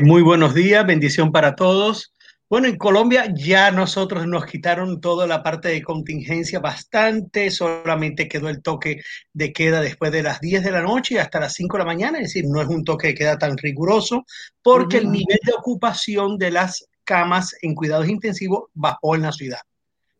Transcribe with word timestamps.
Muy 0.00 0.22
buenos 0.22 0.54
días, 0.54 0.86
bendición 0.86 1.32
para 1.32 1.54
todos. 1.54 2.14
Bueno, 2.48 2.66
en 2.66 2.78
Colombia 2.78 3.26
ya 3.34 3.70
nosotros 3.70 4.26
nos 4.26 4.46
quitaron 4.46 5.02
toda 5.02 5.26
la 5.26 5.42
parte 5.42 5.68
de 5.68 5.82
contingencia 5.82 6.60
bastante, 6.60 7.50
solamente 7.50 8.26
quedó 8.26 8.48
el 8.48 8.62
toque 8.62 9.02
de 9.34 9.52
queda 9.52 9.82
después 9.82 10.10
de 10.10 10.22
las 10.22 10.40
10 10.40 10.64
de 10.64 10.70
la 10.70 10.80
noche 10.80 11.20
hasta 11.20 11.40
las 11.40 11.52
5 11.54 11.76
de 11.76 11.78
la 11.80 11.84
mañana, 11.84 12.18
es 12.18 12.28
decir, 12.28 12.46
no 12.46 12.62
es 12.62 12.68
un 12.68 12.84
toque 12.84 13.08
de 13.08 13.14
queda 13.14 13.36
tan 13.36 13.58
riguroso 13.58 14.24
porque 14.62 14.96
el 14.96 15.10
nivel 15.10 15.38
de 15.44 15.52
ocupación 15.52 16.38
de 16.38 16.52
las 16.52 16.86
camas 17.04 17.54
en 17.60 17.74
cuidados 17.74 18.08
intensivos 18.08 18.70
bajó 18.72 19.14
en 19.14 19.22
la 19.22 19.32
ciudad. 19.32 19.60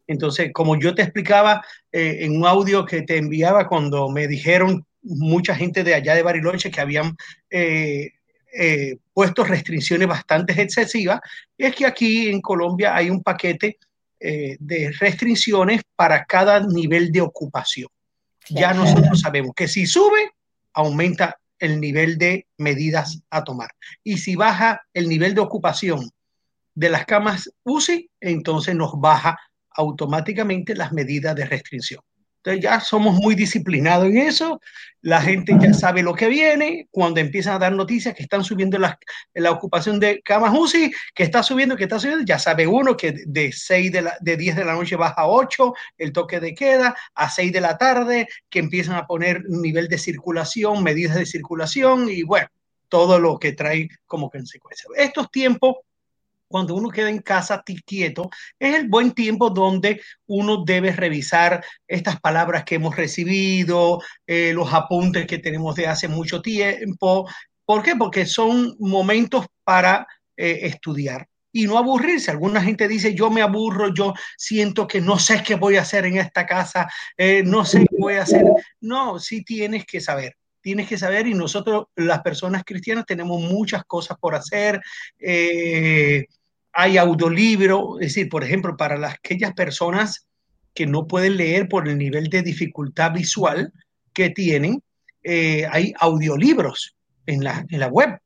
Entonces, 0.07 0.51
como 0.53 0.79
yo 0.79 0.95
te 0.95 1.03
explicaba 1.03 1.65
eh, 1.91 2.19
en 2.21 2.37
un 2.37 2.47
audio 2.47 2.85
que 2.85 3.03
te 3.03 3.17
enviaba 3.17 3.69
cuando 3.69 4.11
me 4.11 4.29
dijeron 4.29 4.85
mucha 5.03 5.55
gente 5.55 5.83
de 5.83 5.95
allá 5.95 6.15
de 6.15 6.23
Bariloche 6.23 6.71
que 6.71 6.81
habían... 6.81 7.17
Eh, 7.49 8.11
eh, 8.55 8.99
puesto 9.13 9.45
restricciones 9.45 10.09
bastante 10.09 10.61
excesivas, 10.61 11.21
es 11.57 11.75
que 11.75 11.87
aquí 11.87 12.29
en 12.29 12.41
Colombia 12.41 12.95
hay 12.95 13.11
un 13.11 13.23
paquete 13.23 13.79
eh, 14.21 14.57
de 14.61 14.93
restricciones 14.99 15.83
para 15.97 16.25
cada 16.25 16.61
nivel 16.61 17.11
de 17.11 17.21
ocupación. 17.21 17.89
Ya 18.49 18.73
nosotros 18.75 19.21
sabemos 19.21 19.53
que 19.55 19.69
si 19.69 19.87
sube, 19.87 20.33
aumenta 20.73 21.39
el 21.59 21.81
nivel 21.81 22.19
de 22.19 22.47
medidas 22.59 23.23
a 23.31 23.45
tomar. 23.45 23.71
Y 24.03 24.19
si 24.19 24.35
baja 24.35 24.83
el 24.93 25.09
nivel 25.09 25.35
de 25.35 25.41
ocupación 25.41 26.11
de 26.75 26.91
las 26.91 27.07
camas 27.07 27.51
UCI, 27.63 28.11
entonces 28.21 28.75
nos 28.75 28.99
baja 29.01 29.39
automáticamente 29.71 30.75
las 30.75 30.93
medidas 30.93 31.37
de 31.37 31.45
restricción. 31.45 32.03
Entonces 32.45 32.63
ya 32.63 32.81
somos 32.81 33.15
muy 33.15 33.37
disciplinados 33.37 34.09
en 34.09 34.19
eso, 34.19 34.61
la 35.01 35.23
gente 35.23 35.57
ya 35.61 35.73
sabe 35.73 36.03
lo 36.03 36.13
que 36.13 36.27
viene, 36.27 36.89
cuando 36.91 37.21
empiezan 37.21 37.55
a 37.55 37.59
dar 37.61 37.73
noticias 37.73 38.17
que 38.17 38.25
están 38.25 38.43
subiendo 38.43 38.79
la, 38.79 38.99
la 39.35 39.53
ocupación 39.53 40.01
de 40.01 40.21
camas 40.23 40.53
UCI, 40.53 40.93
que 41.15 41.23
está 41.23 41.45
subiendo, 41.45 41.77
que 41.77 41.85
está 41.85 42.01
subiendo, 42.01 42.25
ya 42.25 42.41
sabe 42.41 42.67
uno 42.67 42.97
que 42.97 43.15
de 43.27 43.53
6 43.53 43.93
de, 43.93 44.03
la, 44.03 44.17
de 44.21 44.37
10 44.37 44.57
de 44.57 44.65
la 44.65 44.75
noche 44.75 44.97
baja 44.97 45.23
a 45.23 45.29
8, 45.29 45.73
el 45.99 46.13
toque 46.13 46.41
de 46.41 46.53
queda, 46.53 46.97
a 47.15 47.31
6 47.31 47.53
de 47.53 47.61
la 47.61 47.79
tarde, 47.79 48.29
que 48.51 48.59
empiezan 48.59 48.97
a 48.97 49.07
poner 49.07 49.45
nivel 49.49 49.87
de 49.87 49.99
circulación, 49.99 50.83
medidas 50.83 51.15
de 51.15 51.27
circulación 51.27 52.09
y 52.09 52.25
bueno, 52.25 52.49
todo 52.89 53.21
lo 53.21 53.39
que 53.39 53.53
trae 53.53 53.89
como 54.07 54.31
consecuencia. 54.31 54.89
Estos 54.97 55.31
tiempos 55.31 55.77
cuando 56.53 56.77
uno 56.77 56.91
queda 56.91 57.11
en 57.11 57.21
casa 57.21 57.63
quieto, 57.85 58.31
es 58.59 58.77
el 58.77 58.89
buen 58.89 59.13
tiempo 59.13 59.51
donde 59.51 60.01
uno 60.27 60.65
debe 60.65 60.93
revisar 60.93 61.65
estas 61.89 62.21
palabras 62.21 62.65
que 62.65 62.77
hemos 62.77 62.95
recibido, 62.95 64.01
eh, 64.27 64.53
los 64.55 64.73
apuntes 64.73 65.27
que 65.27 65.39
tenemos 65.39 65.75
de 65.75 65.87
hace 65.89 66.07
mucho 66.07 66.41
tiempo. 66.41 67.29
¿Por 67.65 67.83
qué? 67.83 67.97
Porque 67.97 68.27
son 68.27 68.77
momentos 68.79 69.47
para 69.65 70.07
eh, 70.37 70.61
estudiar 70.63 71.27
y 71.53 71.67
no 71.67 71.79
aburrirse. 71.79 72.31
Alguna 72.31 72.63
gente 72.63 72.89
dice, 72.89 73.15
yo 73.15 73.31
me 73.31 73.43
aburro, 73.43 73.93
yo 73.93 74.15
siento 74.37 74.87
que 74.87 75.01
no 75.01 75.19
sé 75.19 75.43
qué 75.43 75.55
voy 75.55 75.77
a 75.77 75.83
hacer 75.83 76.07
en 76.07 76.19
esta 76.19 76.47
casa, 76.47 76.89
eh, 77.17 77.43
no 77.45 77.65
sé 77.65 77.81
qué 77.81 77.97
voy 77.99 78.15
a 78.15 78.21
hahacer. 78.21 78.45
No, 78.81 79.19
sí 79.19 79.43
tienes 79.43 79.85
que 79.87 80.01
saber 80.01 80.37
tienes 80.63 80.89
que 80.89 80.97
saber 80.97 81.27
y 81.27 81.35
nosotros 81.35 81.87
las 81.97 82.23
personas 82.23 82.63
cristianas 82.65 83.05
tenemos 83.05 83.43
muchas 83.43 83.85
cosas 83.85 84.17
por 84.19 84.35
hacer. 84.35 84.81
Eh, 85.19 86.25
hay 86.73 86.97
audiolibro, 86.97 88.01
es 88.01 88.15
decir, 88.15 88.29
por 88.29 88.45
ejemplo, 88.45 88.77
para 88.77 88.97
las, 88.97 89.15
aquellas 89.15 89.53
personas 89.53 90.27
que 90.75 90.87
no 90.87 91.07
pueden 91.07 91.37
leer 91.37 91.69
por 91.69 91.89
el 91.89 91.99
nivel 91.99 92.29
de 92.29 92.43
dificultad 92.43 93.13
visual 93.13 93.73
que 94.13 94.31
tienen, 94.31 94.83
eh, 95.23 95.67
hay 95.71 95.93
audiolibros 95.99 96.95
en 97.27 97.45
la, 97.45 97.65
en 97.69 97.81
la 97.81 97.89
web. 97.89 98.19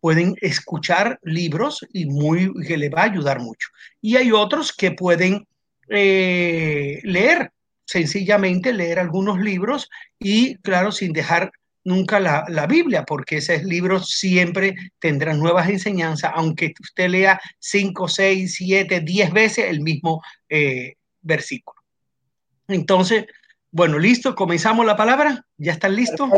Pueden 0.00 0.34
escuchar 0.40 1.20
libros 1.22 1.86
y 1.92 2.06
muy, 2.06 2.52
que 2.66 2.76
le 2.76 2.88
va 2.88 3.02
a 3.02 3.10
ayudar 3.10 3.40
mucho. 3.40 3.68
Y 4.00 4.16
hay 4.16 4.32
otros 4.32 4.72
que 4.72 4.92
pueden 4.92 5.46
eh, 5.88 7.00
leer, 7.04 7.52
sencillamente 7.84 8.72
leer 8.72 8.98
algunos 8.98 9.38
libros 9.38 9.88
y, 10.18 10.56
claro, 10.56 10.92
sin 10.92 11.12
dejar 11.12 11.52
nunca 11.84 12.20
la, 12.20 12.66
Biblia, 12.66 13.04
porque 13.04 13.38
ese 13.38 13.62
libro 13.64 14.00
siempre 14.00 14.74
tendrá 14.98 15.34
nuevas 15.34 15.68
enseñanzas, 15.68 16.32
aunque 16.34 16.74
usted 16.80 17.08
lea 17.08 17.40
5, 17.58 18.08
6, 18.08 18.54
7, 18.54 19.00
10 19.00 19.32
veces 19.32 19.66
el 19.68 19.80
mismo 19.80 20.22
eh, 20.48 20.94
versículo. 21.20 21.80
Entonces, 22.68 23.26
bueno, 23.70 23.98
listo, 23.98 24.34
comenzamos 24.34 24.86
la 24.86 24.96
palabra. 24.96 25.44
¿Ya 25.56 25.72
están 25.72 25.96
listos? 25.96 26.30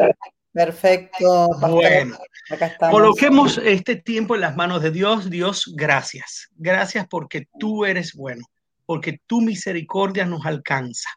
Perfecto. 0.53 1.49
Bueno, 1.61 2.17
coloquemos 2.91 3.59
este 3.59 3.97
tiempo 3.97 4.37
en 4.37 4.43
las 4.43 4.57
manos 4.57 4.83
de 4.83 4.93
Dios. 4.93 5.29
Dios, 5.29 5.73
gracias. 5.75 6.49
Gracias 6.55 7.07
porque 7.09 7.49
tú 7.59 7.85
eres 7.85 8.15
bueno, 8.15 8.47
porque 8.87 9.19
tu 9.27 9.41
misericordia 9.41 10.25
nos 10.25 10.47
alcanza. 10.47 11.11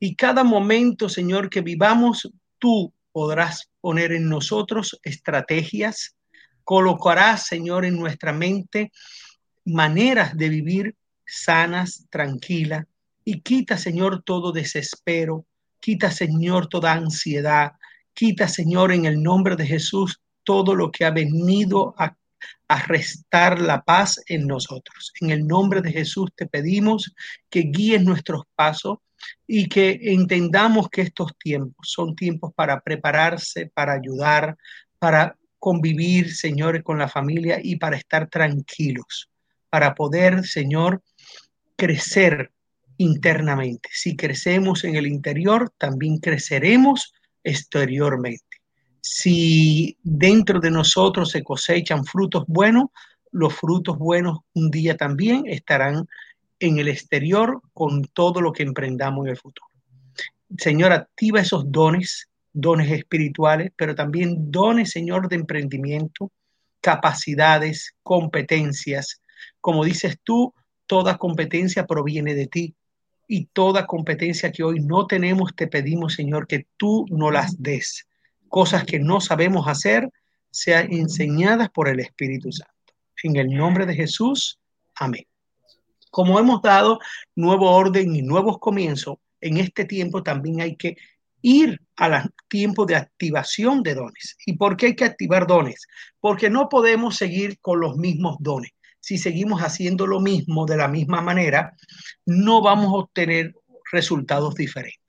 Y 0.00 0.16
cada 0.16 0.42
momento, 0.42 1.08
Señor, 1.08 1.48
que 1.48 1.60
vivamos, 1.60 2.28
tú 2.58 2.92
podrás 3.12 3.70
poner 3.80 4.12
en 4.12 4.28
nosotros 4.28 4.98
estrategias, 5.02 6.16
colocarás, 6.64 7.46
Señor, 7.46 7.84
en 7.84 7.98
nuestra 7.98 8.32
mente 8.32 8.92
maneras 9.64 10.36
de 10.36 10.48
vivir 10.48 10.96
sanas, 11.24 12.06
tranquilas, 12.10 12.86
y 13.24 13.40
quita, 13.40 13.78
Señor, 13.78 14.22
todo 14.24 14.52
desespero, 14.52 15.46
quita, 15.80 16.10
Señor, 16.10 16.66
toda 16.66 16.92
ansiedad, 16.92 17.72
quita, 18.14 18.48
Señor, 18.48 18.92
en 18.92 19.04
el 19.04 19.22
nombre 19.22 19.56
de 19.56 19.66
Jesús, 19.66 20.20
todo 20.44 20.74
lo 20.74 20.90
que 20.90 21.04
ha 21.04 21.10
venido 21.10 21.94
a, 21.98 22.16
restar 22.88 23.60
la 23.60 23.82
paz 23.82 24.18
en 24.26 24.46
nosotros. 24.46 25.12
En 25.20 25.30
el 25.30 25.46
nombre 25.46 25.82
de 25.82 25.92
Jesús 25.92 26.30
te 26.34 26.46
pedimos 26.46 27.14
que 27.50 27.60
guíes 27.70 28.02
nuestros 28.02 28.44
pasos, 28.54 28.96
y 29.46 29.68
que 29.68 29.98
entendamos 30.02 30.88
que 30.88 31.02
estos 31.02 31.36
tiempos 31.38 31.90
son 31.90 32.14
tiempos 32.16 32.52
para 32.54 32.80
prepararse, 32.80 33.70
para 33.74 33.94
ayudar, 33.94 34.56
para 34.98 35.36
convivir, 35.58 36.34
Señor, 36.34 36.82
con 36.82 36.98
la 36.98 37.08
familia 37.08 37.60
y 37.62 37.76
para 37.76 37.96
estar 37.96 38.28
tranquilos, 38.28 39.30
para 39.70 39.94
poder, 39.94 40.44
Señor, 40.44 41.02
crecer 41.76 42.50
internamente. 42.96 43.88
Si 43.92 44.16
crecemos 44.16 44.84
en 44.84 44.96
el 44.96 45.06
interior, 45.06 45.72
también 45.78 46.18
creceremos 46.18 47.14
exteriormente. 47.44 48.58
Si 49.00 49.96
dentro 50.02 50.60
de 50.60 50.70
nosotros 50.70 51.30
se 51.30 51.42
cosechan 51.42 52.04
frutos 52.04 52.44
buenos, 52.46 52.86
los 53.32 53.54
frutos 53.54 53.98
buenos 53.98 54.40
un 54.54 54.70
día 54.70 54.96
también 54.96 55.44
estarán 55.46 56.06
en 56.62 56.78
el 56.78 56.88
exterior 56.88 57.60
con 57.74 58.04
todo 58.04 58.40
lo 58.40 58.52
que 58.52 58.62
emprendamos 58.62 59.26
en 59.26 59.32
el 59.32 59.36
futuro. 59.36 59.66
Señor, 60.56 60.92
activa 60.92 61.40
esos 61.40 61.70
dones, 61.70 62.28
dones 62.52 62.90
espirituales, 62.90 63.72
pero 63.76 63.94
también 63.94 64.50
dones, 64.50 64.90
Señor, 64.90 65.28
de 65.28 65.36
emprendimiento, 65.36 66.30
capacidades, 66.80 67.94
competencias. 68.02 69.20
Como 69.60 69.84
dices 69.84 70.18
tú, 70.22 70.54
toda 70.86 71.18
competencia 71.18 71.86
proviene 71.86 72.34
de 72.34 72.46
ti. 72.46 72.74
Y 73.26 73.46
toda 73.46 73.86
competencia 73.86 74.52
que 74.52 74.62
hoy 74.62 74.80
no 74.80 75.06
tenemos, 75.06 75.54
te 75.56 75.66
pedimos, 75.66 76.14
Señor, 76.14 76.46
que 76.46 76.66
tú 76.76 77.06
no 77.08 77.30
las 77.30 77.62
des. 77.62 78.06
Cosas 78.48 78.84
que 78.84 78.98
no 78.98 79.20
sabemos 79.20 79.66
hacer, 79.68 80.10
sean 80.50 80.92
enseñadas 80.92 81.70
por 81.70 81.88
el 81.88 82.00
Espíritu 82.00 82.52
Santo. 82.52 82.72
En 83.22 83.36
el 83.36 83.50
nombre 83.54 83.86
de 83.86 83.94
Jesús, 83.94 84.58
amén. 84.94 85.24
Como 86.12 86.38
hemos 86.38 86.60
dado 86.60 86.98
nuevo 87.34 87.70
orden 87.70 88.14
y 88.14 88.20
nuevos 88.20 88.58
comienzos, 88.58 89.16
en 89.40 89.56
este 89.56 89.86
tiempo 89.86 90.22
también 90.22 90.60
hay 90.60 90.76
que 90.76 90.98
ir 91.40 91.80
al 91.96 92.30
tiempo 92.48 92.84
de 92.84 92.96
activación 92.96 93.82
de 93.82 93.94
dones. 93.94 94.36
¿Y 94.44 94.58
por 94.58 94.76
qué 94.76 94.86
hay 94.86 94.94
que 94.94 95.06
activar 95.06 95.46
dones? 95.46 95.86
Porque 96.20 96.50
no 96.50 96.68
podemos 96.68 97.16
seguir 97.16 97.58
con 97.60 97.80
los 97.80 97.96
mismos 97.96 98.36
dones. 98.40 98.72
Si 99.00 99.16
seguimos 99.16 99.62
haciendo 99.62 100.06
lo 100.06 100.20
mismo 100.20 100.66
de 100.66 100.76
la 100.76 100.86
misma 100.86 101.22
manera, 101.22 101.74
no 102.26 102.60
vamos 102.60 102.88
a 102.88 103.04
obtener 103.04 103.54
resultados 103.90 104.54
diferentes. 104.54 105.00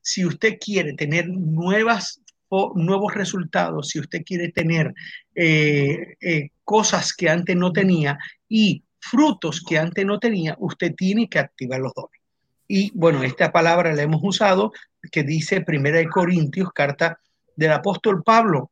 Si 0.00 0.24
usted 0.24 0.58
quiere 0.60 0.92
tener 0.92 1.28
nuevas 1.28 2.22
o 2.48 2.72
nuevos 2.76 3.14
resultados, 3.14 3.88
si 3.88 3.98
usted 3.98 4.22
quiere 4.24 4.52
tener 4.52 4.94
eh, 5.34 6.14
eh, 6.20 6.50
cosas 6.62 7.14
que 7.14 7.28
antes 7.28 7.56
no 7.56 7.72
tenía 7.72 8.16
y 8.48 8.84
frutos 9.00 9.64
que 9.66 9.78
antes 9.78 10.04
no 10.04 10.18
tenía, 10.18 10.56
usted 10.58 10.94
tiene 10.94 11.28
que 11.28 11.38
activar 11.38 11.80
los 11.80 11.92
dones. 11.94 12.20
Y 12.68 12.92
bueno, 12.94 13.22
esta 13.22 13.50
palabra 13.50 13.92
la 13.92 14.02
hemos 14.02 14.20
usado, 14.22 14.72
que 15.10 15.22
dice 15.24 15.62
Primera 15.62 15.98
de 15.98 16.08
Corintios, 16.08 16.70
carta 16.72 17.18
del 17.56 17.72
apóstol 17.72 18.22
Pablo 18.22 18.70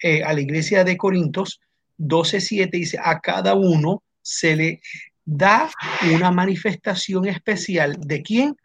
eh, 0.00 0.22
a 0.22 0.32
la 0.32 0.40
iglesia 0.40 0.84
de 0.84 0.96
Corintios 0.96 1.60
12.7, 1.98 2.70
dice, 2.70 2.98
a 3.02 3.20
cada 3.20 3.54
uno 3.54 4.02
se 4.20 4.56
le 4.56 4.80
da 5.24 5.70
una 6.14 6.30
manifestación 6.30 7.26
especial 7.26 7.96
de 8.00 8.22
quién? 8.22 8.56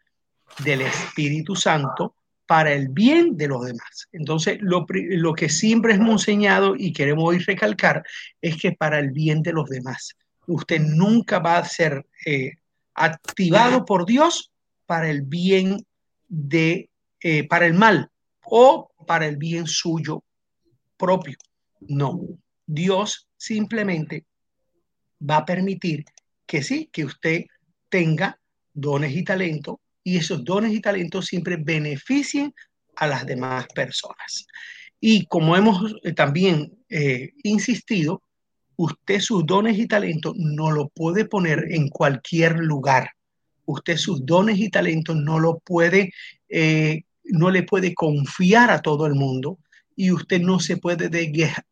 Del 0.64 0.82
Espíritu 0.82 1.56
Santo 1.56 2.16
para 2.48 2.72
el 2.74 2.88
bien 2.90 3.36
de 3.36 3.48
los 3.48 3.66
demás. 3.66 4.08
Entonces, 4.12 4.58
lo, 4.62 4.86
lo 4.90 5.34
que 5.34 5.50
siempre 5.50 5.94
hemos 5.94 6.22
enseñado 6.22 6.76
y 6.78 6.94
queremos 6.94 7.26
hoy 7.26 7.40
recalcar 7.40 8.04
es 8.42 8.58
que 8.58 8.72
para 8.72 9.00
el 9.00 9.12
bien 9.12 9.42
de 9.42 9.54
los 9.54 9.70
demás. 9.70 10.16
Usted 10.48 10.80
nunca 10.80 11.40
va 11.40 11.58
a 11.58 11.66
ser 11.66 12.06
eh, 12.26 12.54
activado 12.96 13.86
por 13.86 14.06
Dios 14.06 14.52
para 14.86 15.10
el 15.10 15.22
bien 15.22 15.86
de, 16.28 16.90
eh, 17.22 17.48
para 17.48 17.66
el 17.66 17.74
mal 17.74 18.10
o 18.44 18.90
para 19.06 19.28
el 19.28 19.38
bien 19.38 19.68
suyo 19.68 20.24
propio. 20.98 21.38
No, 21.82 22.22
Dios 22.66 23.28
simplemente 23.38 24.26
va 25.22 25.38
a 25.38 25.46
permitir 25.46 26.06
que 26.46 26.64
sí, 26.64 26.90
que 26.92 27.06
usted 27.06 27.46
tenga 27.90 28.40
dones 28.74 29.16
y 29.16 29.24
talentos 29.24 29.78
y 30.04 30.18
esos 30.18 30.44
dones 30.44 30.74
y 30.74 30.80
talentos 30.80 31.26
siempre 31.26 31.58
beneficien 31.58 32.54
a 32.96 33.08
las 33.08 33.26
demás 33.26 33.68
personas. 33.76 34.48
Y 35.00 35.26
como 35.26 35.56
hemos 35.56 35.94
eh, 36.04 36.14
también 36.14 36.74
insistido, 37.44 38.24
usted 38.78 39.20
sus 39.20 39.46
dones 39.46 39.78
y 39.78 39.88
talentos 39.88 40.34
no 40.38 40.72
lo 40.72 40.88
puede 40.90 41.26
poner 41.26 41.66
en 41.72 41.90
cualquier 41.90 42.58
lugar. 42.60 43.12
Usted 43.66 43.98
sus 43.98 44.26
dones 44.26 44.60
y 44.60 44.70
talentos 44.70 45.16
no 45.16 45.40
lo 45.40 45.60
puede, 45.60 46.14
eh, 46.48 47.02
no 47.26 47.52
le 47.52 47.64
puede 47.64 47.94
confiar 47.94 48.72
a 48.72 48.82
todo 48.82 49.06
el 49.08 49.16
mundo 49.16 49.58
y 49.96 50.12
usted 50.12 50.40
no 50.40 50.60
se 50.60 50.78
puede 50.78 51.10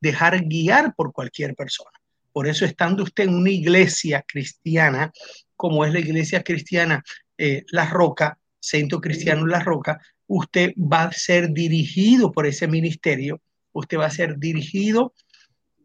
dejar 0.01 0.43
guiar 0.45 0.93
por 0.95 1.13
cualquier 1.13 1.55
persona. 1.55 1.91
Por 2.33 2.47
eso, 2.47 2.65
estando 2.65 3.03
usted 3.03 3.25
en 3.25 3.35
una 3.35 3.51
iglesia 3.51 4.25
cristiana, 4.27 5.13
como 5.55 5.85
es 5.85 5.93
la 5.93 5.99
iglesia 5.99 6.43
cristiana 6.43 7.03
eh, 7.37 7.63
La 7.69 7.87
Roca, 7.87 8.37
Centro 8.59 8.99
Cristiano 8.99 9.45
La 9.45 9.59
Roca, 9.59 10.01
usted 10.27 10.73
va 10.75 11.03
a 11.03 11.11
ser 11.11 11.51
dirigido 11.53 12.31
por 12.31 12.47
ese 12.47 12.67
ministerio, 12.67 13.39
usted 13.71 13.99
va 13.99 14.07
a 14.07 14.11
ser 14.11 14.37
dirigido 14.37 15.13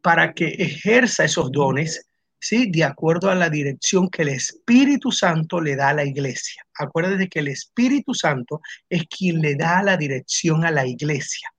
para 0.03 0.33
que 0.33 0.49
ejerza 0.59 1.25
esos 1.25 1.51
dones, 1.53 2.07
¿sí? 2.39 2.71
De 2.71 2.85
acuerdo 2.85 3.31
a 3.31 3.35
la 3.35 3.51
dirección 3.51 4.09
que 4.09 4.23
el 4.23 4.29
Espíritu 4.31 5.13
Santo 5.13 5.61
le 5.61 5.77
da 5.77 5.91
a 5.91 5.95
la 5.95 6.05
iglesia. 6.05 6.65
Acuérdate 6.79 7.29
que 7.29 7.41
el 7.41 7.49
Espíritu 7.49 8.15
Santo 8.15 8.61
es 8.89 9.05
quien 9.07 9.41
le 9.41 9.55
da 9.55 9.83
la 9.83 9.97
dirección 9.97 10.65
a 10.65 10.71
la 10.71 10.87
iglesia. 10.87 11.53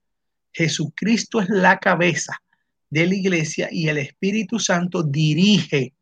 Jesucristo 0.52 1.40
es 1.40 1.48
la 1.48 1.78
cabeza 1.78 2.42
de 2.90 3.06
la 3.06 3.14
iglesia 3.14 3.68
y 3.70 3.88
el 3.88 3.98
Espíritu 3.98 4.58
Santo 4.58 5.02
dirige, 5.02 5.94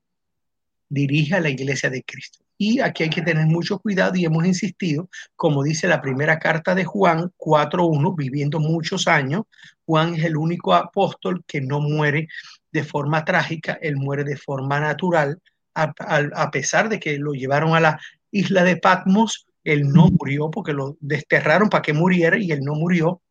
dirige 0.89 1.37
a 1.37 1.41
la 1.41 1.51
iglesia 1.51 1.89
de 1.89 2.03
Cristo. 2.03 2.41
Y 2.63 2.81
aquí 2.81 3.05
hay 3.05 3.09
que 3.09 3.23
tener 3.23 3.47
mucho 3.47 3.79
cuidado 3.79 4.17
y 4.17 4.27
hemos 4.27 4.45
insistido, 4.45 5.09
como 5.35 5.63
dice 5.63 5.89
la 5.89 6.03
primera 6.03 6.39
carta 6.39 6.75
de 6.75 6.85
Juan 6.85 7.33
4.1, 7.39 8.15
viviendo 8.15 8.61
muchos 8.61 9.09
años, 9.09 9.45
Juan 9.87 10.17
es 10.17 10.25
el 10.25 10.37
único 10.37 10.75
apóstol 10.75 11.43
que 11.47 11.63
no 11.63 11.81
muere 11.81 12.29
de 12.71 12.85
forma 12.85 13.25
trágica, 13.25 13.79
él 13.81 13.97
muere 13.97 14.25
de 14.25 14.37
forma 14.37 14.79
natural, 14.79 15.41
a, 15.75 16.51
pesar 16.51 16.91
de 16.91 17.01
que 17.01 17.17
lo 17.17 17.33
llevaron 17.33 17.75
a 17.75 17.81
la 17.81 17.99
isla 18.31 18.63
de 18.63 18.77
Patmos, 18.77 19.47
él 19.65 19.89
no 19.89 20.11
murió 20.11 20.51
porque 20.51 20.75
lo 20.75 20.99
desterraron 21.01 21.71
para 21.71 21.81
que 21.81 21.95
muriera 21.95 22.37
y 22.37 22.53
él 22.53 22.61
no 22.61 22.75
murió. 22.75 23.23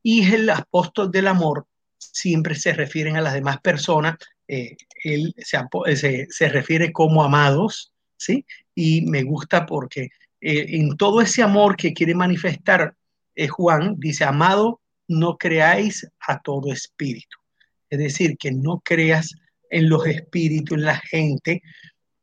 Y 0.00 0.32
el 0.32 0.48
apóstol 0.48 1.10
del 1.10 1.26
amor, 1.26 1.66
siempre 1.98 2.54
se 2.54 2.72
refieren 2.72 3.16
a 3.16 3.20
las 3.20 3.34
demás 3.34 3.60
personas 3.60 4.14
eh, 4.50 4.76
él 5.04 5.32
se, 5.38 6.26
se, 6.28 6.48
refiere 6.48 6.92
como 6.92 7.22
amados, 7.22 7.92
¿sí? 8.16 8.44
Y 8.74 9.02
me 9.02 9.22
gusta 9.22 9.64
porque 9.64 10.08
eh, 10.40 10.66
en 10.70 10.96
todo 10.96 11.20
ese 11.20 11.42
amor 11.42 11.76
que 11.76 11.92
quiere 11.92 12.16
manifestar 12.16 12.94
eh, 13.36 13.46
Juan, 13.46 13.94
dice, 13.98 14.24
amado, 14.24 14.80
no 15.06 15.36
creáis 15.36 16.04
a 16.26 16.40
todo 16.40 16.72
espíritu. 16.72 17.38
Es 17.88 18.00
decir, 18.00 18.36
que 18.36 18.50
no 18.50 18.80
creas 18.84 19.34
en 19.70 19.88
los 19.88 20.04
espíritus, 20.06 20.78
en 20.78 20.84
la 20.84 20.96
gente 20.96 21.62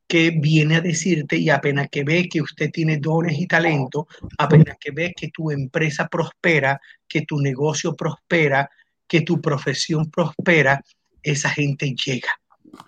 que 0.08 0.32
viene 0.32 0.76
a 0.76 0.82
decirte 0.82 1.38
y 1.38 1.50
apenas 1.50 1.88
que 1.90 2.04
ve 2.04 2.28
que 2.30 2.42
usted 2.42 2.72
tiene 2.72 2.98
dones 2.98 3.40
y 3.40 3.48
talento, 3.48 4.08
apenas 4.38 4.78
que 4.80 4.92
ve 4.92 5.14
que 5.16 5.30
tu 5.30 5.50
empresa 5.50 6.08
prospera, 6.08 6.80
que 7.08 7.22
tu 7.22 7.40
negocio 7.40 7.96
prospera, 7.96 8.70
que 9.08 9.22
tu 9.22 9.42
profesión 9.42 10.12
prospera, 10.12 10.84
esa 11.24 11.50
gente 11.50 11.94
llega. 12.06 12.30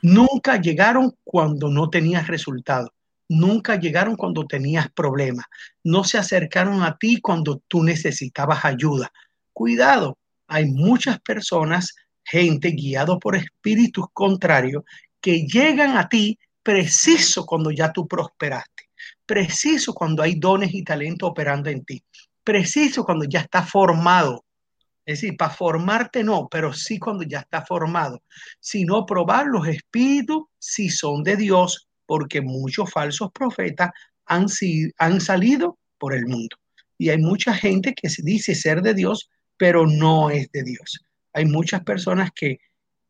Nunca 0.01 0.59
llegaron 0.59 1.15
cuando 1.23 1.69
no 1.69 1.89
tenías 1.89 2.27
resultado. 2.27 2.93
Nunca 3.27 3.79
llegaron 3.79 4.15
cuando 4.15 4.45
tenías 4.45 4.89
problemas. 4.91 5.45
No 5.83 6.03
se 6.03 6.17
acercaron 6.17 6.83
a 6.83 6.97
ti 6.97 7.19
cuando 7.21 7.61
tú 7.67 7.83
necesitabas 7.83 8.65
ayuda. 8.65 9.11
Cuidado, 9.53 10.17
hay 10.47 10.65
muchas 10.65 11.19
personas, 11.21 11.95
gente 12.23 12.71
guiado 12.71 13.19
por 13.19 13.35
espíritus 13.35 14.07
contrarios, 14.13 14.83
que 15.21 15.45
llegan 15.45 15.97
a 15.97 16.09
ti 16.09 16.39
preciso 16.63 17.45
cuando 17.45 17.71
ya 17.71 17.91
tú 17.91 18.07
prosperaste, 18.07 18.89
preciso 19.25 19.93
cuando 19.93 20.23
hay 20.23 20.35
dones 20.35 20.73
y 20.73 20.83
talento 20.83 21.27
operando 21.27 21.69
en 21.69 21.83
ti, 21.83 22.03
preciso 22.43 23.03
cuando 23.03 23.25
ya 23.25 23.41
está 23.41 23.63
formado, 23.63 24.45
es 25.09 25.21
decir, 25.21 25.37
para 25.37 25.49
formarte 25.51 26.23
no, 26.23 26.47
pero 26.51 26.71
sí 26.71 26.99
cuando 26.99 27.23
ya 27.23 27.39
está 27.39 27.65
formado, 27.65 28.21
sino 28.59 29.07
probar 29.07 29.47
los 29.47 29.67
espíritus 29.67 30.43
si 30.59 30.89
son 30.89 31.23
de 31.23 31.35
Dios, 31.35 31.89
porque 32.05 32.41
muchos 32.41 32.91
falsos 32.91 33.31
profetas 33.31 33.89
han, 34.27 34.47
salido 34.47 35.79
por 35.97 36.13
el 36.13 36.27
mundo. 36.27 36.57
Y 36.99 37.09
hay 37.09 37.17
mucha 37.17 37.55
gente 37.55 37.95
que 37.95 38.07
se 38.07 38.21
dice 38.21 38.53
ser 38.53 38.83
de 38.83 38.93
Dios, 38.93 39.31
pero 39.57 39.87
no 39.87 40.29
es 40.29 40.51
de 40.51 40.61
Dios. 40.61 41.03
Hay 41.33 41.47
muchas 41.47 41.83
personas 41.83 42.29
que 42.31 42.59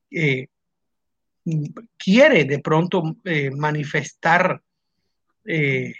eh, 0.10 0.48
quiere 1.98 2.46
de 2.46 2.60
pronto 2.60 3.18
eh, 3.25 3.51
manifestar 3.51 4.62
eh, 5.44 5.94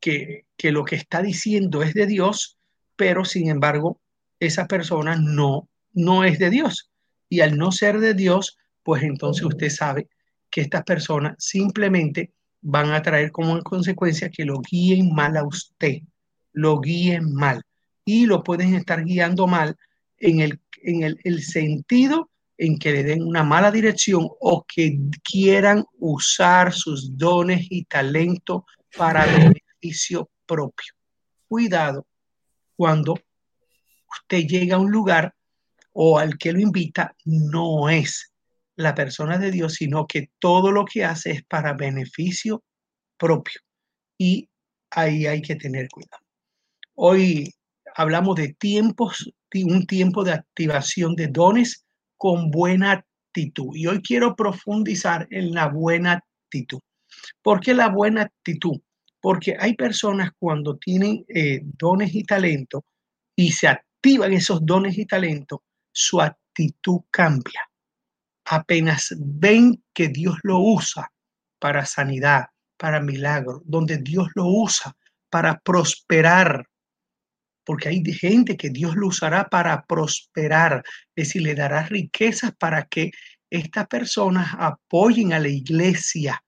que 0.00 0.44
lo 0.62 0.82
que 0.82 0.96
está 0.96 1.20
diciendo 1.20 1.82
es 1.82 1.92
de 1.92 2.06
Dios, 2.06 2.56
pero 2.96 3.26
sin 3.26 3.50
embargo 3.50 4.00
esa 4.46 4.66
persona 4.66 5.16
no, 5.16 5.68
no 5.92 6.24
es 6.24 6.38
de 6.38 6.50
Dios. 6.50 6.90
Y 7.28 7.40
al 7.40 7.56
no 7.56 7.72
ser 7.72 7.98
de 7.98 8.14
Dios, 8.14 8.56
pues 8.82 9.02
entonces 9.02 9.44
usted 9.44 9.70
sabe 9.70 10.08
que 10.50 10.60
estas 10.60 10.84
personas 10.84 11.34
simplemente 11.38 12.32
van 12.60 12.92
a 12.92 13.02
traer 13.02 13.30
como 13.32 13.60
consecuencia 13.62 14.30
que 14.30 14.44
lo 14.44 14.60
guíen 14.60 15.14
mal 15.14 15.36
a 15.36 15.44
usted, 15.44 15.98
lo 16.52 16.80
guíen 16.80 17.32
mal. 17.34 17.62
Y 18.04 18.26
lo 18.26 18.42
pueden 18.42 18.74
estar 18.74 19.04
guiando 19.04 19.46
mal 19.46 19.76
en 20.18 20.40
el, 20.40 20.60
en 20.82 21.02
el, 21.02 21.18
el 21.24 21.42
sentido 21.42 22.30
en 22.58 22.78
que 22.78 22.92
le 22.92 23.02
den 23.02 23.22
una 23.22 23.42
mala 23.42 23.70
dirección 23.70 24.28
o 24.40 24.64
que 24.66 24.98
quieran 25.22 25.84
usar 25.98 26.72
sus 26.72 27.16
dones 27.16 27.66
y 27.70 27.84
talento 27.84 28.64
para 28.96 29.26
beneficio 29.26 30.30
propio. 30.46 30.94
Cuidado 31.48 32.06
cuando 32.76 33.14
usted 34.10 34.46
llega 34.46 34.76
a 34.76 34.80
un 34.80 34.90
lugar 34.90 35.34
o 35.92 36.18
al 36.18 36.36
que 36.36 36.52
lo 36.52 36.60
invita 36.60 37.14
no 37.24 37.88
es 37.88 38.32
la 38.76 38.94
persona 38.94 39.38
de 39.38 39.50
Dios, 39.50 39.74
sino 39.74 40.06
que 40.06 40.30
todo 40.38 40.70
lo 40.70 40.84
que 40.84 41.04
hace 41.04 41.30
es 41.30 41.44
para 41.44 41.72
beneficio 41.72 42.62
propio. 43.16 43.60
Y 44.18 44.50
ahí 44.90 45.26
hay 45.26 45.40
que 45.40 45.56
tener 45.56 45.88
cuidado. 45.88 46.22
Hoy 46.94 47.54
hablamos 47.94 48.36
de 48.36 48.54
tiempos, 48.54 49.32
un 49.54 49.86
tiempo 49.86 50.22
de 50.22 50.32
activación 50.32 51.14
de 51.14 51.28
dones 51.28 51.86
con 52.18 52.50
buena 52.50 52.92
actitud. 52.92 53.74
Y 53.74 53.86
hoy 53.86 54.02
quiero 54.02 54.36
profundizar 54.36 55.26
en 55.30 55.54
la 55.54 55.68
buena 55.68 56.22
actitud. 56.44 56.80
¿Por 57.42 57.60
qué 57.60 57.72
la 57.72 57.88
buena 57.88 58.22
actitud? 58.22 58.78
Porque 59.20 59.56
hay 59.58 59.74
personas 59.74 60.30
cuando 60.38 60.76
tienen 60.76 61.24
eh, 61.28 61.60
dones 61.62 62.14
y 62.14 62.24
talento 62.24 62.84
y 63.34 63.52
se 63.52 63.68
activan 63.68 63.85
esos 64.14 64.64
dones 64.64 64.96
y 64.98 65.06
talentos, 65.06 65.60
su 65.92 66.20
actitud 66.20 67.00
cambia. 67.10 67.60
Apenas 68.44 69.14
ven 69.18 69.82
que 69.92 70.08
Dios 70.08 70.36
lo 70.42 70.60
usa 70.60 71.10
para 71.58 71.84
sanidad, 71.84 72.46
para 72.76 73.00
milagro, 73.00 73.62
donde 73.64 73.98
Dios 73.98 74.28
lo 74.34 74.46
usa 74.46 74.96
para 75.28 75.58
prosperar, 75.58 76.68
porque 77.64 77.88
hay 77.88 78.04
gente 78.12 78.56
que 78.56 78.70
Dios 78.70 78.94
lo 78.94 79.08
usará 79.08 79.48
para 79.48 79.84
prosperar, 79.86 80.84
es 81.16 81.26
decir, 81.28 81.42
le 81.42 81.54
dará 81.54 81.82
riquezas 81.82 82.54
para 82.56 82.86
que 82.86 83.10
estas 83.50 83.88
personas 83.88 84.54
apoyen 84.58 85.32
a 85.32 85.40
la 85.40 85.48
iglesia. 85.48 86.42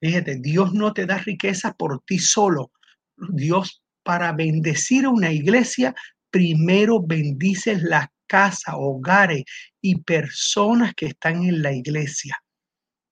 Fíjate, 0.00 0.36
Dios 0.36 0.74
no 0.74 0.92
te 0.92 1.06
da 1.06 1.18
riquezas 1.18 1.74
por 1.74 2.02
ti 2.04 2.18
solo. 2.18 2.72
Dios 3.16 3.82
para 4.02 4.32
bendecir 4.32 5.04
a 5.04 5.10
una 5.10 5.30
iglesia 5.30 5.94
primero 6.32 7.00
bendices 7.00 7.82
la 7.82 8.10
casa, 8.26 8.76
hogares 8.76 9.44
y 9.80 10.00
personas 10.00 10.94
que 10.94 11.06
están 11.06 11.44
en 11.44 11.62
la 11.62 11.72
iglesia. 11.72 12.36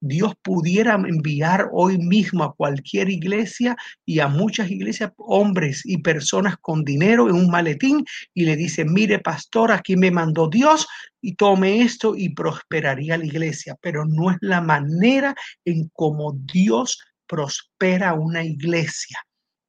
Dios 0.03 0.33
pudiera 0.43 0.95
enviar 0.95 1.69
hoy 1.73 1.99
mismo 1.99 2.43
a 2.43 2.55
cualquier 2.55 3.11
iglesia 3.11 3.77
y 4.07 4.21
a 4.21 4.29
muchas 4.29 4.71
iglesias, 4.71 5.13
hombres 5.19 5.83
y 5.85 5.99
personas 5.99 6.57
con 6.63 6.85
dinero 6.85 7.29
en 7.29 7.35
un 7.35 7.51
maletín 7.51 8.07
y 8.33 8.47
le 8.47 8.57
dice, 8.57 8.87
mire 8.87 9.19
pastor, 9.19 9.71
aquí 9.71 9.97
me 9.97 10.11
mandó 10.11 10.49
Dios 10.49 10.87
y 11.21 11.35
tome 11.35 11.83
esto 11.83 12.17
y 12.17 12.31
prosperaría 12.31 13.19
la 13.19 13.27
iglesia. 13.27 13.77
Pero 13.83 14.07
no 14.07 14.31
es 14.31 14.39
la 14.41 14.63
manera 14.63 15.35
en 15.67 15.91
cómo 15.93 16.33
Dios 16.51 16.99
prospera 17.27 18.15
una 18.15 18.43
iglesia. 18.43 19.19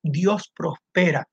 Dios 0.02 0.50
prospera 0.56 1.28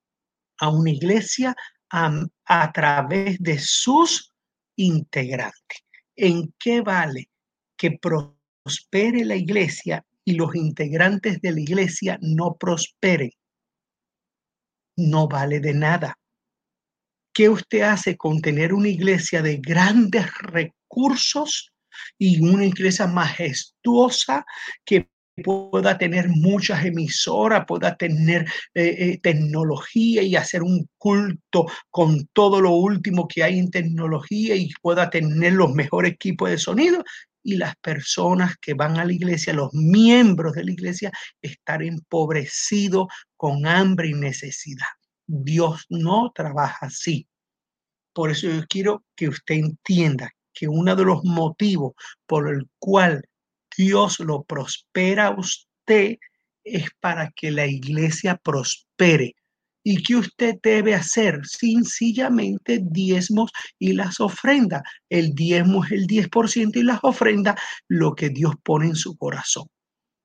a 0.59 0.71
una 0.71 0.91
iglesia 0.91 1.55
a, 1.91 2.73
través 2.73 3.39
de 3.39 3.59
sus 3.59 4.33
integrantes. 4.77 5.85
¿En 6.17 6.53
qué 6.59 6.81
vale 6.81 7.31
que 7.77 7.99
prospere 7.99 9.25
la 9.25 9.37
iglesia 9.37 10.05
y 10.25 10.35
los 10.35 10.55
integrantes 10.55 11.41
de 11.41 11.53
la 11.53 11.61
iglesia 11.61 12.19
no 12.21 12.57
prosperen? 12.57 13.31
No 14.97 15.29
vale 15.29 15.61
de 15.61 15.75
nada. 15.75 16.19
¿Qué 17.33 17.49
usted 17.49 17.83
hace 17.83 18.17
con 18.17 18.41
tener 18.41 18.75
una 18.75 18.89
iglesia 18.89 19.43
de 19.43 19.59
grandes 19.59 20.27
recursos 20.39 21.73
y 22.19 22.41
una 22.41 22.67
iglesia 22.67 23.07
majestuosa 23.07 24.45
que 24.85 25.09
pueda 25.43 25.99
tener 25.99 26.29
muchas 26.29 26.85
emisoras, 26.85 27.65
pueda 27.67 27.97
tener 27.97 28.43
eh, 28.75 28.97
eh, 28.99 29.21
tecnología 29.23 30.23
y 30.23 30.37
hacer 30.37 30.63
un 30.63 30.89
culto 30.99 31.67
con 31.91 32.27
todo 32.33 32.61
lo 32.61 32.73
último 32.73 33.29
que 33.29 33.43
hay 33.43 33.59
en 33.59 33.71
tecnología 33.71 34.55
y 34.57 34.71
pueda 34.83 35.11
tener 35.11 35.53
los 35.55 35.73
mejores 35.73 36.13
equipos 36.13 36.51
de 36.51 36.59
sonido 36.59 37.03
y 37.43 37.57
las 37.57 37.77
personas 37.77 38.57
que 38.61 38.75
van 38.75 38.99
a 38.99 39.05
la 39.05 39.13
iglesia, 39.13 39.53
los 39.53 39.73
miembros 39.73 40.55
de 40.55 40.65
la 40.65 40.73
iglesia, 40.73 41.11
estar 41.41 41.83
empobrecidos 41.83 43.07
con 43.37 43.67
hambre 43.67 44.09
y 44.09 44.15
necesidad. 44.15 44.87
Dios 45.27 45.87
no 45.89 46.33
trabaja 46.35 46.87
así. 46.87 47.27
Por 48.13 48.31
eso 48.31 48.49
yo 48.49 48.65
quiero 48.69 49.05
que 49.15 49.29
usted 49.29 49.55
entienda 49.55 50.31
que 50.53 50.69
uno 50.69 50.97
de 50.97 51.05
los 51.05 51.23
motivos 51.25 51.93
por 52.27 52.49
el 52.49 52.69
cual 52.79 53.23
Dios 53.79 54.19
lo 54.19 54.43
prospera 54.43 55.29
a 55.29 55.39
usted 55.39 56.17
es 56.65 56.91
para 56.99 57.31
que 57.31 57.53
la 57.53 57.65
iglesia 57.65 58.37
prospere. 58.37 59.37
¿Y 59.85 60.03
qué 60.03 60.17
usted 60.17 60.57
debe 60.61 60.97
hacer? 60.97 61.47
Sencillamente 61.47 62.81
diezmos 62.83 63.53
y 63.79 63.93
las 63.93 64.19
ofrendas. 64.19 64.83
El 65.09 65.33
diezmo 65.33 65.85
es 65.85 65.93
el 65.93 66.09
10% 66.09 66.77
y 66.77 66.83
las 66.83 66.99
ofrendas 67.03 67.55
lo 67.87 68.17
que 68.17 68.31
Dios 68.31 68.55
pone 68.65 68.89
en 68.89 68.97
su 68.97 69.17
corazón. 69.17 69.69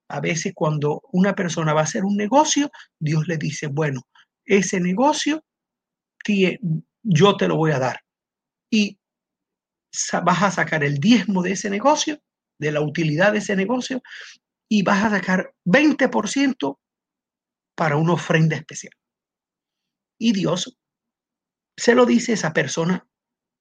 A 0.09 0.19
veces 0.19 0.53
cuando 0.55 1.03
una 1.11 1.35
persona 1.35 1.73
va 1.73 1.81
a 1.81 1.85
hacer 1.85 2.03
un 2.05 2.17
negocio, 2.17 2.71
Dios 2.99 3.27
le 3.27 3.37
dice, 3.37 3.67
bueno, 3.67 4.01
ese 4.45 4.79
negocio 4.79 5.45
yo 7.03 7.37
te 7.37 7.47
lo 7.47 7.55
voy 7.55 7.71
a 7.71 7.79
dar. 7.79 7.99
Y 8.71 8.97
vas 10.23 10.41
a 10.41 10.49
sacar 10.49 10.83
el 10.83 10.97
diezmo 10.97 11.43
de 11.43 11.51
ese 11.51 11.69
negocio 11.69 12.19
de 12.63 12.71
la 12.71 12.81
utilidad 12.81 13.33
de 13.33 13.39
ese 13.39 13.55
negocio 13.55 14.01
y 14.67 14.81
vas 14.81 15.03
a 15.03 15.09
sacar 15.11 15.53
20% 15.65 16.79
para 17.75 17.97
una 17.97 18.13
ofrenda 18.13 18.55
especial. 18.55 18.93
Y 20.17 20.31
Dios 20.33 20.77
se 21.77 21.95
lo 21.95 22.05
dice, 22.05 22.33
esa 22.33 22.53
persona 22.53 23.05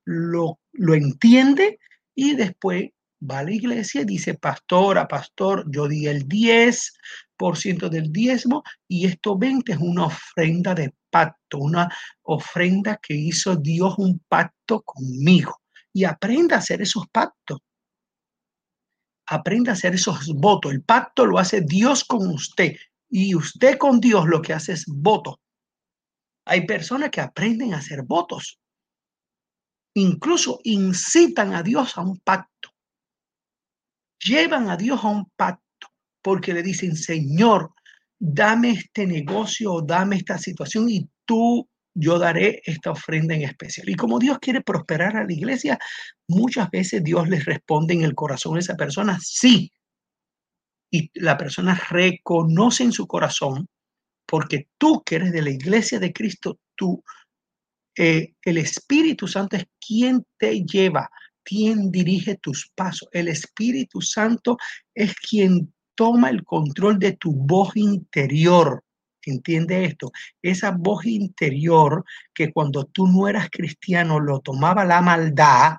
lo, 0.05 0.61
lo 0.73 0.95
entiende 0.95 1.79
y 2.15 2.35
después 2.35 2.91
va 3.23 3.39
a 3.41 3.45
la 3.45 3.53
iglesia 3.53 4.03
y 4.03 4.05
dice, 4.05 4.35
pastora, 4.35 5.07
pastor, 5.07 5.65
yo 5.71 5.89
di 5.89 6.07
el 6.07 6.27
10% 6.29 7.89
del 7.89 8.13
diezmo 8.13 8.63
y 8.89 9.07
esto 9.07 9.37
20 9.37 9.73
es 9.73 9.79
una 9.79 10.07
ofrenda 10.07 10.75
de 10.75 10.95
pacto, 11.11 11.59
una 11.59 11.89
ofrenda 12.23 12.99
que 13.03 13.15
hizo 13.15 13.57
Dios 13.57 13.95
un 13.99 14.21
pacto 14.29 14.83
conmigo. 14.83 15.61
Y 15.93 16.05
aprenda 16.05 16.57
a 16.57 16.59
hacer 16.61 16.81
esos 16.81 17.07
pactos 17.09 17.59
aprenda 19.33 19.73
a 19.73 19.75
hacer 19.75 19.95
esos 19.95 20.29
votos. 20.35 20.73
El 20.73 20.83
pacto 20.83 21.27
lo 21.27 21.39
hace 21.39 21.61
Dios 21.63 22.05
con 22.05 22.29
usted 22.29 22.77
y 23.09 23.35
usted 23.35 23.79
con 23.79 24.01
Dios 24.01 24.27
lo 24.27 24.43
que 24.43 24.53
hace 24.53 24.73
es 24.73 24.85
voto. 24.87 25.41
Hay 26.47 26.67
personas 26.67 27.11
que 27.11 27.21
aprenden 27.21 27.75
a 27.75 27.79
hacer 27.79 28.03
votos. 28.03 28.59
Incluso 29.95 30.61
incitan 30.65 31.55
a 31.55 31.63
Dios 31.63 31.97
a 31.97 32.03
un 32.03 32.19
pacto. 32.19 32.71
Llevan 34.25 34.69
a 34.71 34.77
Dios 34.77 35.05
a 35.05 35.09
un 35.09 35.31
pacto 35.37 35.89
porque 36.23 36.55
le 36.55 36.63
dicen, 36.63 36.97
Señor, 36.97 37.73
dame 38.25 38.71
este 38.71 39.05
negocio 39.05 39.81
dame 39.83 40.17
esta 40.17 40.39
situación 40.39 40.89
y 40.89 41.09
tú 41.25 41.69
yo 41.95 42.19
daré 42.19 42.63
esta 42.65 42.91
ofrenda 42.91 43.35
en 43.35 43.43
especial. 43.43 43.89
Y 43.89 43.95
como 43.95 44.19
Dios 44.19 44.39
quiere 44.39 44.63
prosperar 44.63 45.17
a 45.17 45.25
la 45.25 45.33
iglesia, 45.33 45.79
muchas 46.29 46.71
veces 46.71 47.03
Dios 47.05 47.29
les 47.29 47.45
responde 47.45 47.95
en 47.95 48.03
el 48.03 48.15
corazón 48.15 48.57
a 48.57 48.61
esa 48.61 48.77
persona, 48.77 49.19
sí. 49.21 49.73
Y 50.91 51.11
la 51.15 51.37
persona 51.37 51.75
reconoce 51.91 52.85
en 52.85 52.93
su 52.93 53.07
corazón, 53.07 53.69
porque 54.27 54.69
tú 54.79 55.03
que 55.05 55.17
eres 55.17 55.33
de 55.33 55.43
la 55.43 55.51
iglesia 55.51 55.99
de 55.99 56.13
Cristo, 56.13 56.59
tú, 56.75 57.03
eh, 57.97 58.35
el 58.43 58.59
Espíritu 58.59 59.29
Santo 59.29 59.57
es 59.57 59.67
quien 59.87 60.25
te 60.39 60.65
lleva, 60.65 61.11
quien 61.43 61.91
dirige 61.91 62.37
tus 62.37 62.71
pasos. 62.75 63.09
El 63.13 63.29
Espíritu 63.29 64.01
Santo 64.01 64.57
es 64.95 65.15
quien 65.15 65.73
toma 65.95 66.31
el 66.31 66.45
control 66.45 66.99
de 66.99 67.13
tu 67.13 67.33
voz 67.33 67.77
interior 67.77 68.83
entiende 69.31 69.85
esto, 69.85 70.11
esa 70.43 70.73
voz 70.73 71.07
interior 71.07 72.05
que 72.35 72.53
cuando 72.53 72.85
tú 72.85 73.07
no 73.07 73.29
eras 73.29 73.49
cristiano 73.51 74.21
lo 74.21 74.41
tomaba 74.41 74.85
la 74.85 75.01
maldad, 75.01 75.77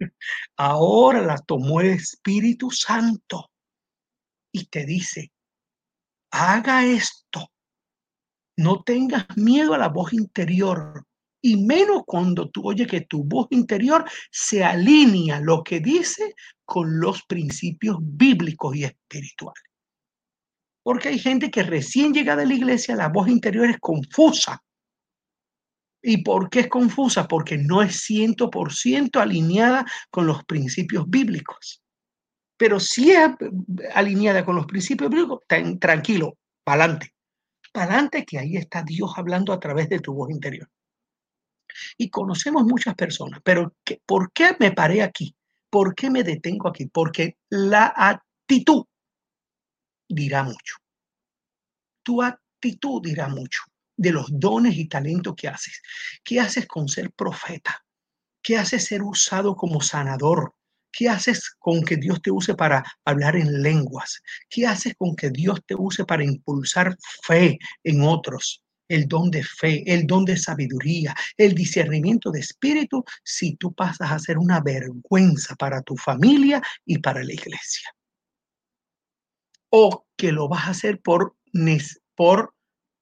ahora 0.56 1.20
la 1.20 1.38
tomó 1.38 1.80
el 1.80 1.88
Espíritu 1.88 2.70
Santo 2.70 3.50
y 4.52 4.66
te 4.66 4.84
dice, 4.86 5.30
haga 6.30 6.84
esto, 6.84 7.50
no 8.56 8.82
tengas 8.82 9.24
miedo 9.36 9.74
a 9.74 9.78
la 9.78 9.88
voz 9.88 10.12
interior. 10.12 11.04
Y 11.40 11.56
menos 11.56 12.02
cuando 12.04 12.50
tú 12.50 12.68
oyes 12.68 12.88
que 12.88 13.02
tu 13.02 13.22
voz 13.22 13.46
interior 13.50 14.04
se 14.32 14.64
alinea 14.64 15.40
lo 15.40 15.62
que 15.62 15.78
dice 15.78 16.34
con 16.64 16.98
los 16.98 17.22
principios 17.22 17.98
bíblicos 18.00 18.74
y 18.74 18.84
espirituales. 18.84 19.67
Porque 20.88 21.10
hay 21.10 21.18
gente 21.18 21.50
que 21.50 21.62
recién 21.62 22.14
llega 22.14 22.34
de 22.34 22.46
la 22.46 22.54
iglesia, 22.54 22.96
la 22.96 23.10
voz 23.10 23.28
interior 23.28 23.68
es 23.68 23.76
confusa. 23.78 24.62
¿Y 26.02 26.22
por 26.22 26.48
qué 26.48 26.60
es 26.60 26.68
confusa? 26.68 27.28
Porque 27.28 27.58
no 27.58 27.82
es 27.82 28.00
ciento 28.00 28.48
por 28.48 28.72
ciento 28.72 29.20
alineada 29.20 29.84
con 30.10 30.26
los 30.26 30.46
principios 30.46 31.04
bíblicos. 31.06 31.82
Pero 32.56 32.80
si 32.80 33.10
es 33.10 33.28
alineada 33.92 34.46
con 34.46 34.56
los 34.56 34.64
principios 34.64 35.10
bíblicos, 35.10 35.40
tranquilo, 35.78 36.38
para 36.64 36.84
adelante. 36.84 37.12
Para 37.70 37.92
adelante 37.92 38.24
que 38.24 38.38
ahí 38.38 38.56
está 38.56 38.82
Dios 38.82 39.12
hablando 39.14 39.52
a 39.52 39.60
través 39.60 39.90
de 39.90 39.98
tu 39.98 40.14
voz 40.14 40.30
interior. 40.30 40.70
Y 41.98 42.08
conocemos 42.08 42.64
muchas 42.64 42.94
personas, 42.94 43.40
pero 43.44 43.74
¿por 44.06 44.32
qué 44.32 44.56
me 44.58 44.72
paré 44.72 45.02
aquí? 45.02 45.36
¿Por 45.68 45.94
qué 45.94 46.08
me 46.08 46.24
detengo 46.24 46.66
aquí? 46.66 46.86
Porque 46.86 47.36
la 47.50 47.92
actitud 47.94 48.86
dirá 50.08 50.42
mucho. 50.42 50.76
Tu 52.02 52.22
actitud 52.22 53.02
dirá 53.02 53.28
mucho 53.28 53.62
de 53.96 54.12
los 54.12 54.26
dones 54.30 54.76
y 54.76 54.86
talentos 54.86 55.34
que 55.36 55.48
haces. 55.48 55.82
¿Qué 56.24 56.40
haces 56.40 56.66
con 56.66 56.88
ser 56.88 57.10
profeta? 57.12 57.84
¿Qué 58.42 58.56
haces 58.56 58.86
ser 58.86 59.02
usado 59.02 59.56
como 59.56 59.80
sanador? 59.80 60.54
¿Qué 60.90 61.08
haces 61.08 61.50
con 61.58 61.82
que 61.82 61.96
Dios 61.96 62.22
te 62.22 62.30
use 62.30 62.54
para 62.54 62.82
hablar 63.04 63.36
en 63.36 63.62
lenguas? 63.62 64.22
¿Qué 64.48 64.66
haces 64.66 64.94
con 64.96 65.14
que 65.14 65.30
Dios 65.30 65.60
te 65.66 65.74
use 65.74 66.04
para 66.04 66.24
impulsar 66.24 66.96
fe 67.24 67.58
en 67.84 68.02
otros? 68.02 68.62
El 68.88 69.06
don 69.06 69.30
de 69.30 69.44
fe, 69.44 69.82
el 69.86 70.06
don 70.06 70.24
de 70.24 70.38
sabiduría, 70.38 71.14
el 71.36 71.54
discernimiento 71.54 72.30
de 72.30 72.40
espíritu, 72.40 73.04
si 73.22 73.56
tú 73.56 73.74
pasas 73.74 74.10
a 74.10 74.18
ser 74.18 74.38
una 74.38 74.60
vergüenza 74.60 75.56
para 75.56 75.82
tu 75.82 75.94
familia 75.96 76.62
y 76.86 76.98
para 76.98 77.22
la 77.22 77.34
iglesia 77.34 77.90
o 79.70 80.06
que 80.16 80.32
lo 80.32 80.48
vas 80.48 80.66
a 80.66 80.70
hacer 80.70 81.00
por, 81.00 81.36
por 82.14 82.54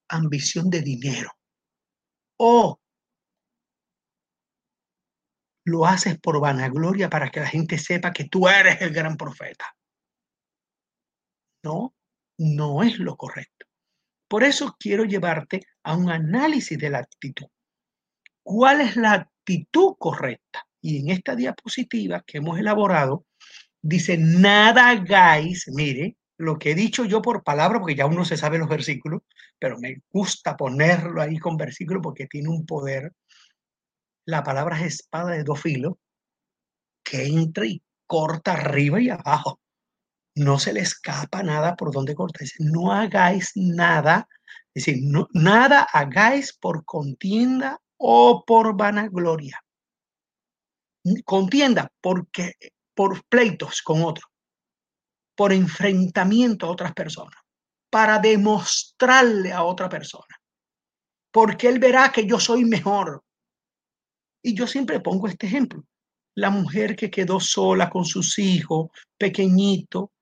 ambición 0.08 0.70
de 0.70 0.82
dinero 0.82 1.30
o 2.38 2.80
lo 5.64 5.86
haces 5.86 6.18
por 6.20 6.40
vanagloria 6.40 7.08
para 7.10 7.30
que 7.30 7.40
la 7.40 7.48
gente 7.48 7.78
sepa 7.78 8.12
que 8.12 8.28
tú 8.28 8.46
eres 8.46 8.80
el 8.82 8.92
gran 8.92 9.16
profeta. 9.16 9.74
No, 11.64 11.94
no 12.38 12.82
es 12.84 12.98
lo 12.98 13.16
correcto. 13.16 13.66
Por 14.28 14.44
eso 14.44 14.76
quiero 14.78 15.04
llevarte 15.04 15.62
a 15.82 15.96
un 15.96 16.10
análisis 16.10 16.78
de 16.78 16.90
la 16.90 16.98
actitud. 16.98 17.46
¿Cuál 18.44 18.80
es 18.80 18.96
la 18.96 19.12
actitud 19.14 19.96
correcta? 19.98 20.64
Y 20.80 21.00
en 21.00 21.10
esta 21.10 21.34
diapositiva 21.34 22.22
que 22.24 22.38
hemos 22.38 22.60
elaborado, 22.60 23.26
Dice, 23.88 24.18
nada 24.18 24.88
hagáis, 24.88 25.68
mire, 25.68 26.16
lo 26.38 26.58
que 26.58 26.72
he 26.72 26.74
dicho 26.74 27.04
yo 27.04 27.22
por 27.22 27.42
palabra, 27.42 27.78
porque 27.78 27.94
ya 27.94 28.06
uno 28.06 28.24
se 28.24 28.36
sabe 28.36 28.58
los 28.58 28.68
versículos, 28.68 29.22
pero 29.58 29.78
me 29.78 30.02
gusta 30.10 30.56
ponerlo 30.56 31.22
ahí 31.22 31.38
con 31.38 31.56
versículos 31.56 32.02
porque 32.02 32.26
tiene 32.26 32.48
un 32.48 32.66
poder. 32.66 33.12
La 34.26 34.42
palabra 34.42 34.78
es 34.80 35.00
espada 35.00 35.30
de 35.30 35.44
dos 35.44 35.60
filos 35.60 35.94
que 37.02 37.24
entra 37.26 37.64
y 37.64 37.82
corta 38.06 38.52
arriba 38.52 39.00
y 39.00 39.10
abajo. 39.10 39.60
No 40.34 40.58
se 40.58 40.72
le 40.72 40.80
escapa 40.80 41.42
nada 41.42 41.76
por 41.76 41.92
donde 41.92 42.14
corta. 42.14 42.40
Dice, 42.40 42.56
no 42.60 42.92
hagáis 42.92 43.52
nada, 43.54 44.28
es 44.74 44.84
decir, 44.84 45.02
no, 45.02 45.28
nada 45.32 45.82
hagáis 45.82 46.52
por 46.52 46.84
contienda 46.84 47.80
o 47.96 48.44
por 48.44 48.76
vanagloria. 48.76 49.62
Contienda 51.24 51.90
porque 52.00 52.54
por 52.94 53.24
pleitos 53.28 53.80
con 53.80 54.02
otros 54.02 54.26
por 55.36 55.52
enfrentamiento 55.52 56.66
a 56.66 56.70
otras 56.70 56.92
personas, 56.92 57.38
para 57.90 58.18
demostrarle 58.18 59.52
a 59.52 59.62
otra 59.62 59.88
persona, 59.88 60.40
porque 61.30 61.68
él 61.68 61.78
verá 61.78 62.10
que 62.10 62.26
yo 62.26 62.40
soy 62.40 62.64
mejor. 62.64 63.22
Y 64.42 64.54
yo 64.54 64.66
siempre 64.66 65.00
pongo 65.00 65.28
este 65.28 65.46
ejemplo. 65.46 65.84
La 66.36 66.50
mujer 66.50 66.96
que 66.96 67.10
quedó 67.10 67.40
sola 67.40 67.90
con 67.90 68.04
sus 68.04 68.38
hijos, 68.38 68.90
pequeñito, 69.18 70.12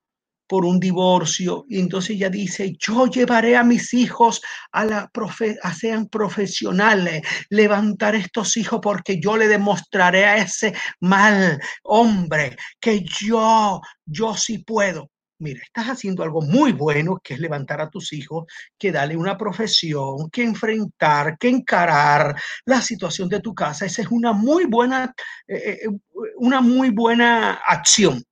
por 0.47 0.65
un 0.65 0.79
divorcio, 0.79 1.65
y 1.69 1.81
entonces 1.81 2.17
ella 2.17 2.31
dice, 2.31 2.75
yo 2.79 3.07
llevaré 3.07 3.57
a 3.57 3.65
mis 3.65 3.95
hijos 3.95 4.41
a 4.73 4.85
la 4.85 5.09
profe 5.09 5.57
a 5.63 5.73
sean 5.75 6.09
profesionales, 6.09 7.23
levantar 7.51 8.15
estos 8.15 8.57
hijos 8.57 8.81
porque 8.83 9.21
yo 9.21 9.37
le 9.37 9.49
demostraré 9.49 10.25
a 10.27 10.37
ese 10.39 10.75
mal 11.01 11.61
hombre 11.83 12.57
que 12.81 13.01
yo, 13.05 13.81
yo 14.05 14.35
sí 14.35 14.59
puedo. 14.59 15.11
Mira, 15.39 15.61
estás 15.63 15.87
haciendo 15.87 16.23
algo 16.23 16.41
muy 16.43 16.73
bueno, 16.73 17.21
que 17.23 17.35
es 17.35 17.41
levantar 17.41 17.81
a 17.81 17.91
tus 17.91 18.13
hijos, 18.13 18.45
que 18.79 18.93
darle 18.93 19.17
una 19.17 19.37
profesión, 19.37 20.31
que 20.31 20.45
enfrentar, 20.45 21.37
que 21.39 21.49
encarar 21.49 22.41
la 22.65 22.81
situación 22.81 23.29
de 23.29 23.41
tu 23.41 23.53
casa. 23.55 23.85
Esa 23.85 24.03
es 24.03 24.09
una 24.09 24.33
muy 24.33 24.67
buena, 24.67 25.13
eh, 25.49 25.81
eh, 25.83 25.89
una 26.37 26.61
muy 26.61 26.91
buena 26.91 27.55
acción 27.55 28.23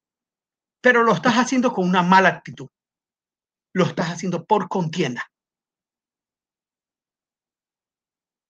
pero 0.83 1.05
lo 1.05 1.15
estás 1.15 1.35
haciendo 1.35 1.73
con 1.73 1.89
una 1.89 2.03
mala 2.03 2.29
actitud. 2.29 2.69
Lo 3.73 3.85
estás 3.87 4.11
haciendo 4.11 4.45
por 4.45 4.69
contienda. 4.69 5.31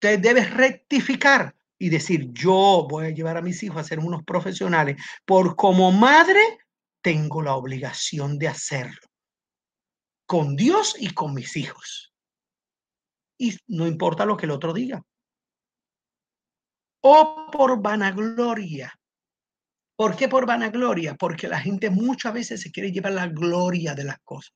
Te 0.01 0.19
debes 0.19 0.53
rectificar 0.53 1.55
y 1.79 1.91
decir, 1.91 2.33
yo 2.33 2.89
voy 2.89 3.07
a 3.07 3.11
llevar 3.11 3.37
a 3.37 3.43
mis 3.43 3.63
hijos 3.63 3.79
a 3.79 3.85
ser 3.85 4.01
unos 4.01 4.25
profesionales, 4.25 5.01
por 5.25 5.55
como 5.55 5.93
madre 5.93 6.41
tengo 7.03 7.43
la 7.43 7.55
obligación 7.55 8.39
de 8.39 8.49
hacerlo, 8.49 9.07
con 10.27 10.57
Dios 10.57 10.97
y 10.99 11.13
con 11.13 11.35
mis 11.35 11.57
hijos. 11.57 12.13
Y 13.39 13.57
no 13.67 13.87
importa 13.87 14.25
lo 14.25 14.37
que 14.37 14.47
el 14.47 14.53
otro 14.53 14.73
diga. 14.73 15.03
O 17.03 17.51
por 17.51 17.83
vanagloria, 17.83 18.97
¿Por 20.03 20.17
qué 20.17 20.27
por 20.27 20.47
vanagloria? 20.47 21.15
Porque 21.15 21.47
la 21.47 21.61
gente 21.61 21.89
muchas 21.89 22.35
veces 22.35 22.61
se 22.61 22.73
quiere 22.73 22.91
llevar 22.91 23.13
la 23.13 23.29
gloria 23.29 23.95
de 23.95 24.03
las 24.03 24.19
cosas. 24.25 24.53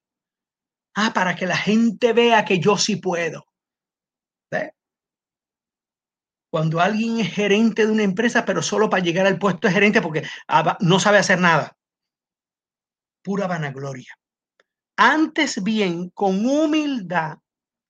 Ah, 0.96 1.12
para 1.14 1.36
que 1.36 1.46
la 1.46 1.56
gente 1.56 2.12
vea 2.12 2.44
que 2.44 2.58
yo 2.58 2.76
sí 2.76 2.96
puedo. 2.96 3.46
¿Ve? 4.50 4.72
Cuando 6.50 6.80
alguien 6.80 7.20
es 7.20 7.32
gerente 7.32 7.86
de 7.86 7.92
una 7.92 8.02
empresa, 8.02 8.44
pero 8.44 8.60
solo 8.60 8.90
para 8.90 9.04
llegar 9.04 9.24
al 9.24 9.38
puesto 9.38 9.68
de 9.68 9.74
gerente 9.74 10.02
porque 10.02 10.24
ah, 10.48 10.76
no 10.80 10.98
sabe 10.98 11.18
hacer 11.18 11.38
nada. 11.38 11.76
Pura 13.22 13.46
vanagloria. 13.46 14.18
Antes 14.96 15.62
bien, 15.62 16.10
con 16.10 16.44
humildad, 16.44 17.38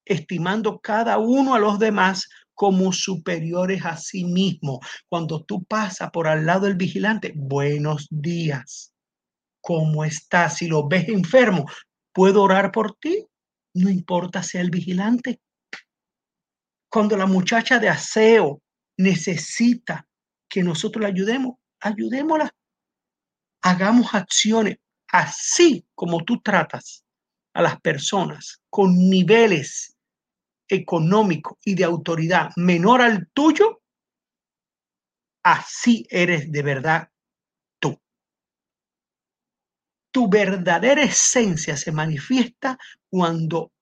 estimando 0.04 0.78
cada 0.78 1.16
uno 1.16 1.54
a 1.54 1.58
los 1.58 1.78
demás 1.78 2.28
como 2.56 2.90
superiores 2.92 3.84
a 3.84 3.96
sí 3.96 4.24
mismo. 4.24 4.80
Cuando 5.08 5.44
tú 5.44 5.62
pasas 5.64 6.10
por 6.10 6.26
al 6.26 6.46
lado 6.46 6.66
del 6.66 6.74
vigilante, 6.74 7.32
buenos 7.36 8.08
días. 8.10 8.92
¿Cómo 9.60 10.04
estás? 10.04 10.56
Si 10.56 10.66
lo 10.66 10.88
ves 10.88 11.08
enfermo, 11.08 11.66
¿puedo 12.12 12.42
orar 12.42 12.72
por 12.72 12.96
ti? 12.96 13.26
No 13.74 13.90
importa 13.90 14.42
sea 14.42 14.62
el 14.62 14.70
vigilante. 14.70 15.40
Cuando 16.88 17.16
la 17.16 17.26
muchacha 17.26 17.78
de 17.78 17.90
aseo 17.90 18.62
necesita 18.96 20.08
que 20.48 20.62
nosotros 20.62 21.02
la 21.02 21.08
ayudemos, 21.08 21.56
ayudémosla. 21.80 22.50
Hagamos 23.62 24.14
acciones 24.14 24.78
así 25.08 25.84
como 25.94 26.24
tú 26.24 26.40
tratas 26.40 27.04
a 27.52 27.60
las 27.60 27.80
personas 27.80 28.62
con 28.70 28.96
niveles 28.96 29.95
económico 30.68 31.58
y 31.64 31.74
de 31.74 31.84
autoridad 31.84 32.50
menor 32.56 33.02
al 33.02 33.28
tuyo, 33.28 33.82
así 35.42 36.06
eres 36.10 36.50
de 36.50 36.62
verdad 36.62 37.08
tú. 37.78 38.00
Tu 40.12 40.28
verdadera 40.28 41.02
esencia 41.02 41.76
se 41.76 41.92
manifiesta 41.92 42.78
cuando 43.08 43.72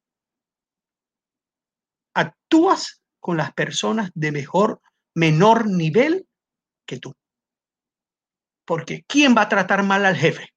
actúas 2.15 3.03
con 3.21 3.37
las 3.37 3.53
personas 3.53 4.11
de 4.15 4.33
mejor, 4.33 4.81
menor 5.15 5.67
nivel 5.67 6.27
que 6.87 6.99
tú. 6.99 7.15
Porque 8.67 9.05
¿quién 9.07 9.35
va 9.37 9.43
a 9.43 9.49
tratar 9.49 9.83
mal 9.83 10.05
al 10.05 10.17
jefe? 10.17 10.49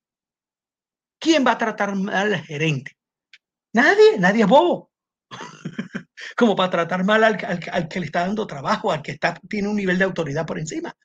¿Quién 1.19 1.45
va 1.45 1.53
a 1.53 1.57
tratar 1.57 1.95
mal 1.95 2.33
al 2.33 2.41
gerente? 2.43 2.97
Nadie, 3.73 4.17
nadie 4.19 4.43
es 4.43 4.49
bobo 4.49 4.91
como 6.37 6.55
para 6.55 6.69
tratar 6.69 7.03
mal 7.03 7.23
al, 7.23 7.89
que 7.89 7.99
le 7.99 8.05
está 8.05 8.19
dando 8.19 8.45
trabajo, 8.45 8.91
al 8.91 9.01
que 9.01 9.17
tiene 9.49 9.69
un 9.69 9.75
nivel 9.75 9.97
de 9.97 10.03
autoridad 10.03 10.45
por 10.45 10.59
encima. 10.59 10.95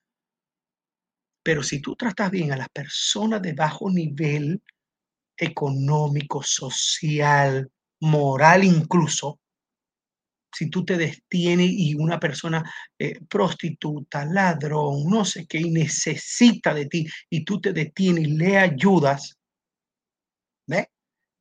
Pero 1.43 1.63
si 1.63 1.81
tú 1.81 1.97
tratas 1.97 2.31
bien 2.31 2.53
a 2.53 2.57
las 2.57 2.69
personas 2.69 3.41
de 3.41 3.55
bajo 3.55 3.91
nivel 3.91 4.63
económico, 5.35 6.43
social, 6.43 7.73
moral 8.01 8.63
incluso, 8.63 9.41
si 10.55 10.69
tú 10.69 10.85
te 10.85 10.99
destienes 10.99 11.71
y 11.71 11.95
una 11.95 12.21
persona 12.21 12.71
eh, 12.99 13.19
prostituta, 13.27 14.27
ladrón, 14.27 15.09
no 15.09 15.25
sé 15.25 15.47
qué, 15.47 15.59
y 15.59 15.71
necesita 15.71 16.75
de 16.75 16.87
ti, 16.87 17.07
y 17.31 17.43
tú 17.43 17.59
te 17.59 17.73
detienes 17.73 18.25
y 18.25 18.33
le 18.33 18.59
ayudas, 18.59 19.39
¿ve? 20.67 20.91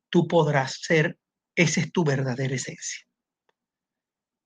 Tú 0.08 0.26
podrás 0.26 0.80
ser, 0.80 1.18
esa 1.54 1.82
es 1.82 1.92
tu 1.92 2.04
verdadera 2.04 2.54
esencia. 2.54 3.06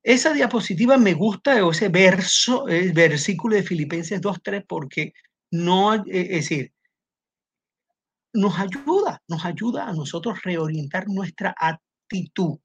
Esa 0.07 0.33
diapositiva 0.33 0.99
me 0.99 1.15
gusta, 1.15 1.67
o 1.67 1.73
ese 1.73 1.89
verso, 1.89 2.69
el 2.69 2.93
versículo 2.93 3.57
de 3.57 3.65
Filipenses 3.65 4.21
2.3, 4.21 4.65
porque 4.65 5.13
no, 5.51 5.97
eh, 5.97 6.03
es 6.07 6.49
decir, 6.49 6.73
nos 8.33 8.57
ayuda, 8.57 9.21
nos 9.27 9.45
ayuda 9.45 9.89
a 9.89 9.93
nosotros 9.93 10.41
reorientar 10.45 11.09
nuestra 11.09 11.53
actitud. 11.59 12.57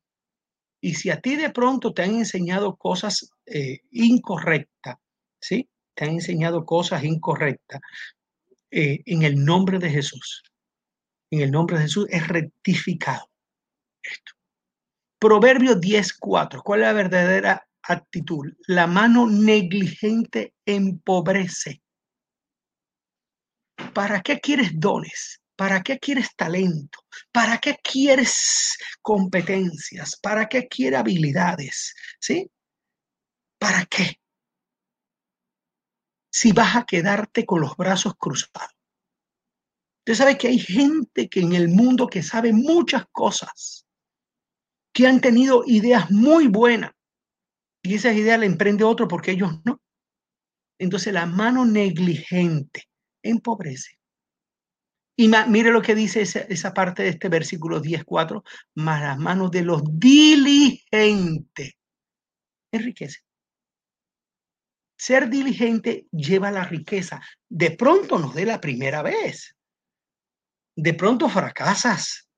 Y 0.81 0.93
si 0.93 1.09
a 1.09 1.19
ti 1.19 1.35
de 1.35 1.49
pronto 1.49 1.95
te 1.95 2.03
han 2.03 2.13
enseñado 2.13 2.75
cosas 2.75 3.31
eh, 3.47 3.79
incorrectas, 3.89 4.97
¿sí? 5.41 5.67
Te 5.95 6.05
han 6.05 6.11
enseñado 6.11 6.63
cosas 6.63 7.03
incorrectas, 7.03 7.81
eh, 8.69 9.01
en 9.07 9.23
el 9.23 9.43
nombre 9.43 9.79
de 9.79 9.89
Jesús, 9.89 10.43
en 11.31 11.41
el 11.41 11.49
nombre 11.49 11.77
de 11.77 11.83
Jesús 11.85 12.05
es 12.11 12.27
rectificado 12.27 13.31
esto. 14.03 14.40
Proverbio 15.21 15.75
10.4. 15.75 16.63
¿Cuál 16.63 16.79
es 16.79 16.87
la 16.87 16.93
verdadera 16.93 17.67
actitud? 17.83 18.53
La 18.65 18.87
mano 18.87 19.27
negligente 19.29 20.55
empobrece. 20.65 21.83
¿Para 23.93 24.23
qué 24.23 24.39
quieres 24.39 24.71
dones? 24.73 25.39
¿Para 25.55 25.83
qué 25.83 25.99
quieres 25.99 26.35
talento? 26.35 27.05
¿Para 27.31 27.59
qué 27.59 27.77
quieres 27.83 28.75
competencias? 29.03 30.19
¿Para 30.19 30.49
qué 30.49 30.67
quieres 30.67 30.99
habilidades? 30.99 31.93
¿Sí? 32.19 32.49
¿Para 33.59 33.85
qué? 33.85 34.19
Si 36.31 36.51
vas 36.51 36.77
a 36.77 36.85
quedarte 36.85 37.45
con 37.45 37.61
los 37.61 37.77
brazos 37.77 38.15
cruzados. 38.17 38.75
Usted 39.99 40.15
sabe 40.15 40.35
que 40.39 40.47
hay 40.47 40.57
gente 40.57 41.29
que 41.29 41.41
en 41.41 41.53
el 41.53 41.67
mundo 41.67 42.07
que 42.07 42.23
sabe 42.23 42.53
muchas 42.53 43.05
cosas, 43.11 43.85
que 44.93 45.07
han 45.07 45.21
tenido 45.21 45.63
ideas 45.65 46.11
muy 46.11 46.47
buenas 46.47 46.91
y 47.83 47.95
esas 47.95 48.15
ideas 48.15 48.39
le 48.39 48.45
emprende 48.45 48.83
otro 48.83 49.07
porque 49.07 49.31
ellos 49.31 49.51
no. 49.63 49.81
Entonces 50.79 51.13
la 51.13 51.25
mano 51.25 51.65
negligente 51.65 52.85
empobrece. 53.23 53.97
Y 55.17 55.29
mire 55.47 55.71
lo 55.71 55.81
que 55.81 55.93
dice 55.93 56.21
esa, 56.21 56.73
parte 56.73 57.03
de 57.03 57.09
este 57.09 57.29
versículo 57.29 57.81
10.4, 57.81 58.43
más 58.75 59.01
las 59.01 59.17
manos 59.19 59.51
de 59.51 59.61
los 59.61 59.83
diligentes 59.99 61.73
enriquece. 62.71 63.19
Ser 64.97 65.29
diligente 65.29 66.07
lleva 66.11 66.49
la 66.49 66.63
riqueza. 66.63 67.21
De 67.49 67.71
pronto 67.71 68.17
nos 68.17 68.33
dé 68.33 68.45
la 68.45 68.59
primera 68.61 69.01
vez, 69.01 69.55
De 70.75 70.93
pronto 70.93 71.27
fracasas 71.29 72.30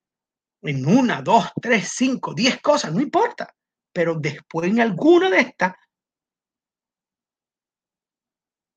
en 0.63 0.85
una, 0.85 1.21
dos, 1.21 1.45
tres, 1.61 1.91
cinco, 1.95 2.33
diez 2.33 2.59
cosas, 2.61 2.93
no 2.93 3.01
importa. 3.01 3.53
Pero 3.91 4.15
después 4.15 4.69
en 4.69 4.79
alguna 4.79 5.29
de 5.29 5.39
estas 5.39 5.73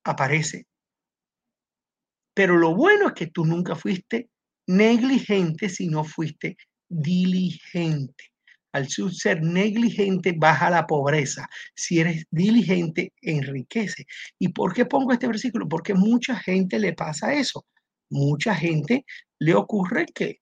aparece. 0.03 0.65
Pero 2.33 2.57
lo 2.57 2.75
bueno 2.75 3.07
es 3.07 3.13
que 3.13 3.27
tú 3.27 3.45
nunca 3.45 3.75
fuiste 3.75 4.29
negligente, 4.67 5.69
sino 5.69 6.03
fuiste 6.03 6.57
diligente. 6.87 8.31
Al 8.73 8.87
ser 8.89 9.41
negligente 9.41 10.35
baja 10.37 10.69
la 10.69 10.85
pobreza. 10.85 11.49
Si 11.73 11.99
eres 11.99 12.25
diligente, 12.29 13.13
enriquece. 13.21 14.05
¿Y 14.37 14.49
por 14.49 14.73
qué 14.73 14.85
pongo 14.85 15.13
este 15.13 15.27
versículo? 15.27 15.67
Porque 15.67 15.95
mucha 15.95 16.35
gente 16.35 16.77
le 16.77 16.93
pasa 16.93 17.33
eso. 17.33 17.65
Mucha 18.09 18.53
gente 18.53 19.05
le 19.39 19.55
ocurre 19.55 20.05
que 20.13 20.41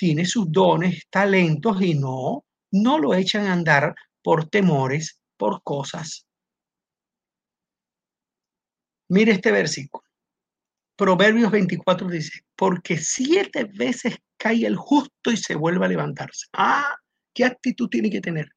tiene 0.00 0.24
sus 0.24 0.50
dones, 0.50 1.06
talentos 1.10 1.82
y 1.82 1.92
no, 1.92 2.46
no 2.72 2.98
lo 2.98 3.12
echan 3.12 3.46
a 3.46 3.52
andar 3.52 3.94
por 4.22 4.48
temores, 4.48 5.20
por 5.36 5.62
cosas. 5.62 6.26
Mire 9.10 9.32
este 9.32 9.52
versículo. 9.52 10.02
Proverbios 10.96 11.50
24 11.50 12.08
dice, 12.08 12.40
porque 12.56 12.96
siete 12.96 13.64
veces 13.64 14.16
cae 14.38 14.64
el 14.64 14.76
justo 14.76 15.32
y 15.32 15.36
se 15.36 15.54
vuelve 15.54 15.84
a 15.84 15.90
levantarse. 15.90 16.46
Ah, 16.54 16.96
¿qué 17.34 17.44
actitud 17.44 17.90
tiene 17.90 18.08
que 18.08 18.22
tener? 18.22 18.48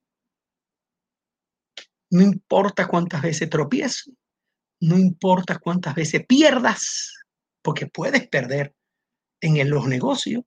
No 2.10 2.21
importa 2.21 2.88
cuántas 2.88 3.21
veces 3.21 3.49
tropiezo, 3.49 4.12
no 4.79 4.97
importa 4.97 5.60
cuántas 5.60 5.93
veces 5.93 6.25
pierdas, 6.25 7.12
porque 7.62 7.88
puedes 7.88 8.29
perder 8.29 8.73
en 9.41 9.69
los 9.69 9.88
negocios, 9.88 10.45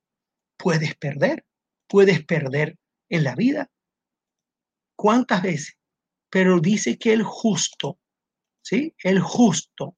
puedes 0.56 0.94
perder, 0.96 1.44
puedes 1.86 2.24
perder 2.24 2.76
en 3.08 3.24
la 3.24 3.34
vida. 3.34 3.70
¿Cuántas 4.96 5.42
veces? 5.42 5.76
Pero 6.30 6.60
dice 6.60 6.98
que 6.98 7.12
el 7.12 7.22
justo, 7.22 7.98
¿sí? 8.62 8.94
El 9.02 9.20
justo 9.20 9.96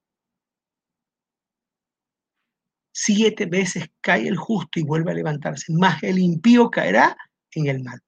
Siete 3.01 3.47
veces 3.47 3.85
cae 4.01 4.27
el 4.27 4.37
justo 4.37 4.81
y 4.81 4.83
vuelve 4.83 5.13
a 5.13 5.15
levantarse, 5.15 5.73
más 5.73 6.03
el 6.03 6.19
impío 6.19 6.69
caerá 6.69 7.17
en 7.53 7.69
el 7.69 7.85
mal. 7.85 8.01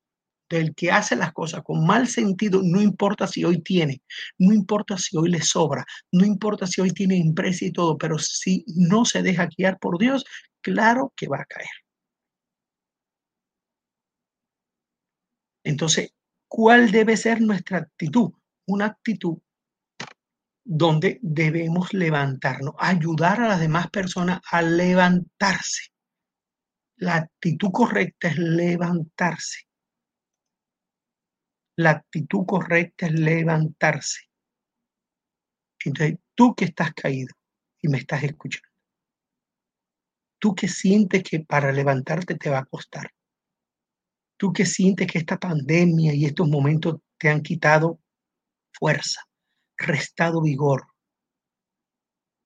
El 0.49 0.75
que 0.75 0.91
hace 0.91 1.15
las 1.15 1.33
cosas 1.33 1.63
con 1.63 1.87
mal 1.87 2.09
sentido, 2.09 2.61
no 2.65 2.83
importa 2.83 3.29
si 3.29 3.45
hoy 3.45 3.63
tiene, 3.63 4.03
no 4.39 4.53
importa 4.53 4.99
si 4.99 5.17
hoy 5.17 5.31
le 5.31 5.43
sobra, 5.43 5.87
no 6.11 6.27
importa 6.27 6.67
si 6.67 6.81
hoy 6.81 6.91
tiene 6.91 7.19
empresa 7.19 7.67
y 7.67 7.71
todo, 7.71 7.97
pero 7.97 8.19
si 8.19 8.65
no 8.67 9.05
se 9.05 9.23
deja 9.23 9.47
guiar 9.57 9.79
por 9.79 9.97
Dios, 9.97 10.25
claro 10.61 11.13
que 11.15 11.29
va 11.29 11.43
a 11.43 11.45
caer. 11.45 11.71
Entonces, 15.65 16.15
¿cuál 16.49 16.91
debe 16.91 17.17
ser 17.17 17.41
nuestra 17.41 17.79
actitud? 17.79 18.33
Una 18.67 18.87
actitud 18.87 19.39
donde 20.65 21.19
debemos 21.23 21.93
levantarnos, 21.93 22.75
ayudar 22.79 23.41
a 23.41 23.49
las 23.49 23.61
demás 23.61 23.91
personas 23.91 24.41
a 24.51 24.63
levantarse. 24.63 25.91
La 26.97 27.17
actitud 27.17 27.71
correcta 27.73 28.29
es 28.29 28.39
levantarse. 28.39 29.67
La 31.77 31.91
actitud 31.91 32.45
correcta 32.47 33.07
es 33.07 33.13
levantarse. 33.13 34.21
Entonces, 35.85 36.19
tú 36.35 36.55
que 36.55 36.67
estás 36.67 36.93
caído 36.93 37.35
y 37.81 37.89
me 37.89 37.99
estás 37.99 38.23
escuchando, 38.23 38.69
tú 40.39 40.55
que 40.55 40.69
sientes 40.69 41.23
que 41.23 41.41
para 41.41 41.73
levantarte 41.73 42.35
te 42.35 42.51
va 42.51 42.59
a 42.59 42.67
costar, 42.67 43.11
tú 44.41 44.55
que 44.55 44.65
sientes 44.65 45.07
que 45.07 45.19
esta 45.19 45.39
pandemia 45.39 46.15
y 46.15 46.25
estos 46.25 46.49
momentos 46.49 46.97
te 47.19 47.29
han 47.29 47.43
quitado 47.43 48.01
fuerza, 48.73 49.21
restado 49.77 50.41
vigor. 50.41 50.87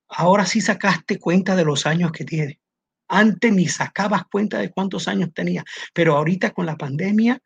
Ahora 0.08 0.44
sí 0.44 0.60
sacaste 0.60 1.20
cuenta 1.20 1.54
de 1.54 1.64
los 1.64 1.86
años 1.86 2.10
que 2.10 2.24
tiene. 2.24 2.60
Antes 3.06 3.52
ni 3.52 3.68
sacabas 3.68 4.24
cuenta 4.24 4.58
de 4.58 4.72
cuántos 4.72 5.06
años 5.06 5.32
tenía, 5.32 5.64
pero 5.92 6.16
ahorita 6.16 6.50
con 6.50 6.66
la 6.66 6.76
pandemia, 6.76 7.40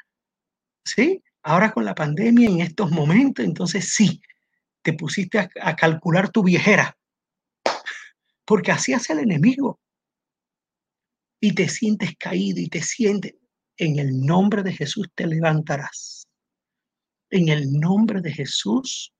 ¿sí? 0.82 1.22
Ahora 1.42 1.70
con 1.70 1.84
la 1.84 1.94
pandemia 1.94 2.48
en 2.48 2.60
estos 2.60 2.90
momentos, 2.90 3.44
entonces 3.44 3.92
sí, 3.92 4.22
te 4.80 4.94
pusiste 4.94 5.40
a, 5.40 5.50
a 5.60 5.76
calcular 5.76 6.30
tu 6.30 6.42
viejera, 6.42 6.96
porque 8.46 8.72
así 8.72 8.94
hace 8.94 9.12
el 9.12 9.18
enemigo. 9.18 9.78
Y 11.38 11.54
te 11.54 11.68
sientes 11.68 12.16
caído 12.16 12.60
y 12.60 12.68
te 12.68 12.80
sientes, 12.80 13.34
en 13.78 13.98
el 13.98 14.20
nombre 14.20 14.62
de 14.62 14.72
Jesús 14.72 15.08
te 15.14 15.26
levantarás. 15.26 16.26
En 17.30 17.48
el 17.48 17.72
nombre 17.72 18.20
de 18.20 18.32
Jesús 18.32 19.12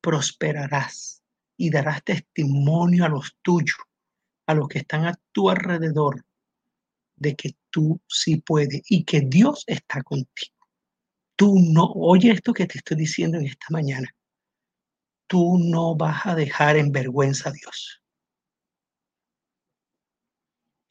prosperarás 0.00 1.22
y 1.56 1.70
darás 1.70 2.02
testimonio 2.02 3.04
a 3.04 3.08
los 3.08 3.36
tuyos, 3.42 3.78
a 4.46 4.54
los 4.54 4.68
que 4.68 4.80
están 4.80 5.06
a 5.06 5.14
tu 5.32 5.50
alrededor, 5.50 6.24
de 7.16 7.36
que 7.36 7.56
tú 7.70 8.00
sí 8.08 8.38
puedes 8.38 8.82
y 8.88 9.04
que 9.04 9.20
Dios 9.20 9.64
está 9.66 10.02
contigo. 10.02 10.54
Tú 11.36 11.58
no, 11.58 11.84
oye 11.94 12.30
esto 12.30 12.52
que 12.52 12.66
te 12.66 12.78
estoy 12.78 12.96
diciendo 12.96 13.38
en 13.38 13.46
esta 13.46 13.66
mañana, 13.70 14.08
tú 15.26 15.58
no 15.58 15.94
vas 15.96 16.26
a 16.26 16.34
dejar 16.34 16.76
en 16.76 16.90
vergüenza 16.90 17.50
a 17.50 17.52
Dios. 17.52 18.00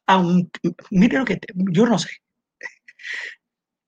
Aunque, 0.05 0.59
mire 0.91 1.17
lo 1.17 1.25
que 1.25 1.39
yo 1.71 1.85
no 1.85 1.97
sé, 1.97 2.09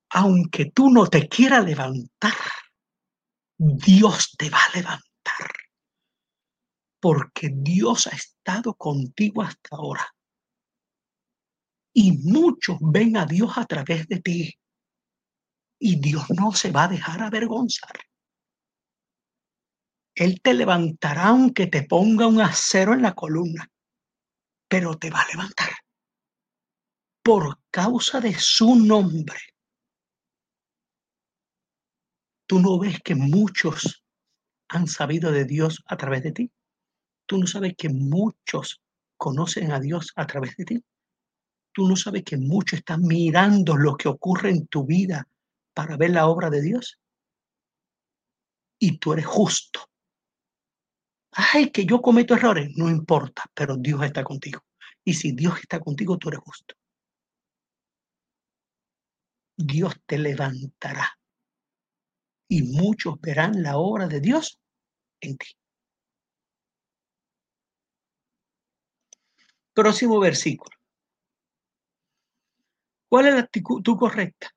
aunque 0.10 0.71
tú 0.71 0.89
no 0.89 1.08
te 1.08 1.28
quieras 1.28 1.65
levantar, 1.65 2.34
Dios 3.58 4.36
te 4.38 4.49
va 4.49 4.60
a 4.60 4.78
levantar 4.78 5.06
porque 7.06 7.51
Dios 7.54 8.08
ha 8.08 8.15
estado 8.15 8.73
contigo 8.73 9.43
hasta 9.43 9.75
ahora. 9.75 10.15
Y 11.93 12.13
muchos 12.13 12.78
ven 12.82 13.15
a 13.15 13.28
Dios 13.28 13.58
a 13.58 13.65
través 13.65 14.08
de 14.08 14.21
ti. 14.21 14.58
Y 15.80 15.99
Dios 15.99 16.25
no 16.32 16.51
se 16.51 16.71
va 16.71 16.86
a 16.86 16.88
dejar 16.88 17.21
avergonzar. 17.21 17.93
Él 20.15 20.41
te 20.41 20.56
levantará 20.56 21.28
aunque 21.28 21.67
te 21.67 21.84
ponga 21.84 22.25
un 22.25 22.41
acero 22.41 22.93
en 22.93 23.04
la 23.04 23.13
columna, 23.13 23.69
pero 24.67 24.97
te 24.97 25.12
va 25.12 25.21
a 25.21 25.28
levantar 25.28 25.85
por 27.25 27.59
causa 27.71 28.21
de 28.21 28.35
su 28.38 28.75
nombre. 28.75 29.39
Tú 32.45 32.59
no 32.59 32.77
ves 32.77 32.99
que 33.01 33.15
muchos 33.15 34.05
han 34.67 34.85
sabido 34.85 35.31
de 35.31 35.45
Dios 35.45 35.83
a 35.88 35.97
través 35.97 36.21
de 36.21 36.31
ti. 36.33 36.51
Tú 37.25 37.39
no 37.39 37.47
sabes 37.47 37.73
que 37.75 37.89
muchos 37.89 38.79
conocen 39.17 39.71
a 39.71 39.79
Dios 39.79 40.13
a 40.15 40.27
través 40.27 40.55
de 40.55 40.65
ti. 40.65 40.85
Tú 41.73 41.88
no 41.88 41.95
sabes 41.95 42.23
que 42.23 42.38
muchos 42.38 42.77
están 42.77 43.01
mirando 43.01 43.75
lo 43.75 43.97
que 43.97 44.07
ocurre 44.07 44.51
en 44.51 44.67
tu 44.67 44.85
vida 44.85 45.27
para 45.73 45.97
ver 45.97 46.11
la 46.11 46.27
obra 46.27 46.51
de 46.51 46.61
Dios. 46.61 46.99
Y 48.77 48.99
tú 48.99 49.13
eres 49.13 49.25
justo. 49.25 49.89
Ay, 51.31 51.71
que 51.71 51.88
yo 51.88 52.03
cometo 52.03 52.35
errores. 52.35 52.69
No 52.77 52.88
importa, 52.88 53.45
pero 53.55 53.77
Dios 53.77 54.03
está 54.03 54.23
contigo. 54.23 54.63
Y 55.03 55.15
si 55.15 55.31
Dios 55.31 55.59
está 55.59 55.79
contigo, 55.79 56.19
tú 56.19 56.29
eres 56.29 56.41
justo. 56.41 56.75
Dios 59.58 59.96
te 60.06 60.18
levantará. 60.18 61.18
Y 62.48 62.63
muchos 62.63 63.20
verán 63.22 63.63
la 63.63 63.78
obra 63.78 64.08
de 64.08 64.20
Dios 64.20 64.60
en 65.22 65.38
ti. 65.38 65.48
Próximo 69.74 70.20
versículo. 70.20 70.76
¿Cuál 73.10 73.28
es 73.28 73.34
la 73.34 73.39
actitud 73.41 73.98
correcta? 73.98 74.52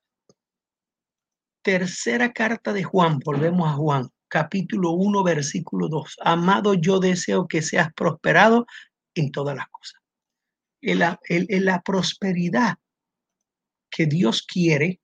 Tercera 1.62 2.32
carta 2.32 2.72
de 2.72 2.84
Juan, 2.84 3.18
volvemos 3.18 3.68
a 3.68 3.74
Juan, 3.74 4.08
capítulo 4.28 4.92
1, 4.92 5.22
versículo 5.22 5.88
2. 5.88 6.16
Amado, 6.24 6.74
yo 6.74 6.98
deseo 6.98 7.46
que 7.46 7.62
seas 7.62 7.92
prosperado 7.94 8.66
en 9.14 9.32
todas 9.32 9.56
las 9.56 9.68
cosas. 9.68 10.00
En 10.80 11.00
la, 11.00 11.18
en 11.28 11.64
la 11.64 11.82
prosperidad 11.82 12.78
que 13.90 14.06
Dios 14.06 14.42
quiere 14.42 15.00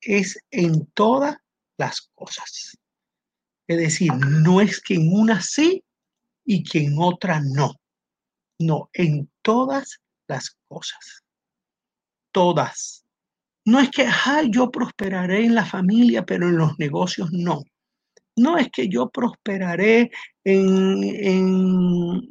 es 0.00 0.38
en 0.50 0.86
todas 0.92 1.36
las 1.76 2.10
cosas. 2.14 2.78
Es 3.66 3.78
decir, 3.78 4.12
no 4.14 4.60
es 4.60 4.80
que 4.80 4.94
en 4.94 5.12
una 5.12 5.40
sí 5.40 5.84
y 6.44 6.64
que 6.64 6.84
en 6.84 6.96
otra 6.98 7.40
no. 7.40 7.74
No, 8.58 8.90
en 8.92 9.30
todas 9.42 10.00
las 10.28 10.56
cosas. 10.68 11.24
Todas. 12.32 13.04
No 13.64 13.80
es 13.80 13.90
que, 13.90 14.06
ay, 14.06 14.48
yo 14.50 14.70
prosperaré 14.70 15.44
en 15.44 15.54
la 15.54 15.64
familia, 15.64 16.24
pero 16.24 16.48
en 16.48 16.56
los 16.56 16.78
negocios 16.78 17.30
no. 17.32 17.62
No 18.36 18.58
es 18.58 18.68
que 18.70 18.88
yo 18.88 19.10
prosperaré 19.10 20.10
en, 20.44 21.02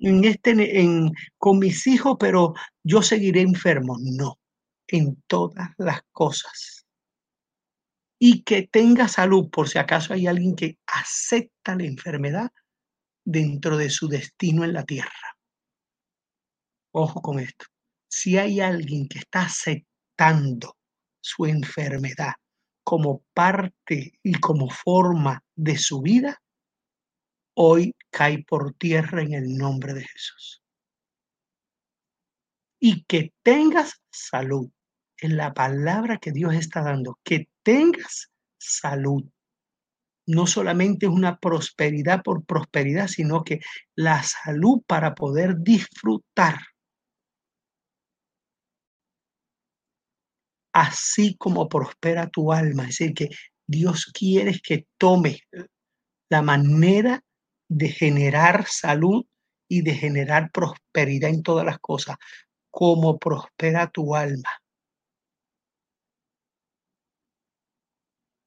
en, 0.01 0.23
este, 0.23 0.81
en, 0.81 1.11
con 1.37 1.59
mis 1.59 1.85
hijos, 1.87 2.17
pero 2.19 2.53
yo 2.83 3.01
seguiré 3.01 3.41
enfermo. 3.41 3.97
No, 3.99 4.39
en 4.91 5.21
todas 5.27 5.69
las 5.77 6.01
cosas. 6.11 6.85
Y 8.19 8.43
que 8.43 8.67
tenga 8.67 9.07
salud, 9.07 9.49
por 9.49 9.69
si 9.69 9.77
acaso 9.77 10.13
hay 10.13 10.27
alguien 10.27 10.55
que 10.55 10.77
acepta 10.87 11.75
la 11.75 11.85
enfermedad 11.85 12.51
dentro 13.23 13.77
de 13.77 13.89
su 13.89 14.07
destino 14.07 14.63
en 14.63 14.73
la 14.73 14.83
tierra. 14.83 15.37
Ojo 16.91 17.21
con 17.21 17.39
esto. 17.39 17.65
Si 18.09 18.37
hay 18.37 18.59
alguien 18.59 19.07
que 19.07 19.19
está 19.19 19.43
aceptando 19.43 20.75
su 21.21 21.45
enfermedad 21.45 22.33
como 22.83 23.23
parte 23.33 24.19
y 24.23 24.33
como 24.39 24.69
forma 24.69 25.43
de 25.55 25.77
su 25.77 26.01
vida, 26.01 26.41
hoy 27.55 27.95
cae 28.09 28.43
por 28.43 28.73
tierra 28.73 29.21
en 29.21 29.33
el 29.33 29.55
nombre 29.55 29.93
de 29.93 30.01
Jesús. 30.01 30.63
Y 32.79 33.03
que 33.03 33.33
tengas 33.43 34.01
salud. 34.11 34.71
En 35.21 35.37
la 35.37 35.53
palabra 35.53 36.17
que 36.17 36.31
Dios 36.31 36.53
está 36.53 36.81
dando, 36.81 37.19
que 37.23 37.49
tengas 37.63 38.31
salud. 38.57 39.23
No 40.27 40.45
solamente 40.45 41.07
es 41.07 41.11
una 41.11 41.39
prosperidad 41.39 42.21
por 42.21 42.45
prosperidad, 42.45 43.07
sino 43.07 43.43
que 43.43 43.59
la 43.95 44.21
salud 44.23 44.81
para 44.85 45.15
poder 45.15 45.57
disfrutar 45.59 46.59
así 50.73 51.35
como 51.37 51.67
prospera 51.67 52.27
tu 52.27 52.53
alma. 52.53 52.83
Es 52.83 52.99
decir, 52.99 53.13
que 53.13 53.29
Dios 53.67 54.05
quiere 54.05 54.59
que 54.61 54.87
tome 54.97 55.41
la 56.29 56.41
manera 56.41 57.23
de 57.67 57.89
generar 57.89 58.65
salud 58.67 59.25
y 59.67 59.81
de 59.81 59.93
generar 59.93 60.51
prosperidad 60.51 61.29
en 61.29 61.43
todas 61.43 61.65
las 61.65 61.79
cosas, 61.79 62.17
como 62.71 63.19
prospera 63.19 63.89
tu 63.89 64.15
alma. 64.15 64.49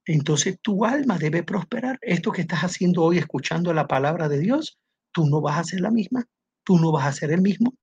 Entonces 0.06 0.58
tu 0.60 0.84
alma 0.84 1.18
debe 1.18 1.42
prosperar. 1.42 1.98
Esto 2.02 2.32
que 2.32 2.42
estás 2.42 2.60
haciendo 2.60 3.02
hoy, 3.02 3.18
escuchando 3.18 3.72
la 3.72 3.86
palabra 3.86 4.28
de 4.28 4.38
Dios, 4.38 4.78
tú 5.12 5.26
no 5.26 5.40
vas 5.40 5.58
a 5.58 5.64
ser 5.64 5.80
la 5.80 5.90
misma, 5.90 6.24
tú 6.64 6.78
no 6.78 6.92
vas 6.92 7.06
a 7.06 7.12
ser 7.12 7.32
el 7.32 7.40
mismo. 7.40 7.74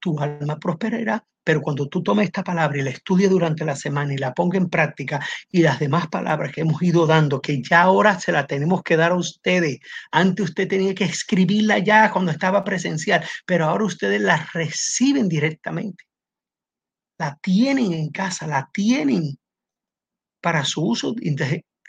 Tu 0.00 0.18
alma 0.20 0.58
prosperará 0.58 1.26
pero 1.46 1.62
cuando 1.62 1.88
tú 1.88 2.02
tomes 2.02 2.26
esta 2.26 2.42
palabra 2.42 2.76
y 2.76 2.82
la 2.82 2.90
estudies 2.90 3.30
durante 3.30 3.64
la 3.64 3.76
semana 3.76 4.12
y 4.12 4.16
la 4.16 4.34
ponga 4.34 4.58
en 4.58 4.68
práctica 4.68 5.24
y 5.48 5.62
las 5.62 5.78
demás 5.78 6.08
palabras 6.08 6.50
que 6.50 6.62
hemos 6.62 6.82
ido 6.82 7.06
dando, 7.06 7.40
que 7.40 7.62
ya 7.62 7.82
ahora 7.82 8.18
se 8.18 8.32
la 8.32 8.48
tenemos 8.48 8.82
que 8.82 8.96
dar 8.96 9.12
a 9.12 9.14
ustedes. 9.14 9.78
Antes 10.10 10.46
usted 10.46 10.66
tenía 10.66 10.92
que 10.92 11.04
escribirla 11.04 11.78
ya 11.78 12.10
cuando 12.10 12.32
estaba 12.32 12.64
presencial, 12.64 13.24
pero 13.46 13.66
ahora 13.66 13.84
ustedes 13.84 14.20
la 14.20 14.44
reciben 14.54 15.28
directamente. 15.28 16.02
La 17.16 17.38
tienen 17.40 17.92
en 17.92 18.10
casa, 18.10 18.48
la 18.48 18.68
tienen 18.72 19.38
para 20.46 20.64
su 20.64 20.80
uso, 20.80 21.12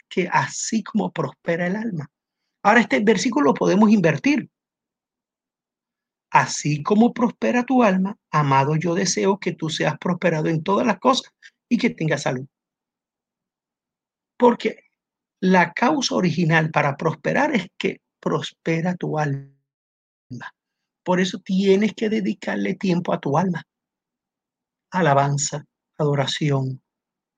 que 0.08 0.28
así 0.32 0.82
como 0.82 1.12
prospera 1.12 1.68
el 1.68 1.76
alma. 1.76 2.10
Ahora 2.64 2.80
este 2.80 2.98
versículo 2.98 3.52
lo 3.52 3.54
podemos 3.54 3.88
invertir. 3.88 4.50
Así 6.32 6.82
como 6.82 7.12
prospera 7.12 7.62
tu 7.62 7.84
alma, 7.84 8.16
amado, 8.32 8.74
yo 8.74 8.96
deseo 8.96 9.38
que 9.38 9.52
tú 9.52 9.70
seas 9.70 9.96
prosperado 9.96 10.48
en 10.48 10.64
todas 10.64 10.84
las 10.84 10.98
cosas 10.98 11.30
y 11.68 11.78
que 11.78 11.90
tengas 11.90 12.22
salud. 12.22 12.48
Porque 14.36 14.86
la 15.40 15.72
causa 15.72 16.16
original 16.16 16.72
para 16.72 16.96
prosperar 16.96 17.54
es 17.54 17.68
que 17.78 18.00
prospera 18.18 18.96
tu 18.96 19.20
alma. 19.20 19.52
Por 21.04 21.20
eso 21.20 21.38
tienes 21.38 21.94
que 21.94 22.08
dedicarle 22.08 22.74
tiempo 22.74 23.12
a 23.12 23.20
tu 23.20 23.38
alma. 23.38 23.62
Alabanza, 24.90 25.64
adoración, 25.96 26.82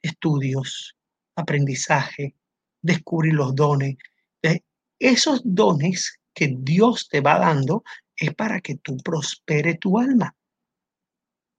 estudios, 0.01 0.97
aprendizaje, 1.37 2.35
descubrir 2.83 3.35
los 3.35 3.55
dones. 3.55 3.97
Eh, 4.43 4.61
esos 4.99 5.43
dones 5.45 6.21
que 6.35 6.55
Dios 6.59 7.09
te 7.09 7.21
va 7.21 7.39
dando 7.39 7.85
es 8.17 8.35
para 8.35 8.61
que 8.61 8.77
tú 8.77 8.97
prospere 8.99 9.75
tu 9.75 9.99
alma. 9.99 10.35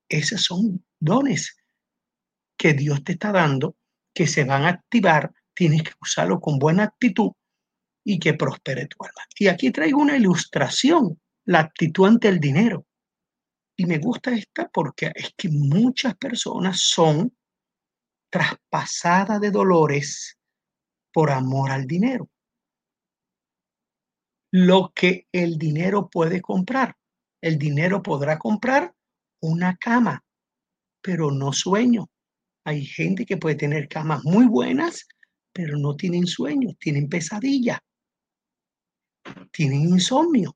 Esos 0.07 0.43
son 0.43 0.83
dones 0.99 1.57
que 2.57 2.73
Dios 2.73 3.03
te 3.03 3.13
está 3.13 3.31
dando, 3.31 3.75
que 4.13 4.27
se 4.27 4.43
van 4.43 4.63
a 4.63 4.69
activar, 4.69 5.33
tienes 5.53 5.83
que 5.83 5.93
usarlo 6.01 6.39
con 6.39 6.59
buena 6.59 6.83
actitud 6.83 7.31
y 8.03 8.19
que 8.19 8.33
prospere 8.33 8.87
tu 8.87 9.03
alma. 9.03 9.23
Y 9.37 9.47
aquí 9.47 9.71
traigo 9.71 9.99
una 9.99 10.17
ilustración, 10.17 11.19
la 11.45 11.59
actitud 11.59 12.07
ante 12.07 12.27
el 12.27 12.39
dinero. 12.39 12.85
Y 13.75 13.85
me 13.85 13.97
gusta 13.97 14.31
esta 14.31 14.69
porque 14.69 15.11
es 15.15 15.33
que 15.35 15.49
muchas 15.49 16.15
personas 16.15 16.79
son 16.81 17.35
traspasadas 18.31 19.39
de 19.39 19.51
dolores 19.51 20.39
por 21.13 21.29
amor 21.29 21.69
al 21.69 21.85
dinero 21.85 22.31
lo 24.51 24.91
que 24.93 25.27
el 25.31 25.57
dinero 25.57 26.09
puede 26.09 26.41
comprar. 26.41 26.95
El 27.41 27.57
dinero 27.57 28.03
podrá 28.03 28.37
comprar 28.37 28.93
una 29.41 29.77
cama, 29.77 30.23
pero 31.01 31.31
no 31.31 31.53
sueño. 31.53 32.09
Hay 32.65 32.85
gente 32.85 33.25
que 33.25 33.37
puede 33.37 33.55
tener 33.55 33.87
camas 33.87 34.23
muy 34.23 34.45
buenas, 34.45 35.07
pero 35.53 35.77
no 35.77 35.95
tienen 35.95 36.27
sueño, 36.27 36.75
tienen 36.79 37.09
pesadilla, 37.09 37.81
tienen 39.51 39.81
insomnio. 39.81 40.55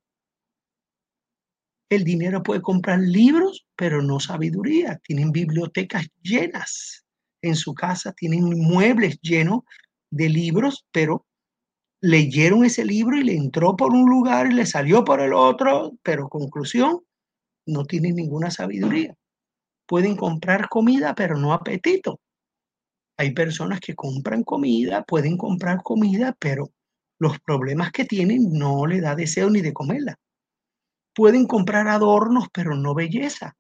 El 1.90 2.04
dinero 2.04 2.44
puede 2.44 2.62
comprar 2.62 3.00
libros, 3.00 3.66
pero 3.76 4.02
no 4.02 4.20
sabiduría. 4.20 5.00
Tienen 5.04 5.32
bibliotecas 5.32 6.08
llenas 6.22 7.05
en 7.46 7.56
su 7.56 7.74
casa, 7.74 8.14
tienen 8.14 8.44
muebles 8.44 9.20
llenos 9.22 9.62
de 10.12 10.30
libros, 10.30 10.86
pero 10.92 11.26
leyeron 12.02 12.66
ese 12.66 12.86
libro 12.86 13.18
y 13.18 13.24
le 13.24 13.36
entró 13.36 13.76
por 13.76 13.92
un 13.92 14.10
lugar 14.10 14.48
y 14.48 14.54
le 14.54 14.66
salió 14.66 15.04
por 15.04 15.22
el 15.22 15.34
otro, 15.34 15.94
pero 16.04 16.30
conclusión, 16.30 17.02
no 17.66 17.86
tienen 17.86 18.16
ninguna 18.16 18.52
sabiduría. 18.52 19.16
Pueden 19.88 20.16
comprar 20.16 20.70
comida, 20.70 21.16
pero 21.16 21.38
no 21.38 21.54
apetito. 21.54 22.20
Hay 23.18 23.34
personas 23.34 23.80
que 23.80 23.96
compran 23.96 24.44
comida, 24.44 25.04
pueden 25.04 25.38
comprar 25.38 25.82
comida, 25.84 26.36
pero 26.38 26.72
los 27.18 27.40
problemas 27.40 27.92
que 27.92 28.06
tienen 28.06 28.52
no 28.52 28.86
le 28.86 29.02
da 29.02 29.16
deseo 29.16 29.50
ni 29.50 29.62
de 29.62 29.74
comerla. 29.74 30.16
Pueden 31.14 31.48
comprar 31.48 31.88
adornos, 31.88 32.48
pero 32.52 32.76
no 32.76 32.94
belleza. 32.94 33.56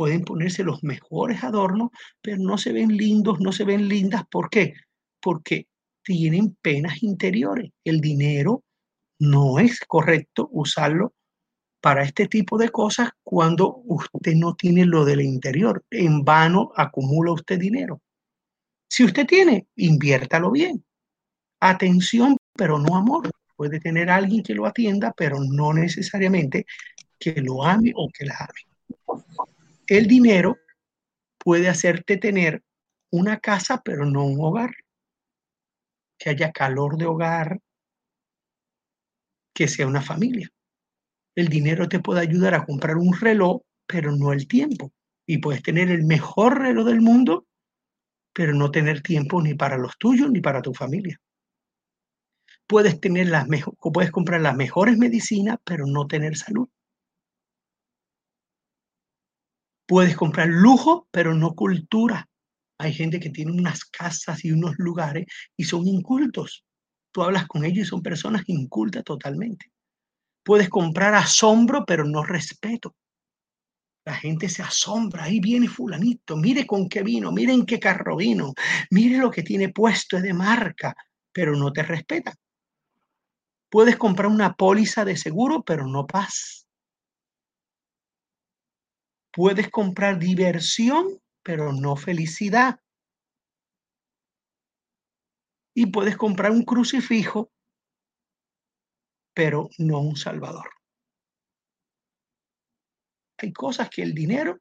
Pueden 0.00 0.24
ponerse 0.24 0.64
los 0.64 0.82
mejores 0.82 1.44
adornos, 1.44 1.90
pero 2.22 2.38
no 2.38 2.56
se 2.56 2.72
ven 2.72 2.96
lindos, 2.96 3.38
no 3.38 3.52
se 3.52 3.64
ven 3.64 3.86
lindas. 3.86 4.22
¿Por 4.30 4.48
qué? 4.48 4.72
Porque 5.20 5.66
tienen 6.02 6.56
penas 6.62 7.02
interiores. 7.02 7.70
El 7.84 8.00
dinero 8.00 8.64
no 9.18 9.58
es 9.58 9.78
correcto 9.80 10.48
usarlo 10.52 11.12
para 11.82 12.02
este 12.02 12.28
tipo 12.28 12.56
de 12.56 12.70
cosas 12.70 13.10
cuando 13.22 13.82
usted 13.84 14.32
no 14.36 14.54
tiene 14.54 14.86
lo 14.86 15.04
del 15.04 15.20
interior. 15.20 15.84
En 15.90 16.24
vano 16.24 16.72
acumula 16.74 17.32
usted 17.32 17.58
dinero. 17.58 18.00
Si 18.88 19.04
usted 19.04 19.26
tiene, 19.26 19.66
inviértalo 19.76 20.50
bien. 20.50 20.82
Atención, 21.60 22.38
pero 22.54 22.78
no 22.78 22.96
amor. 22.96 23.30
Puede 23.54 23.78
tener 23.80 24.08
alguien 24.08 24.42
que 24.42 24.54
lo 24.54 24.64
atienda, 24.64 25.12
pero 25.14 25.36
no 25.44 25.74
necesariamente 25.74 26.64
que 27.18 27.34
lo 27.42 27.62
ame 27.62 27.92
o 27.94 28.08
que 28.08 28.24
la 28.24 28.38
ame. 28.38 29.49
El 29.90 30.06
dinero 30.06 30.56
puede 31.36 31.68
hacerte 31.68 32.16
tener 32.16 32.62
una 33.10 33.40
casa, 33.40 33.82
pero 33.84 34.06
no 34.06 34.24
un 34.24 34.38
hogar 34.40 34.70
que 36.16 36.30
haya 36.30 36.52
calor 36.52 36.96
de 36.96 37.06
hogar, 37.06 37.58
que 39.52 39.66
sea 39.66 39.88
una 39.88 40.00
familia. 40.00 40.48
El 41.34 41.48
dinero 41.48 41.88
te 41.88 41.98
puede 41.98 42.20
ayudar 42.20 42.54
a 42.54 42.64
comprar 42.64 42.98
un 42.98 43.18
reloj, 43.18 43.62
pero 43.84 44.12
no 44.12 44.32
el 44.32 44.46
tiempo. 44.46 44.92
Y 45.26 45.38
puedes 45.38 45.60
tener 45.60 45.90
el 45.90 46.04
mejor 46.04 46.60
reloj 46.60 46.86
del 46.86 47.00
mundo, 47.00 47.48
pero 48.32 48.54
no 48.54 48.70
tener 48.70 49.02
tiempo 49.02 49.42
ni 49.42 49.54
para 49.54 49.76
los 49.76 49.98
tuyos 49.98 50.30
ni 50.30 50.40
para 50.40 50.62
tu 50.62 50.72
familia. 50.72 51.20
Puedes 52.68 53.00
tener 53.00 53.28
las 53.28 53.48
puedes 53.92 54.12
comprar 54.12 54.40
las 54.40 54.54
mejores 54.54 54.96
medicinas, 54.96 55.58
pero 55.64 55.84
no 55.84 56.06
tener 56.06 56.36
salud. 56.36 56.68
Puedes 59.90 60.14
comprar 60.14 60.46
lujo, 60.46 61.08
pero 61.10 61.34
no 61.34 61.56
cultura. 61.56 62.28
Hay 62.78 62.92
gente 62.92 63.18
que 63.18 63.30
tiene 63.30 63.50
unas 63.50 63.84
casas 63.84 64.44
y 64.44 64.52
unos 64.52 64.76
lugares 64.78 65.26
y 65.56 65.64
son 65.64 65.88
incultos. 65.88 66.64
Tú 67.10 67.24
hablas 67.24 67.48
con 67.48 67.64
ellos 67.64 67.88
y 67.88 67.90
son 67.90 68.00
personas 68.00 68.44
incultas 68.46 69.02
totalmente. 69.02 69.72
Puedes 70.44 70.68
comprar 70.68 71.16
asombro, 71.16 71.84
pero 71.84 72.04
no 72.04 72.22
respeto. 72.22 72.94
La 74.04 74.14
gente 74.14 74.48
se 74.48 74.62
asombra, 74.62 75.24
ahí 75.24 75.40
viene 75.40 75.66
fulanito, 75.66 76.36
mire 76.36 76.68
con 76.68 76.88
qué 76.88 77.02
vino, 77.02 77.32
miren 77.32 77.66
qué 77.66 77.80
carro 77.80 78.16
vino, 78.16 78.54
mire 78.92 79.18
lo 79.18 79.28
que 79.28 79.42
tiene 79.42 79.70
puesto 79.70 80.20
de 80.20 80.32
marca. 80.32 80.94
pero 81.32 81.56
no 81.56 81.72
te 81.72 81.82
respetan. 81.82 82.34
Puedes 83.68 83.96
comprar 83.96 84.28
una 84.28 84.54
póliza 84.54 85.04
de 85.04 85.16
seguro, 85.16 85.64
pero 85.64 85.88
no 85.88 86.06
paz. 86.06 86.69
Puedes 89.32 89.70
comprar 89.70 90.18
diversión, 90.18 91.20
pero 91.42 91.72
no 91.72 91.96
felicidad. 91.96 92.80
Y 95.74 95.86
puedes 95.86 96.16
comprar 96.16 96.50
un 96.50 96.64
crucifijo, 96.64 97.52
pero 99.34 99.70
no 99.78 100.00
un 100.00 100.16
salvador. 100.16 100.70
Hay 103.38 103.52
cosas 103.52 103.88
que 103.88 104.02
el 104.02 104.12
dinero 104.12 104.58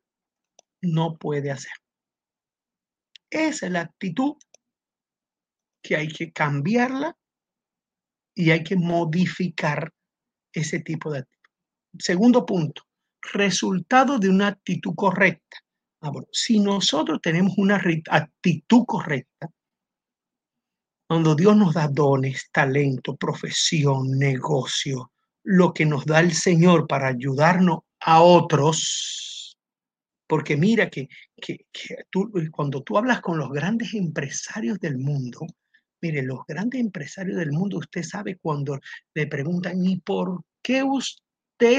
no 0.81 1.17
puede 1.17 1.51
hacer. 1.51 1.73
Esa 3.29 3.65
es 3.65 3.71
la 3.71 3.81
actitud 3.81 4.35
que 5.81 5.95
hay 5.95 6.07
que 6.07 6.31
cambiarla 6.31 7.17
y 8.35 8.51
hay 8.51 8.63
que 8.63 8.75
modificar 8.75 9.93
ese 10.53 10.79
tipo 10.79 11.11
de 11.11 11.19
actitud. 11.19 11.51
Segundo 11.97 12.45
punto, 12.45 12.83
resultado 13.33 14.19
de 14.19 14.29
una 14.29 14.47
actitud 14.47 14.93
correcta. 14.95 15.57
Ah, 16.01 16.11
si 16.31 16.59
nosotros 16.59 17.19
tenemos 17.21 17.57
una 17.57 17.81
actitud 18.09 18.85
correcta, 18.85 19.49
cuando 21.07 21.35
Dios 21.35 21.57
nos 21.57 21.73
da 21.73 21.87
dones, 21.87 22.49
talento, 22.51 23.15
profesión, 23.15 24.17
negocio, 24.17 25.11
lo 25.43 25.73
que 25.73 25.85
nos 25.85 26.05
da 26.05 26.19
el 26.19 26.33
Señor 26.33 26.87
para 26.87 27.07
ayudarnos 27.07 27.79
a 27.99 28.21
otros, 28.21 29.57
porque 30.27 30.55
mira 30.55 30.89
que, 30.89 31.09
que, 31.35 31.65
tú, 32.11 32.31
cuando 32.51 32.83
tú 32.83 32.97
hablas 32.97 33.21
con 33.21 33.39
los 33.39 33.49
grandes 33.49 33.95
empresarios 33.95 34.79
del 34.79 34.99
mundo, 34.99 35.47
mire, 36.01 36.21
los 36.21 36.45
grandes 36.47 36.79
empresarios 36.79 37.37
del 37.37 37.51
mundo, 37.51 37.79
usted 37.79 38.03
sabe 38.03 38.37
cuando 38.37 38.79
le 39.15 39.27
preguntan, 39.27 39.83
¿y 39.83 39.99
por 39.99 40.43
qué 40.61 40.83
usted, 40.83 41.23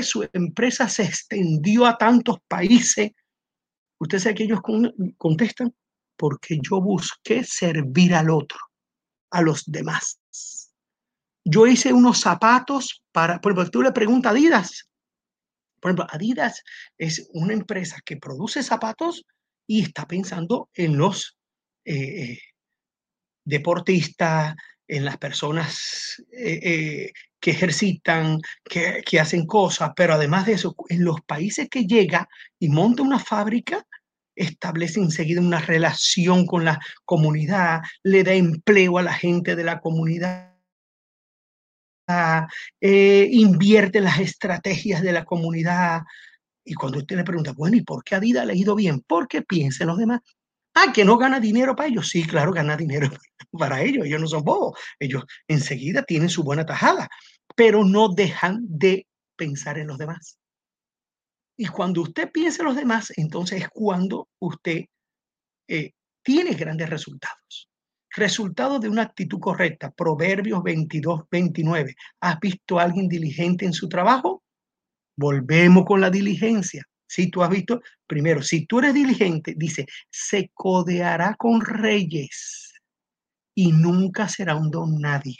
su 0.02 0.28
empresa 0.32 0.88
se 0.88 1.04
extendió 1.04 1.86
a 1.86 1.96
tantos 1.96 2.38
países? 2.46 3.12
Usted 3.98 4.18
sabe 4.18 4.34
que 4.34 4.44
ellos 4.44 4.60
contestan, 5.16 5.74
porque 6.16 6.58
yo 6.62 6.80
busqué 6.80 7.44
servir 7.44 8.14
al 8.14 8.30
otro, 8.30 8.58
a 9.30 9.42
los 9.42 9.64
demás. 9.66 10.20
Yo 11.44 11.66
hice 11.66 11.92
unos 11.92 12.20
zapatos 12.20 13.02
para, 13.12 13.40
por 13.40 13.52
ejemplo, 13.52 13.70
tú 13.70 13.82
le 13.82 13.92
preguntas 13.92 14.30
a 14.30 14.34
Adidas. 14.34 14.88
Por 15.80 15.90
ejemplo, 15.90 16.06
Adidas 16.10 16.62
es 16.98 17.28
una 17.32 17.54
empresa 17.54 17.98
que 18.04 18.18
produce 18.18 18.62
zapatos 18.62 19.24
y 19.66 19.82
está 19.82 20.06
pensando 20.06 20.68
en 20.74 20.98
los 20.98 21.38
eh, 21.84 22.22
eh, 22.22 22.38
deportistas, 23.44 24.54
en 24.86 25.04
las 25.04 25.16
personas 25.16 26.22
eh, 26.32 27.12
que 27.40 27.52
ejercitan, 27.52 28.40
que, 28.64 29.02
que, 29.04 29.20
hacen 29.20 29.46
cosas, 29.46 29.92
pero 29.96 30.14
además 30.14 30.46
de 30.46 30.52
eso, 30.52 30.74
en 30.88 31.04
los 31.04 31.20
países 31.22 31.68
que 31.68 31.86
llega 31.86 32.28
y 32.58 32.68
monta 32.68 33.02
una 33.02 33.18
fábrica, 33.18 33.84
establece 34.34 35.00
enseguida 35.00 35.40
una 35.40 35.60
relación 35.60 36.46
con 36.46 36.64
la 36.64 36.78
comunidad, 37.04 37.80
le 38.02 38.24
da 38.24 38.32
empleo 38.32 38.98
a 38.98 39.02
la 39.02 39.12
gente 39.12 39.56
de 39.56 39.64
la 39.64 39.80
comunidad, 39.80 40.50
eh, 42.80 43.28
invierte 43.30 43.98
en 43.98 44.04
las 44.04 44.18
estrategias 44.18 45.02
de 45.02 45.12
la 45.12 45.24
comunidad. 45.24 46.02
Y 46.64 46.74
cuando 46.74 46.98
usted 46.98 47.16
le 47.16 47.24
pregunta, 47.24 47.52
bueno, 47.52 47.76
¿y 47.76 47.82
por 47.82 48.02
qué 48.04 48.18
le 48.18 48.40
ha 48.40 48.54
ido 48.54 48.74
bien? 48.74 49.02
Porque 49.06 49.42
piensa 49.42 49.84
en 49.84 49.88
los 49.88 49.98
demás. 49.98 50.20
Ah, 50.74 50.92
que 50.92 51.04
no 51.04 51.18
gana 51.18 51.40
dinero 51.40 51.74
para 51.74 51.88
ellos. 51.88 52.08
Sí, 52.08 52.24
claro, 52.24 52.52
gana 52.52 52.76
dinero 52.76 53.08
para 53.52 53.82
ellos. 53.82 54.06
Ellos 54.06 54.20
no 54.20 54.26
son 54.26 54.44
bobos. 54.44 54.78
Ellos 54.98 55.24
enseguida 55.48 56.02
tienen 56.02 56.28
su 56.28 56.42
buena 56.42 56.64
tajada, 56.64 57.08
pero 57.56 57.84
no 57.84 58.08
dejan 58.08 58.60
de 58.62 59.06
pensar 59.36 59.78
en 59.78 59.88
los 59.88 59.98
demás. 59.98 60.38
Y 61.56 61.66
cuando 61.66 62.02
usted 62.02 62.30
piensa 62.32 62.62
en 62.62 62.68
los 62.68 62.76
demás, 62.76 63.12
entonces 63.16 63.62
es 63.62 63.68
cuando 63.68 64.28
usted 64.38 64.84
eh, 65.68 65.92
tiene 66.22 66.54
grandes 66.54 66.88
resultados. 66.88 67.68
Resultado 68.16 68.78
de 68.78 68.88
una 68.88 69.02
actitud 69.02 69.38
correcta. 69.38 69.90
Proverbios 69.90 70.62
22, 70.62 71.24
29. 71.30 71.94
¿Has 72.20 72.40
visto 72.40 72.78
a 72.78 72.84
alguien 72.84 73.08
diligente 73.08 73.66
en 73.66 73.72
su 73.72 73.88
trabajo? 73.88 74.42
Volvemos 75.16 75.84
con 75.84 76.00
la 76.00 76.10
diligencia. 76.10 76.84
Si 77.10 77.26
tú 77.26 77.42
has 77.42 77.50
visto, 77.50 77.82
primero, 78.06 78.40
si 78.40 78.66
tú 78.66 78.78
eres 78.78 78.94
diligente, 78.94 79.54
dice, 79.56 79.84
se 80.08 80.52
codeará 80.54 81.34
con 81.34 81.60
reyes 81.60 82.72
y 83.52 83.72
nunca 83.72 84.28
será 84.28 84.54
un 84.54 84.70
don 84.70 85.00
nadie. 85.00 85.36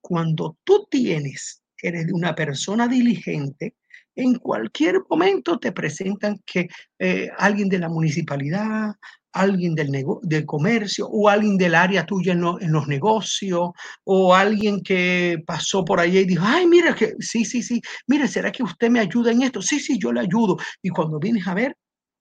Cuando 0.00 0.56
tú 0.62 0.86
tienes, 0.88 1.64
eres 1.76 2.06
una 2.12 2.36
persona 2.36 2.86
diligente, 2.86 3.74
en 4.14 4.36
cualquier 4.36 5.00
momento 5.10 5.58
te 5.58 5.72
presentan 5.72 6.40
que 6.46 6.68
eh, 7.00 7.30
alguien 7.36 7.68
de 7.68 7.80
la 7.80 7.88
municipalidad, 7.88 8.94
alguien 9.36 9.74
del, 9.74 10.04
del 10.22 10.46
comercio 10.46 11.06
o 11.08 11.28
alguien 11.28 11.56
del 11.56 11.74
área 11.74 12.06
tuya 12.06 12.32
en, 12.32 12.40
los 12.40 12.88
negocios 12.88 13.70
o 14.04 14.34
alguien 14.34 14.80
que 14.82 15.42
pasó 15.46 15.84
por 15.84 16.00
allá 16.00 16.20
y 16.20 16.24
dijo, 16.24 16.42
ay, 16.44 16.66
mira, 16.66 16.94
que 16.94 17.14
sí, 17.20 17.44
sí, 17.44 17.62
sí, 17.62 17.80
mire, 18.06 18.28
¿será 18.28 18.50
que 18.50 18.62
usted 18.62 18.90
me 18.90 19.00
ayuda 19.00 19.32
en 19.32 19.42
esto? 19.42 19.62
Sí, 19.62 19.80
sí, 19.80 19.98
yo 19.98 20.12
le 20.12 20.20
ayudo. 20.20 20.56
Y 20.82 20.90
cuando 20.90 21.18
vienes 21.18 21.46
a 21.46 21.54
ver, 21.54 21.76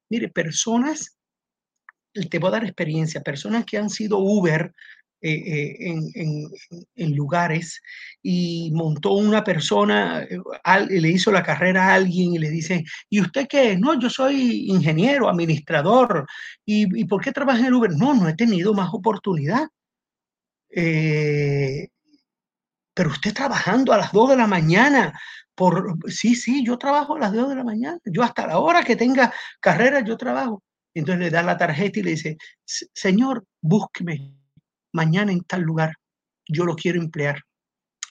mire, 0.10 0.30
personas, 0.30 1.18
te 2.14 2.40
voy 2.40 2.50
a 2.50 2.52
dar 2.52 2.64
experiencia, 2.64 3.22
personas 3.22 3.66
que 3.66 3.78
han 3.78 3.90
sido 3.90 4.20
Uber 4.20 4.74
eh, 5.28 5.76
eh, 5.80 6.52
en, 6.96 7.16
lugares 7.16 7.82
y 8.22 8.70
montó 8.74 9.14
una 9.14 9.44
persona, 9.44 10.22
eh, 10.22 10.38
le 10.88 11.10
hizo 11.10 11.32
la 11.32 11.42
carrera 11.42 11.88
a 11.88 11.96
alguien 11.96 12.36
y 12.36 12.38
le 12.38 12.52
dice, 12.52 12.84
¿y 13.10 13.22
usted 13.22 13.48
qué 13.48 13.76
No, 13.76 14.00
yo 14.00 14.08
soy 14.08 14.70
ingeniero, 14.70 15.28
administrador. 15.28 16.28
¿Y, 16.64 17.02
y 17.02 17.06
por 17.06 17.24
qué 17.24 17.32
trabaja 17.32 17.60
en 17.60 17.66
el 17.66 17.74
Uber? 17.74 17.92
No, 17.98 18.14
no 18.14 18.30
he 18.30 18.36
tenido 18.36 18.76
más 18.76 18.90
oportunidad. 18.94 19.68
pero 22.94 23.10
usted 23.10 23.34
trabajando 23.34 23.94
a 23.94 23.98
las 23.98 24.12
2 24.12 24.30
de 24.32 24.38
la 24.38 24.48
mañana, 24.48 25.20
por, 25.56 25.98
sí, 26.12 26.36
sí, 26.36 26.64
yo 26.66 26.78
trabajo 26.78 27.16
a 27.16 27.20
las 27.20 27.34
2 27.34 27.50
de 27.50 27.56
la 27.56 27.64
mañana, 27.64 27.98
yo 28.06 28.24
hasta 28.24 28.48
la 28.48 28.60
hora 28.60 28.84
que 28.84 28.96
tenga 28.96 29.34
carrera, 29.60 30.02
yo 30.02 30.18
trabajo. 30.18 30.64
Entonces 30.94 31.20
le 31.20 31.30
da 31.32 31.42
la 31.44 31.58
tarjeta 31.58 32.00
y 32.00 32.04
le 32.04 32.12
dice, 32.12 32.38
señor, 32.94 33.46
búsqueme 33.62 34.45
mañana 34.96 35.32
en 35.32 35.42
tal 35.42 35.62
lugar, 35.62 35.94
yo 36.48 36.66
lo 36.66 36.76
quiero 36.76 37.00
emplear. 37.00 37.42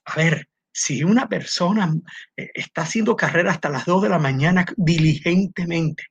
A 0.05 0.16
ver, 0.16 0.49
si 0.73 1.03
una 1.03 1.29
persona 1.29 1.92
eh, 2.37 2.51
está 2.55 2.83
haciendo 2.83 3.16
carrera 3.16 3.53
hasta 3.53 3.70
las 3.70 3.87
2 3.87 4.03
de 4.03 4.09
la 4.11 4.18
mañana 4.18 4.64
diligentemente, 4.77 6.05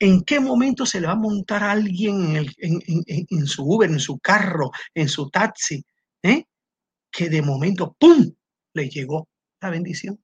¿en 0.00 0.22
qué 0.22 0.40
momento 0.40 0.86
se 0.86 1.00
le 1.00 1.06
va 1.06 1.12
a 1.12 1.16
montar 1.16 1.62
a 1.62 1.72
alguien 1.72 2.48
en, 2.56 3.46
su 3.46 3.64
Uber, 3.64 3.90
en 3.90 4.00
su 4.00 4.18
carro, 4.18 4.70
en 4.94 5.08
su 5.08 5.28
taxi, 5.30 5.84
eh? 6.22 6.44
que 7.12 7.28
de 7.28 7.42
momento, 7.42 7.94
¡pum!, 7.98 8.32
le 8.74 8.88
llegó 8.88 9.28
la 9.60 9.70
bendición? 9.70 10.18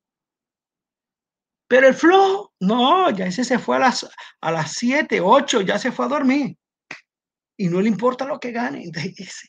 Pero 1.69 1.89
el 1.89 1.95
flojo, 1.95 2.53
no, 2.61 3.11
ya 3.11 3.27
ese 3.27 3.45
se 3.45 3.59
fue 3.59 3.77
a 3.77 3.81
las, 3.81 4.09
a 4.41 4.53
las 4.53 4.73
7, 4.75 5.21
8, 5.21 5.63
ya 5.63 5.79
se 5.79 5.91
fue 5.91 6.07
a 6.07 6.09
dormir 6.09 6.57
y 7.57 7.69
no 7.69 7.81
le 7.81 7.89
importa 7.89 8.25
lo 8.27 8.39
que 8.39 8.53
gane. 8.53 8.91
es, 9.17 9.49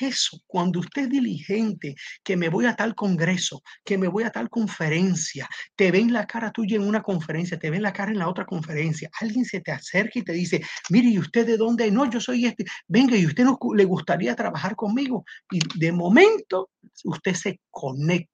eso, 0.00 0.40
cuando 0.46 0.80
usted 0.80 1.02
es 1.02 1.10
diligente, 1.10 1.94
que 2.22 2.36
me 2.36 2.48
voy 2.48 2.66
a 2.66 2.74
tal 2.74 2.94
congreso, 2.94 3.62
que 3.84 3.98
me 3.98 4.08
voy 4.08 4.24
a 4.24 4.30
tal 4.30 4.50
conferencia, 4.50 5.48
te 5.74 5.90
ven 5.90 6.12
la 6.12 6.26
cara 6.26 6.50
tuya 6.50 6.76
en 6.76 6.82
una 6.82 7.02
conferencia, 7.02 7.58
te 7.58 7.70
ven 7.70 7.82
la 7.82 7.92
cara 7.92 8.12
en 8.12 8.18
la 8.18 8.28
otra 8.28 8.44
conferencia, 8.44 9.10
alguien 9.20 9.44
se 9.44 9.60
te 9.60 9.72
acerca 9.72 10.18
y 10.18 10.22
te 10.22 10.32
dice, 10.32 10.62
mire, 10.90 11.08
¿y 11.08 11.18
usted 11.18 11.46
de 11.46 11.56
dónde? 11.56 11.90
No, 11.90 12.08
yo 12.10 12.20
soy 12.20 12.46
este, 12.46 12.64
venga, 12.88 13.16
¿y 13.16 13.26
usted 13.26 13.44
no 13.44 13.58
le 13.74 13.84
gustaría 13.84 14.34
trabajar 14.34 14.76
conmigo? 14.76 15.24
Y 15.50 15.60
de 15.78 15.92
momento 15.92 16.70
usted 17.04 17.34
se 17.34 17.60
conecta. 17.70 18.30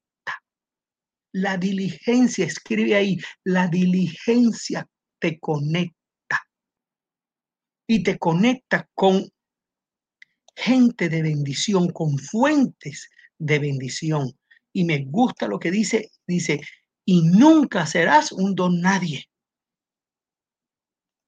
La 1.35 1.57
diligencia, 1.57 2.45
escribe 2.45 2.95
ahí, 2.95 3.19
la 3.45 3.67
diligencia 3.69 4.87
te 5.19 5.39
conecta 5.39 6.02
y 7.87 8.03
te 8.03 8.19
conecta 8.19 8.89
con 8.95 9.29
gente 10.55 11.09
de 11.09 11.23
bendición, 11.23 11.91
con 11.91 12.19
fuentes 12.19 13.11
de 13.39 13.59
bendición. 13.59 14.33
Y 14.73 14.85
me 14.85 15.05
gusta 15.05 15.47
lo 15.47 15.59
que 15.59 15.71
dice, 15.71 16.11
dice, 16.27 16.61
y 17.05 17.23
nunca 17.23 17.87
serás 17.87 18.33
un 18.33 18.55
don 18.55 18.81
nadie. 18.81 19.27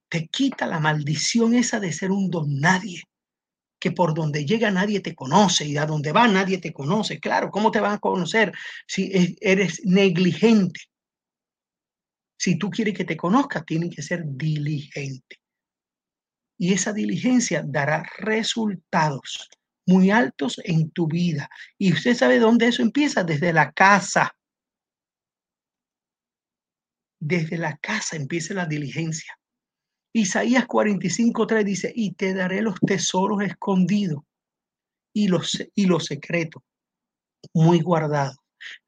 Te 0.09 0.28
quita 0.28 0.66
la 0.66 0.78
maldición 0.78 1.55
esa 1.55 1.80
de 1.80 1.92
ser 1.92 2.11
un 2.11 2.30
don 2.30 2.61
nadie, 2.61 3.02
que 3.80 3.90
por 3.90 4.14
donde 4.14 4.46
llega 4.46 4.70
nadie 4.70 5.00
te 5.00 5.14
conoce 5.14 5.66
y 5.66 5.76
a 5.76 5.86
donde 5.86 6.12
va 6.12 6.28
nadie 6.28 6.59
te 6.59 6.72
conoce. 6.72 7.18
Claro, 7.18 7.50
¿cómo 7.50 7.70
te 7.70 7.80
van 7.80 7.94
a 7.94 7.98
conocer 7.98 8.52
si 8.86 9.36
eres 9.40 9.84
negligente? 9.84 10.80
Si 12.38 12.59
tú 12.59 12.70
quieres 12.70 12.94
que 12.94 13.05
te 13.05 13.16
conozca, 13.16 13.64
tienen 13.64 13.90
que 13.90 14.02
ser 14.02 14.22
diligente 14.24 15.43
y 16.59 16.72
esa 16.72 16.92
diligencia 16.92 17.62
dará 17.66 18.05
resultados. 18.18 19.48
muy 19.86 20.11
altos 20.11 20.59
en 20.64 20.90
tu 20.92 21.07
vida. 21.07 21.50
Y 21.76 21.92
usted 21.92 22.14
sabe 22.14 22.38
dónde 22.38 22.68
eso 22.68 22.80
empieza, 22.80 23.22
desde 23.22 23.52
la 23.52 23.70
casa. 23.72 24.34
Desde 27.20 27.59
la 27.59 27.76
casa 27.76 28.16
empieza 28.16 28.55
la 28.55 28.64
diligencia. 28.64 29.38
Isaías 30.14 30.66
45.3 30.66 31.64
dice, 31.64 31.92
y 31.94 32.14
te 32.14 32.32
daré 32.32 32.62
los 32.62 32.80
tesoros 32.80 33.42
escondidos 33.42 34.22
y 35.12 35.28
los, 35.28 35.62
y 35.74 35.84
los 35.84 36.07
secretos 36.07 36.62
muy 37.52 37.80
guardados. 37.80 38.38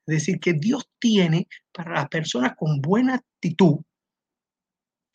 Es 0.07 0.15
decir, 0.15 0.41
que 0.41 0.55
Dios 0.55 0.89
tiene 0.99 1.47
para 1.73 1.93
las 1.93 2.09
personas 2.09 2.55
con 2.57 2.81
buena 2.81 3.17
actitud 3.17 3.81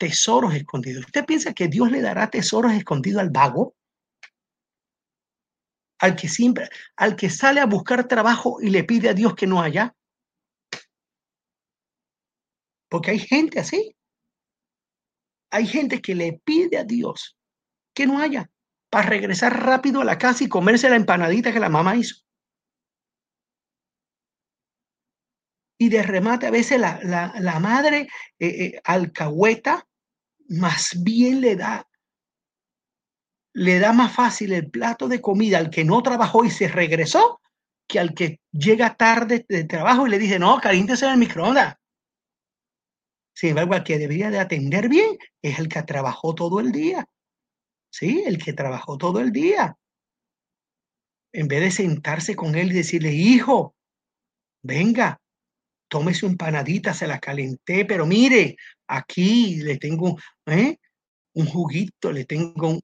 tesoros 0.02 0.52
escondidos. 0.52 1.04
¿Usted 1.04 1.24
piensa 1.24 1.54
que 1.54 1.68
Dios 1.68 1.92
le 1.92 2.00
dará 2.00 2.28
tesoros 2.28 2.72
escondidos 2.72 3.22
al 3.22 3.30
vago? 3.30 3.76
Al 6.00 6.16
que 6.16 6.28
siempre, 6.28 6.68
al 6.96 7.14
que 7.14 7.30
sale 7.30 7.60
a 7.60 7.66
buscar 7.66 8.08
trabajo 8.08 8.60
y 8.60 8.70
le 8.70 8.82
pide 8.82 9.10
a 9.10 9.14
Dios 9.14 9.36
que 9.36 9.46
no 9.46 9.62
haya. 9.62 9.94
Porque 12.88 13.12
hay 13.12 13.20
gente 13.20 13.60
así. 13.60 13.94
Hay 15.52 15.68
gente 15.68 16.02
que 16.02 16.16
le 16.16 16.40
pide 16.44 16.78
a 16.78 16.84
Dios 16.84 17.38
que 17.94 18.08
no 18.08 18.18
haya 18.18 18.50
para 18.90 19.08
regresar 19.08 19.64
rápido 19.64 20.00
a 20.00 20.04
la 20.04 20.18
casa 20.18 20.42
y 20.42 20.48
comerse 20.48 20.90
la 20.90 20.96
empanadita 20.96 21.52
que 21.52 21.60
la 21.60 21.68
mamá 21.68 21.94
hizo. 21.94 22.16
Y 25.78 25.90
de 25.90 26.02
remate 26.02 26.48
a 26.48 26.50
veces 26.50 26.80
la, 26.80 27.58
madre 27.60 28.08
eh, 28.40 28.48
eh, 28.48 28.80
alcahueta 28.82 29.86
más 30.52 31.02
bien 31.02 31.40
le 31.40 31.56
da 31.56 31.86
le 33.54 33.78
da 33.78 33.92
más 33.92 34.12
fácil 34.12 34.52
el 34.52 34.70
plato 34.70 35.08
de 35.08 35.20
comida 35.20 35.58
al 35.58 35.70
que 35.70 35.84
no 35.84 36.02
trabajó 36.02 36.44
y 36.44 36.50
se 36.50 36.68
regresó 36.68 37.40
que 37.86 37.98
al 37.98 38.14
que 38.14 38.40
llega 38.50 38.96
tarde 38.96 39.44
de 39.48 39.64
trabajo 39.64 40.06
y 40.06 40.10
le 40.10 40.18
dice, 40.18 40.38
no, 40.38 40.58
caliéntese 40.60 41.04
en 41.04 41.12
el 41.12 41.18
microondas. 41.18 41.76
Sin 43.34 43.50
embargo, 43.50 43.74
el 43.74 43.84
que 43.84 43.98
debería 43.98 44.30
de 44.30 44.38
atender 44.38 44.88
bien 44.88 45.18
es 45.42 45.58
el 45.58 45.68
que 45.68 45.82
trabajó 45.82 46.34
todo 46.34 46.60
el 46.60 46.72
día. 46.72 47.06
Sí, 47.90 48.22
el 48.26 48.42
que 48.42 48.52
trabajó 48.52 48.96
todo 48.96 49.20
el 49.20 49.32
día. 49.32 49.76
En 51.32 51.48
vez 51.48 51.60
de 51.60 51.70
sentarse 51.70 52.34
con 52.36 52.54
él 52.54 52.72
y 52.72 52.76
decirle, 52.76 53.12
hijo, 53.12 53.74
venga, 54.62 55.20
tome 55.92 56.14
su 56.14 56.24
empanadita, 56.24 56.94
se 56.94 57.06
la 57.06 57.18
calenté, 57.18 57.84
pero 57.84 58.06
mire, 58.06 58.56
aquí 58.88 59.56
le 59.56 59.76
tengo 59.76 60.18
¿eh? 60.46 60.78
un 61.34 61.44
juguito, 61.44 62.10
le 62.10 62.24
tengo 62.24 62.70
un 62.70 62.80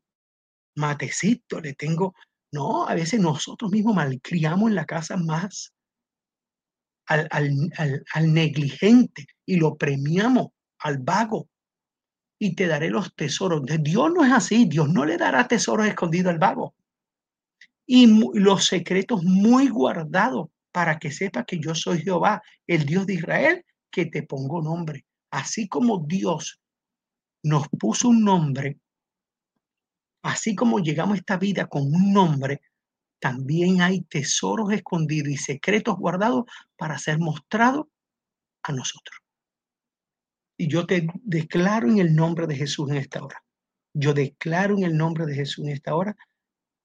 matecito, 0.77 1.59
le 1.59 1.73
tengo... 1.73 2.15
No, 2.53 2.87
a 2.87 2.95
veces 2.95 3.19
nosotros 3.19 3.71
mismos 3.71 3.95
malcriamos 3.95 4.69
en 4.69 4.75
la 4.75 4.85
casa 4.85 5.17
más 5.17 5.73
al, 7.07 7.27
al 8.13 8.33
negligente 8.35 9.27
y 9.47 9.57
lo 9.57 9.77
premiamos 9.77 10.49
al 10.81 10.99
vago 10.99 11.49
y 12.39 12.55
te 12.55 12.67
daré 12.67 12.91
los 12.91 13.15
tesoros. 13.15 13.63
Dios 13.81 14.13
no 14.13 14.23
es 14.23 14.33
así, 14.33 14.67
Dios 14.67 14.91
no 14.91 15.07
le 15.07 15.17
dará 15.17 15.49
tesoros 15.49 15.87
escondidos 15.87 16.31
al 16.31 16.39
vago. 16.39 16.75
Y 17.87 18.07
los 18.35 18.67
secretos 18.67 19.25
muy 19.25 19.69
guardados 19.69 20.49
para 20.73 20.99
que 20.99 21.11
sepa 21.11 21.45
que 21.45 21.59
yo 21.59 21.75
soy 21.75 22.03
Jehová, 22.03 22.43
el 22.66 22.85
Dios 22.85 23.07
de 23.07 23.14
Israel, 23.14 23.64
que 23.91 24.07
te 24.07 24.23
pongo 24.23 24.62
nombre. 24.62 25.07
Así 25.31 25.69
como 25.69 26.05
Dios 26.07 26.61
nos 27.43 27.69
puso 27.69 28.09
un 28.09 28.25
nombre, 28.25 28.79
así 30.23 30.55
como 30.55 30.81
llegamos 30.81 31.14
a 31.14 31.19
esta 31.19 31.37
vida 31.37 31.66
con 31.66 31.83
un 31.83 32.12
nombre, 32.12 32.61
también 33.21 33.81
hay 33.81 34.03
tesoros 34.03 34.73
escondidos 34.73 35.29
y 35.29 35.37
secretos 35.37 35.97
guardados 35.97 36.45
para 36.77 36.99
ser 36.99 37.19
mostrados 37.19 37.87
a 38.62 38.73
nosotros. 38.73 39.19
Y 40.57 40.69
yo 40.69 40.87
te 40.87 41.07
declaro 41.23 41.89
en 41.89 41.99
el 41.99 42.14
nombre 42.14 42.47
de 42.47 42.57
Jesús 42.57 42.91
en 42.91 42.97
esta 42.97 43.23
hora. 43.23 43.43
Yo 43.95 44.12
declaro 44.12 44.77
en 44.77 44.85
el 44.85 44.97
nombre 44.97 45.25
de 45.27 45.35
Jesús 45.35 45.64
en 45.64 45.73
esta 45.73 45.95
hora 45.95 46.16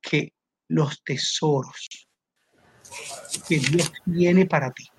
que 0.02 0.34
los 0.68 1.04
tesoros 1.04 2.08
que 3.48 3.60
Dios 3.60 3.92
tiene 4.06 4.46
para 4.46 4.72
ti. 4.72 4.90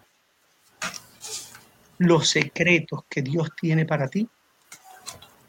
Los 1.99 2.29
secretos 2.29 3.05
que 3.09 3.23
Dios 3.23 3.51
tiene 3.61 3.87
para 3.87 4.09
ti 4.09 4.29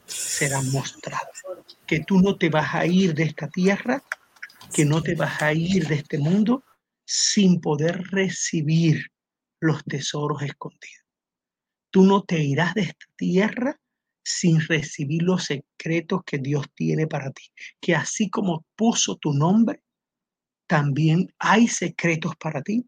serán 0.05 0.71
mostrados. 0.71 1.43
Que 1.85 2.01
tú 2.01 2.19
no 2.19 2.37
te 2.37 2.49
vas 2.49 2.75
a 2.75 2.85
ir 2.85 3.13
de 3.13 3.23
esta 3.23 3.47
tierra, 3.47 4.03
que 4.73 4.85
no 4.85 5.01
te 5.01 5.15
vas 5.15 5.41
a 5.41 5.53
ir 5.53 5.87
de 5.87 5.95
este 5.95 6.17
mundo 6.17 6.63
sin 7.05 7.61
poder 7.61 8.01
recibir 8.11 9.11
los 9.59 9.83
tesoros 9.83 10.41
escondidos. 10.41 11.05
Tú 11.91 12.03
no 12.03 12.23
te 12.23 12.39
irás 12.39 12.73
de 12.73 12.81
esta 12.81 13.05
tierra 13.15 13.79
sin 14.23 14.59
recibir 14.59 15.21
los 15.23 15.45
secretos 15.45 16.21
que 16.25 16.39
Dios 16.39 16.65
tiene 16.73 17.07
para 17.07 17.31
ti. 17.31 17.43
Que 17.79 17.95
así 17.95 18.29
como 18.29 18.65
puso 18.75 19.15
tu 19.15 19.33
nombre, 19.33 19.81
también 20.67 21.33
hay 21.39 21.67
secretos 21.67 22.35
para 22.37 22.61
ti, 22.61 22.85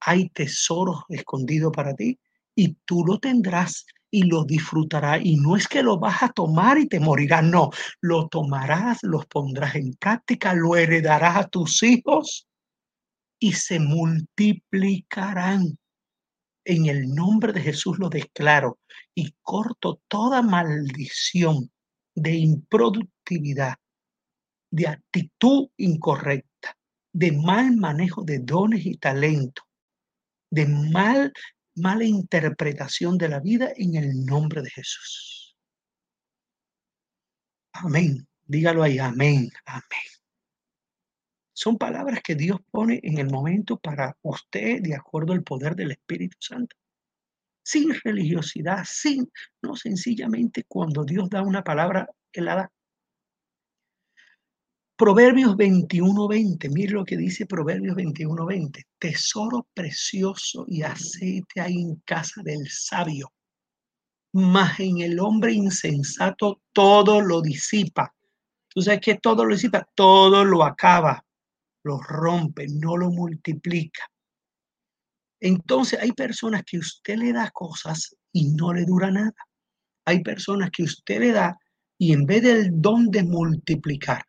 hay 0.00 0.28
tesoros 0.30 1.02
escondidos 1.08 1.72
para 1.72 1.94
ti 1.94 2.18
y 2.54 2.74
tú 2.84 3.04
lo 3.04 3.18
tendrás 3.18 3.86
y 4.10 4.24
lo 4.24 4.44
disfrutarás. 4.44 5.20
Y 5.24 5.36
no 5.36 5.56
es 5.56 5.66
que 5.66 5.82
lo 5.82 5.98
vas 5.98 6.22
a 6.22 6.28
tomar 6.28 6.78
y 6.78 6.86
te 6.86 7.00
morirás, 7.00 7.42
no, 7.42 7.70
lo 8.00 8.28
tomarás, 8.28 9.02
los 9.02 9.26
pondrás 9.26 9.74
en 9.74 9.94
práctica, 9.94 10.54
lo 10.54 10.76
heredarás 10.76 11.36
a 11.36 11.48
tus 11.48 11.82
hijos 11.82 12.46
y 13.38 13.52
se 13.52 13.80
multiplicarán. 13.80 15.78
En 16.66 16.86
el 16.86 17.14
nombre 17.14 17.52
de 17.52 17.60
Jesús 17.60 17.98
lo 17.98 18.08
declaro 18.08 18.78
y 19.14 19.34
corto 19.42 20.00
toda 20.08 20.40
maldición 20.40 21.70
de 22.14 22.36
improductividad, 22.36 23.74
de 24.70 24.88
actitud 24.88 25.68
incorrecta 25.76 26.53
de 27.14 27.30
mal 27.30 27.76
manejo 27.76 28.24
de 28.24 28.40
dones 28.40 28.84
y 28.84 28.96
talentos, 28.96 29.64
de 30.50 30.66
mal, 30.66 31.32
mala 31.76 32.04
interpretación 32.04 33.16
de 33.16 33.28
la 33.28 33.38
vida 33.38 33.72
en 33.76 33.94
el 33.94 34.26
nombre 34.26 34.62
de 34.62 34.70
Jesús. 34.70 35.56
Amén. 37.72 38.26
Dígalo 38.44 38.82
ahí, 38.82 38.98
amén, 38.98 39.48
amén. 39.64 40.08
Son 41.52 41.78
palabras 41.78 42.20
que 42.22 42.34
Dios 42.34 42.58
pone 42.70 43.00
en 43.04 43.18
el 43.18 43.30
momento 43.30 43.78
para 43.78 44.16
usted 44.22 44.82
de 44.82 44.96
acuerdo 44.96 45.32
al 45.32 45.44
poder 45.44 45.76
del 45.76 45.92
Espíritu 45.92 46.36
Santo. 46.40 46.76
Sin 47.62 47.94
religiosidad, 48.02 48.84
sin, 48.84 49.30
no 49.62 49.76
sencillamente 49.76 50.64
cuando 50.66 51.04
Dios 51.04 51.30
da 51.30 51.42
una 51.42 51.62
palabra, 51.62 52.08
Él 52.32 52.46
la 52.46 52.56
da. 52.56 52.72
Proverbios 55.04 55.54
21:20, 55.58 56.70
mire 56.70 56.92
lo 56.92 57.04
que 57.04 57.18
dice 57.18 57.44
Proverbios 57.44 57.94
21:20. 57.94 58.86
Tesoro 58.98 59.68
precioso 59.74 60.64
y 60.66 60.80
aceite 60.80 61.60
hay 61.60 61.74
en 61.74 61.96
casa 62.06 62.40
del 62.42 62.66
sabio, 62.70 63.30
mas 64.32 64.80
en 64.80 65.00
el 65.00 65.20
hombre 65.20 65.52
insensato 65.52 66.62
todo 66.72 67.20
lo 67.20 67.42
disipa. 67.42 68.14
¿Tú 68.66 68.80
sabes 68.80 69.02
que 69.02 69.16
todo 69.16 69.44
lo 69.44 69.54
disipa? 69.54 69.86
Todo 69.94 70.42
lo 70.42 70.64
acaba, 70.64 71.22
lo 71.82 72.00
rompe, 72.00 72.66
no 72.66 72.96
lo 72.96 73.10
multiplica. 73.10 74.10
Entonces 75.38 76.00
hay 76.00 76.12
personas 76.12 76.62
que 76.64 76.78
usted 76.78 77.18
le 77.18 77.34
da 77.34 77.50
cosas 77.50 78.16
y 78.32 78.52
no 78.54 78.72
le 78.72 78.86
dura 78.86 79.10
nada. 79.10 79.34
Hay 80.06 80.22
personas 80.22 80.70
que 80.70 80.84
usted 80.84 81.20
le 81.20 81.32
da 81.32 81.58
y 81.98 82.14
en 82.14 82.24
vez 82.24 82.42
del 82.42 82.70
don 82.80 83.10
de 83.10 83.22
multiplicar, 83.22 84.24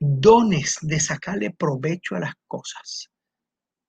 dones 0.00 0.78
de 0.82 1.00
sacarle 1.00 1.50
provecho 1.50 2.16
a 2.16 2.20
las 2.20 2.34
cosas, 2.46 3.10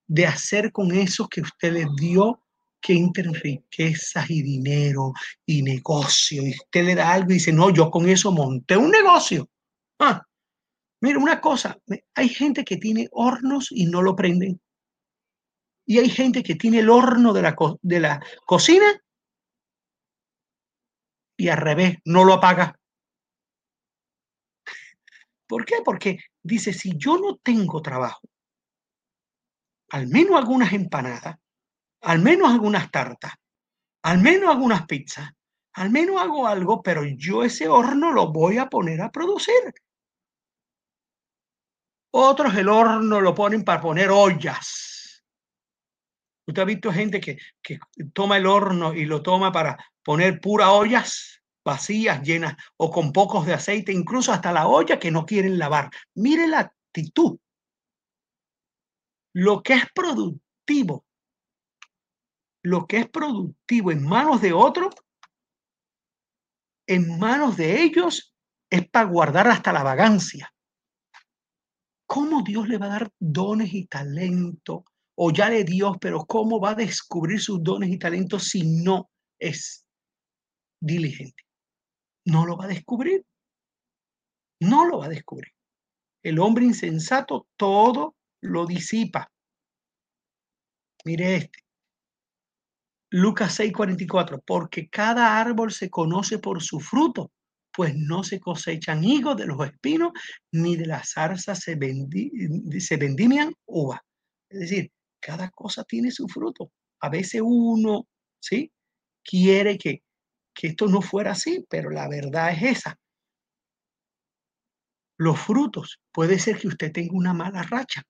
de 0.08 0.26
hacer 0.26 0.72
con 0.72 0.93
eso 0.93 1.28
que 1.28 1.41
usted 1.41 1.74
les 1.74 1.88
dio 1.95 2.41
que 2.80 2.93
entren 2.93 3.34
riquezas 3.34 4.30
y 4.30 4.43
dinero 4.43 5.12
y 5.45 5.64
negocio. 5.64 6.45
Y 6.45 6.51
usted 6.51 6.86
le 6.86 6.95
da 6.95 7.14
algo 7.14 7.32
y 7.32 7.36
dice, 7.36 7.51
no, 7.51 7.72
yo 7.72 7.89
con 7.89 8.08
eso 8.08 8.32
monté 8.32 8.78
un 8.78 8.91
negocio. 8.91 9.49
Ah, 9.99 10.24
mira, 11.01 11.18
una 11.18 11.41
cosa, 11.41 11.80
hay 12.14 12.30
gente 12.30 12.64
que 12.64 12.78
tiene 12.78 13.08
hornos 13.12 13.72
y 13.72 13.88
no 13.88 14.03
lo 14.03 14.16
prenden. 14.16 14.62
Y 15.88 15.97
hay 15.97 16.10
gente 16.10 16.43
que 16.43 16.56
tiene 16.56 16.80
el 16.80 16.89
horno 16.89 17.34
de 17.34 17.41
la, 17.41 17.56
de 17.82 17.99
la 17.99 18.24
cocina 18.45 18.86
y 21.38 21.49
al 21.49 21.58
revés, 21.58 21.97
no 22.06 22.24
lo 22.24 22.34
apaga. 22.34 22.80
¿Por 25.48 25.66
qué? 25.66 25.78
Porque 25.84 26.18
dice, 26.43 26.74
si 26.74 26.98
yo 26.98 27.18
no 27.18 27.38
tengo 27.38 27.82
trabajo, 27.82 28.28
al 29.89 30.08
menos 30.08 30.38
algunas 30.38 30.74
empanadas, 30.74 31.36
al 32.02 32.20
menos 32.20 32.52
algunas 32.52 32.89
tartas, 32.91 33.34
al 34.04 34.20
menos 34.20 34.50
algunas 34.50 34.86
pizzas, 34.86 35.30
al 35.74 35.89
menos 35.89 36.22
hago 36.22 36.48
algo, 36.48 36.82
pero 36.82 37.04
yo 37.06 37.43
ese 37.43 37.68
horno 37.68 38.12
lo 38.12 38.32
voy 38.32 38.58
a 38.58 38.68
poner 38.68 39.02
a 39.02 39.12
producir. 39.12 39.74
Otros 42.12 42.56
el 42.56 42.70
horno 42.70 43.20
lo 43.20 43.36
ponen 43.36 43.64
para 43.64 43.82
poner 43.82 44.10
ollas. 44.10 45.24
¿Usted 46.48 46.62
ha 46.62 46.66
visto 46.66 46.93
gente 46.93 47.20
que, 47.20 47.38
que 47.62 47.80
toma 48.14 48.38
el 48.38 48.46
horno 48.46 48.93
y 48.93 49.06
lo 49.06 49.22
toma 49.22 49.52
para 49.52 49.78
poner 50.04 50.39
pura 50.39 50.72
ollas 50.72 51.36
vacías, 51.66 52.22
llenas 52.22 52.55
o 52.78 52.89
con 52.91 53.11
pocos 53.11 53.45
de 53.45 53.53
aceite, 53.53 53.91
incluso 53.91 54.32
hasta 54.32 54.53
la 54.53 54.68
olla 54.68 54.99
que 54.99 55.11
no 55.11 55.26
quieren 55.26 55.57
lavar? 55.57 55.89
Mire 56.13 56.47
la 56.47 56.59
actitud. 56.59 57.38
Lo 59.34 59.61
que 59.63 59.74
es 59.74 59.86
productivo, 59.93 61.05
lo 62.63 62.88
que 62.88 62.99
es 62.99 63.09
productivo 63.09 63.91
en 63.91 64.07
manos 64.07 64.41
de 64.41 64.53
otros, 64.53 64.95
en 66.88 67.20
manos 67.20 67.57
de 67.57 67.82
ellos 67.82 68.34
es 68.70 68.88
para 68.88 69.05
guardar 69.05 69.47
hasta 69.47 69.74
la 69.74 69.84
vagancia. 69.84 70.53
¿Cómo 72.07 72.43
Dios 72.43 72.70
le 72.70 72.78
va 72.78 72.86
a 72.86 72.89
dar 72.89 73.11
dones 73.20 73.74
y 73.74 73.88
talentos? 73.88 74.84
O 75.18 75.32
ya 75.32 75.49
le 75.49 75.63
dio, 75.63 75.93
pero 75.99 76.26
¿cómo 76.26 76.59
va 76.59 76.72
a 76.72 76.76
descubrir 76.76 77.41
sus 77.41 77.63
dones 77.63 77.89
y 77.89 77.97
talentos 77.97 78.49
si 78.49 78.63
no 78.84 79.09
es 79.39 79.86
diligente? 80.80 81.45
No 82.26 82.45
lo 82.45 82.57
va 82.57 82.65
a 82.65 82.69
descubrir. 82.69 83.26
No 84.59 84.86
lo 84.86 84.99
va 84.99 85.05
a 85.05 85.09
descubrir. 85.09 85.51
El 86.23 86.39
hombre 86.39 86.65
insensato 86.65 87.47
todo 87.55 88.15
lo 88.41 88.65
disipa. 88.65 89.32
Mire 91.03 91.36
este. 91.36 91.59
Lucas 93.11 93.59
6:44, 93.59 94.41
porque 94.45 94.89
cada 94.89 95.39
árbol 95.39 95.71
se 95.71 95.89
conoce 95.89 96.39
por 96.39 96.61
su 96.63 96.80
fruto 96.80 97.32
pues 97.76 97.93
no 97.95 98.23
se 98.23 98.39
cosechan 98.39 99.03
higos 99.03 99.36
de 99.36 99.45
los 99.45 99.59
espinos, 99.65 100.13
ni 100.51 100.76
de 100.78 100.86
las 100.86 101.11
zarzas 101.11 101.59
se, 101.59 101.78
se 102.80 102.97
vendimian 102.97 103.53
uva. 103.65 104.03
Es 104.49 104.59
decir, 104.61 104.91
cada 105.19 105.49
cosa 105.49 105.84
tiene 105.84 106.11
su 106.11 106.28
fruto. 106.28 106.71
A 107.01 107.09
veces 107.09 107.41
uno, 107.43 108.07
¿sí? 108.39 108.71
Quiere 109.23 109.78
que, 109.78 110.03
que 110.56 110.68
esto 110.68 110.88
no 110.88 111.01
fuera 111.01 111.32
así, 111.32 111.66
pero 111.70 111.89
la 111.91 112.08
verdad 112.08 112.51
es 112.51 112.78
esa. 112.78 112.97
Los 115.18 115.39
frutos, 115.39 115.99
puede 116.12 116.39
ser 116.39 116.58
que 116.58 116.68
usted 116.68 116.91
tenga 116.91 117.14
una 117.14 117.34
mala 117.34 117.62
racha, 117.62 118.03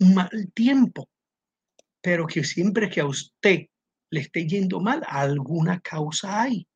un 0.00 0.14
mal 0.14 0.52
tiempo, 0.54 1.08
pero 2.00 2.26
que 2.26 2.44
siempre 2.44 2.88
que 2.88 3.00
a 3.00 3.06
usted 3.06 3.66
le 4.10 4.20
esté 4.20 4.46
yendo 4.46 4.80
mal, 4.80 5.02
alguna 5.08 5.80
causa 5.80 6.42
hay 6.42 6.66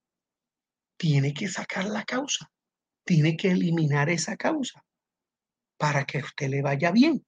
tiene 1.01 1.33
que 1.33 1.49
sacar 1.49 1.87
la 1.87 2.05
causa, 2.05 2.51
tiene 3.07 3.35
que 3.35 3.51
eliminar 3.51 4.11
esa 4.11 4.37
causa 4.37 4.85
para 5.79 6.05
que 6.05 6.19
a 6.19 6.25
usted 6.25 6.51
le 6.51 6.61
vaya 6.61 6.93
bien. 6.93 7.25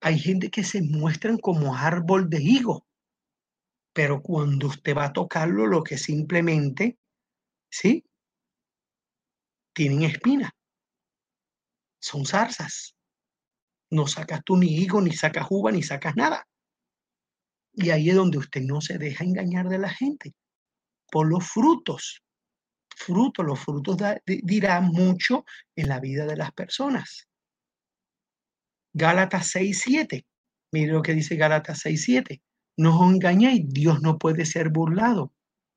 Hay 0.00 0.18
gente 0.18 0.50
que 0.50 0.64
se 0.64 0.80
muestran 0.80 1.36
como 1.36 1.76
árbol 1.76 2.30
de 2.30 2.42
higo, 2.42 2.86
pero 3.98 4.22
cuando 4.22 4.68
usted 4.68 4.96
va 4.96 5.06
a 5.06 5.12
tocarlo, 5.12 5.66
lo 5.66 5.82
que 5.82 5.98
simplemente, 5.98 7.00
¿sí? 7.68 8.04
Tienen 9.74 10.04
espina. 10.04 10.54
Son 12.00 12.24
zarzas. 12.24 12.94
No 13.90 14.06
sacas 14.06 14.44
tú 14.44 14.56
ni 14.56 14.68
higo, 14.68 15.00
ni 15.00 15.10
sacas 15.10 15.48
uva, 15.50 15.72
ni 15.72 15.82
sacas 15.82 16.14
nada. 16.14 16.46
Y 17.72 17.90
ahí 17.90 18.10
es 18.10 18.14
donde 18.14 18.38
usted 18.38 18.60
no 18.60 18.80
se 18.80 18.98
deja 18.98 19.24
engañar 19.24 19.68
de 19.68 19.78
la 19.78 19.88
gente 19.88 20.32
por 21.10 21.28
los 21.28 21.44
frutos. 21.44 22.22
Frutos, 22.88 23.44
los 23.44 23.58
frutos 23.58 23.96
dirán 24.24 24.92
mucho 24.92 25.44
en 25.74 25.88
la 25.88 25.98
vida 25.98 26.24
de 26.24 26.36
las 26.36 26.52
personas. 26.52 27.26
Gálatas 28.92 29.48
6, 29.48 29.80
7. 29.82 30.24
Mire 30.70 30.92
lo 30.92 31.02
que 31.02 31.14
dice 31.14 31.34
Gálatas 31.34 31.80
6, 31.80 32.00
7. 32.00 32.42
No 32.78 32.90
os 33.00 33.12
engañéis, 33.12 33.68
Dios 33.68 34.00
no 34.02 34.18
puede 34.18 34.46
ser 34.46 34.68
burlado, 34.68 35.32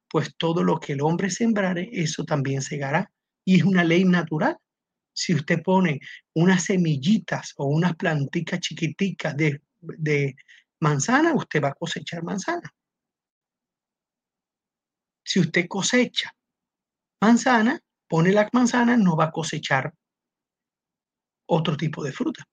pues 0.08 0.36
todo 0.38 0.64
lo 0.64 0.80
que 0.80 0.94
el 0.94 1.02
hombre 1.02 1.32
sembrare, 1.32 1.90
eso 1.92 2.24
también 2.26 2.62
segará. 2.62 3.12
Y 3.44 3.58
es 3.58 3.64
una 3.64 3.84
ley 3.84 4.06
natural. 4.06 4.58
Si 5.12 5.34
usted 5.34 5.64
pone 5.64 6.00
unas 6.36 6.66
semillitas 6.66 7.54
o 7.58 7.66
unas 7.66 7.96
plantitas 7.96 8.60
chiquiticas 8.60 9.36
de, 9.36 9.62
de 9.80 10.36
manzana, 10.80 11.34
usted 11.34 11.64
va 11.64 11.70
a 11.70 11.74
cosechar 11.74 12.24
manzana. 12.24 12.72
Si 15.26 15.40
usted 15.40 15.68
cosecha 15.68 16.32
manzana, 17.20 17.80
pone 18.08 18.32
la 18.32 18.48
manzana, 18.54 18.96
no 18.96 19.16
va 19.16 19.26
a 19.26 19.32
cosechar 19.32 19.92
otro 21.48 21.76
tipo 21.76 22.04
de 22.04 22.12
fruta. 22.12 22.48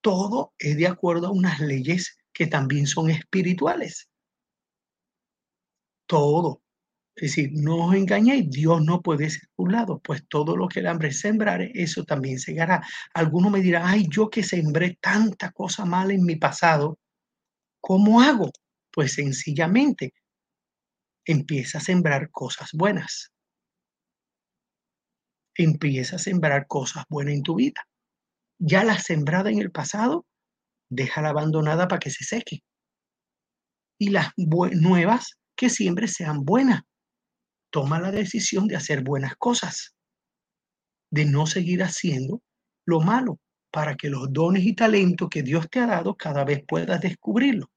Todo 0.00 0.54
es 0.58 0.76
de 0.76 0.88
acuerdo 0.88 1.28
a 1.28 1.32
unas 1.32 1.60
leyes 1.60 2.18
que 2.32 2.46
también 2.46 2.86
son 2.86 3.10
espirituales. 3.10 4.08
Todo. 6.06 6.62
Es 7.14 7.36
decir, 7.36 7.50
no 7.52 7.88
os 7.88 7.94
engañéis, 7.94 8.50
Dios 8.50 8.82
no 8.82 9.02
puede 9.02 9.28
ser 9.28 9.42
lado, 9.58 10.00
pues 10.00 10.26
todo 10.28 10.56
lo 10.56 10.68
que 10.68 10.80
el 10.80 10.86
hambre 10.86 11.12
sembrare, 11.12 11.70
eso 11.74 12.04
también 12.04 12.38
segará. 12.38 12.84
Algunos 13.14 13.52
me 13.52 13.60
dirán, 13.60 13.84
ay, 13.86 14.06
yo 14.08 14.30
que 14.30 14.42
sembré 14.42 14.98
tanta 15.00 15.50
cosa 15.52 15.84
mala 15.84 16.14
en 16.14 16.24
mi 16.24 16.36
pasado, 16.36 16.98
¿cómo 17.80 18.22
hago? 18.22 18.50
Pues 18.90 19.14
sencillamente 19.14 20.14
empieza 21.24 21.78
a 21.78 21.80
sembrar 21.80 22.30
cosas 22.30 22.70
buenas. 22.72 23.32
Empieza 25.54 26.16
a 26.16 26.18
sembrar 26.18 26.66
cosas 26.66 27.04
buenas 27.08 27.34
en 27.34 27.42
tu 27.42 27.56
vida. 27.56 27.86
Ya 28.58 28.84
la 28.84 28.98
sembrada 28.98 29.50
en 29.50 29.58
el 29.58 29.70
pasado, 29.70 30.26
déjala 30.92 31.30
abandonada 31.30 31.88
para 31.88 31.98
que 31.98 32.10
se 32.10 32.24
seque. 32.24 32.62
Y 33.98 34.10
las 34.10 34.32
nuevas, 34.36 35.38
que 35.56 35.70
siempre 35.70 36.08
sean 36.08 36.44
buenas. 36.44 36.82
Toma 37.70 38.00
la 38.00 38.10
decisión 38.10 38.66
de 38.66 38.76
hacer 38.76 39.02
buenas 39.02 39.36
cosas, 39.36 39.94
de 41.10 41.24
no 41.24 41.46
seguir 41.46 41.82
haciendo 41.82 42.42
lo 42.86 43.00
malo, 43.00 43.38
para 43.70 43.96
que 43.96 44.10
los 44.10 44.30
dones 44.32 44.64
y 44.64 44.74
talentos 44.74 45.28
que 45.30 45.42
Dios 45.42 45.68
te 45.70 45.80
ha 45.80 45.86
dado 45.86 46.14
cada 46.14 46.44
vez 46.44 46.62
puedas 46.66 47.00
descubrirlo. 47.00 47.70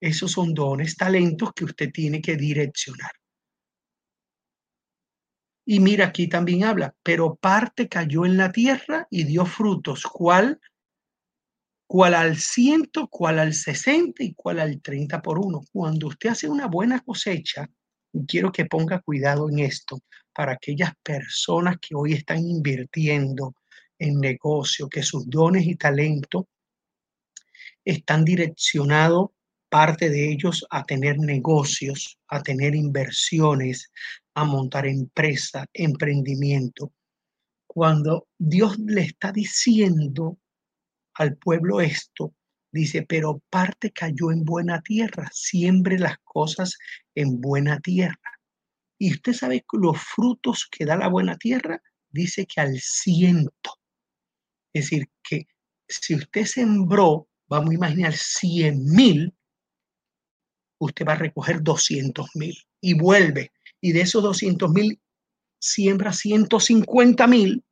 Esos 0.00 0.32
son 0.32 0.54
dones, 0.54 0.96
talentos 0.96 1.52
que 1.54 1.64
usted 1.64 1.90
tiene 1.92 2.20
que 2.20 2.36
direccionar. 2.36 3.12
Y 5.66 5.80
mira, 5.80 6.06
aquí 6.06 6.28
también 6.28 6.64
habla, 6.64 6.94
pero 7.02 7.36
parte 7.36 7.88
cayó 7.88 8.24
en 8.24 8.36
la 8.36 8.52
tierra 8.52 9.06
y 9.10 9.24
dio 9.24 9.46
frutos, 9.46 10.04
¿cuál? 10.04 10.60
¿Cuál 11.86 12.14
al 12.14 12.36
ciento, 12.38 13.08
cuál 13.08 13.38
al 13.38 13.54
sesenta 13.54 14.24
y 14.24 14.34
cuál 14.34 14.58
al 14.60 14.80
treinta 14.80 15.20
por 15.20 15.38
uno? 15.38 15.62
Cuando 15.72 16.08
usted 16.08 16.30
hace 16.30 16.48
una 16.48 16.66
buena 16.66 17.00
cosecha, 17.00 17.68
quiero 18.26 18.50
que 18.50 18.64
ponga 18.64 19.00
cuidado 19.00 19.48
en 19.50 19.60
esto, 19.60 20.00
para 20.32 20.52
aquellas 20.52 20.92
personas 21.02 21.76
que 21.80 21.94
hoy 21.94 22.14
están 22.14 22.38
invirtiendo 22.38 23.54
en 23.98 24.18
negocio, 24.18 24.88
que 24.88 25.02
sus 25.02 25.28
dones 25.28 25.66
y 25.66 25.76
talentos 25.76 26.46
están 27.84 28.24
direccionados 28.24 29.30
parte 29.68 30.08
de 30.08 30.30
ellos 30.30 30.64
a 30.70 30.84
tener 30.84 31.18
negocios, 31.18 32.18
a 32.28 32.42
tener 32.42 32.74
inversiones, 32.74 33.90
a 34.34 34.44
montar 34.44 34.86
empresa, 34.86 35.66
emprendimiento. 35.72 36.92
Cuando 37.66 38.28
Dios 38.38 38.78
le 38.78 39.02
está 39.02 39.32
diciendo 39.32 40.38
al 41.14 41.36
pueblo 41.36 41.80
esto, 41.80 42.34
dice, 42.72 43.02
pero 43.02 43.40
parte 43.50 43.92
cayó 43.92 44.30
en 44.32 44.44
buena 44.44 44.80
tierra, 44.82 45.28
siembre 45.32 45.98
las 45.98 46.18
cosas 46.24 46.76
en 47.14 47.40
buena 47.40 47.80
tierra. 47.80 48.18
Y 48.98 49.12
usted 49.12 49.32
sabe 49.32 49.64
los 49.72 50.00
frutos 50.00 50.68
que 50.70 50.84
da 50.84 50.96
la 50.96 51.08
buena 51.08 51.36
tierra, 51.36 51.80
dice 52.10 52.46
que 52.46 52.60
al 52.60 52.78
ciento. 52.80 53.78
Es 54.72 54.84
decir, 54.84 55.08
que 55.22 55.46
si 55.88 56.14
usted 56.14 56.44
sembró, 56.44 57.28
vamos 57.48 57.70
a 57.70 57.74
imaginar 57.74 58.14
100 58.14 58.84
mil, 58.84 59.34
usted 60.78 61.06
va 61.06 61.12
a 61.12 61.16
recoger 61.16 61.62
200 61.62 62.28
mil 62.34 62.56
y 62.80 62.94
vuelve. 62.94 63.52
Y 63.80 63.92
de 63.92 64.00
esos 64.02 64.22
200 64.22 64.70
mil 64.70 65.00
siembra 65.58 66.12
150 66.12 67.26
mil 67.26 67.63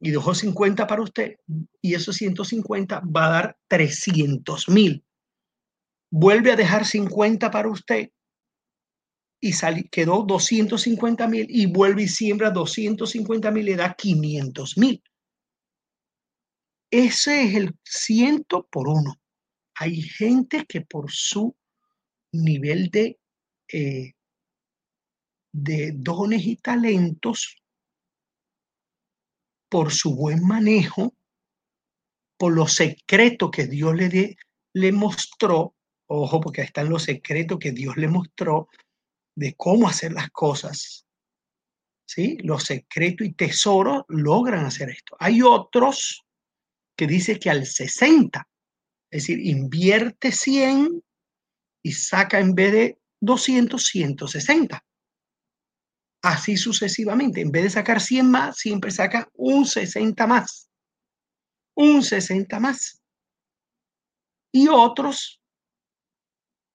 y 0.00 0.10
dejó 0.10 0.34
50 0.34 0.86
para 0.86 1.02
usted 1.02 1.36
y 1.80 1.94
esos 1.94 2.16
150 2.16 3.00
va 3.00 3.26
a 3.26 3.30
dar 3.30 3.58
300 3.68 4.68
mil. 4.68 5.04
Vuelve 6.10 6.52
a 6.52 6.56
dejar 6.56 6.84
50 6.84 7.50
para 7.50 7.68
usted 7.68 8.10
y 9.40 9.52
quedó 9.88 10.22
250 10.22 11.28
mil 11.28 11.46
y 11.48 11.66
vuelve 11.66 12.04
y 12.04 12.08
siembra 12.08 12.50
250 12.50 13.50
mil 13.50 13.68
y 13.68 13.74
da 13.74 13.94
500 13.94 14.78
mil. 14.78 15.02
Ese 16.90 17.44
es 17.44 17.54
el 17.54 17.76
ciento 17.84 18.66
por 18.70 18.88
uno. 18.88 19.20
Hay 19.74 20.00
gente 20.00 20.64
que 20.66 20.80
por 20.80 21.10
su 21.10 21.54
nivel 22.32 22.90
de, 22.90 23.18
eh, 23.72 24.12
de 25.52 25.92
dones 25.94 26.46
y 26.46 26.56
talentos 26.56 27.56
por 29.68 29.92
su 29.92 30.14
buen 30.14 30.46
manejo, 30.46 31.14
por 32.38 32.52
los 32.52 32.74
secretos 32.74 33.50
que 33.50 33.66
Dios 33.66 33.94
le, 33.94 34.36
le 34.74 34.92
mostró, 34.92 35.74
ojo, 36.06 36.40
porque 36.40 36.60
ahí 36.60 36.66
están 36.66 36.88
los 36.88 37.04
secretos 37.04 37.58
que 37.58 37.72
Dios 37.72 37.96
le 37.96 38.08
mostró 38.08 38.68
de 39.34 39.54
cómo 39.54 39.88
hacer 39.88 40.12
las 40.12 40.30
cosas. 40.30 41.06
¿Sí? 42.08 42.38
Los 42.38 42.64
secretos 42.64 43.26
y 43.26 43.32
tesoros 43.32 44.04
logran 44.08 44.64
hacer 44.64 44.90
esto. 44.90 45.16
Hay 45.18 45.42
otros 45.42 46.24
que 46.96 47.06
dice 47.06 47.38
que 47.38 47.50
al 47.50 47.66
60, 47.66 48.48
es 49.10 49.22
decir, 49.22 49.44
invierte 49.44 50.30
100 50.30 51.02
y 51.82 51.92
saca 51.92 52.38
en 52.38 52.54
vez 52.54 52.72
de 52.72 52.98
200, 53.20 53.84
160. 53.84 54.85
Así 56.26 56.56
sucesivamente. 56.56 57.40
En 57.40 57.52
vez 57.52 57.62
de 57.62 57.70
sacar 57.70 58.00
100 58.00 58.28
más, 58.28 58.58
siempre 58.58 58.90
saca 58.90 59.30
un 59.34 59.64
60 59.64 60.26
más. 60.26 60.68
Un 61.76 62.02
60 62.02 62.58
más. 62.58 63.00
Y 64.52 64.66
otros 64.66 65.40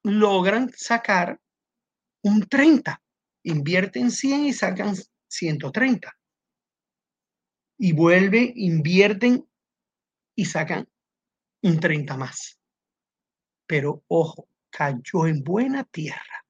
logran 0.04 0.72
sacar 0.74 1.38
un 2.24 2.48
30. 2.48 3.04
Invierten 3.44 4.10
100 4.10 4.46
y 4.46 4.54
sacan 4.54 4.96
130. 5.28 6.18
Y 7.78 7.92
vuelve, 7.92 8.54
invierten 8.56 9.46
y 10.34 10.46
sacan 10.46 10.88
un 11.62 11.78
30 11.78 12.16
más. 12.16 12.58
Pero 13.68 14.02
ojo, 14.08 14.48
cayó 14.70 15.28
en 15.28 15.44
buena 15.44 15.84
tierra. 15.84 16.41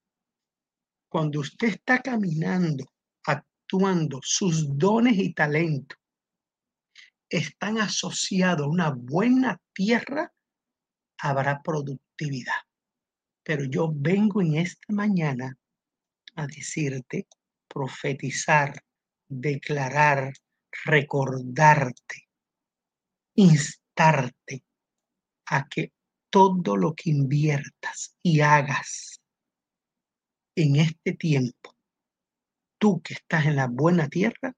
Cuando 1.11 1.41
usted 1.41 1.67
está 1.67 2.01
caminando, 2.01 2.85
actuando, 3.25 4.21
sus 4.23 4.77
dones 4.77 5.17
y 5.17 5.33
talentos 5.33 5.99
están 7.27 7.79
asociados 7.79 8.65
a 8.65 8.69
una 8.69 8.91
buena 8.91 9.59
tierra, 9.73 10.31
habrá 11.17 11.61
productividad. 11.61 12.61
Pero 13.43 13.65
yo 13.65 13.91
vengo 13.93 14.41
en 14.41 14.55
esta 14.55 14.93
mañana 14.93 15.53
a 16.35 16.47
decirte, 16.47 17.27
profetizar, 17.67 18.81
declarar, 19.27 20.31
recordarte, 20.85 22.29
instarte 23.35 24.63
a 25.47 25.67
que 25.67 25.91
todo 26.29 26.77
lo 26.77 26.95
que 26.95 27.09
inviertas 27.09 28.15
y 28.23 28.39
hagas 28.39 29.20
en 30.63 30.75
este 30.77 31.13
tiempo, 31.13 31.75
tú 32.77 33.01
que 33.01 33.13
estás 33.13 33.45
en 33.45 33.55
la 33.55 33.67
buena 33.67 34.07
tierra, 34.07 34.53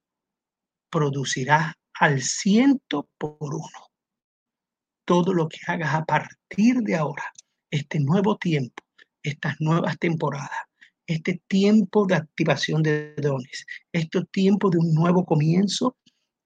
producirás 0.89 1.73
al 1.99 2.21
ciento 2.21 3.09
por 3.17 3.53
uno. 3.53 3.91
Todo 5.05 5.33
lo 5.33 5.47
que 5.49 5.59
hagas 5.67 5.93
a 5.93 6.05
partir 6.05 6.77
de 6.81 6.95
ahora, 6.95 7.23
este 7.69 7.99
nuevo 7.99 8.37
tiempo, 8.37 8.83
estas 9.21 9.55
nuevas 9.59 9.97
temporadas, 9.97 10.51
este 11.07 11.41
tiempo 11.47 12.05
de 12.05 12.15
activación 12.15 12.81
de 12.83 13.13
dones, 13.15 13.65
este 13.91 14.23
tiempo 14.25 14.69
de 14.69 14.77
un 14.77 14.93
nuevo 14.93 15.25
comienzo, 15.25 15.97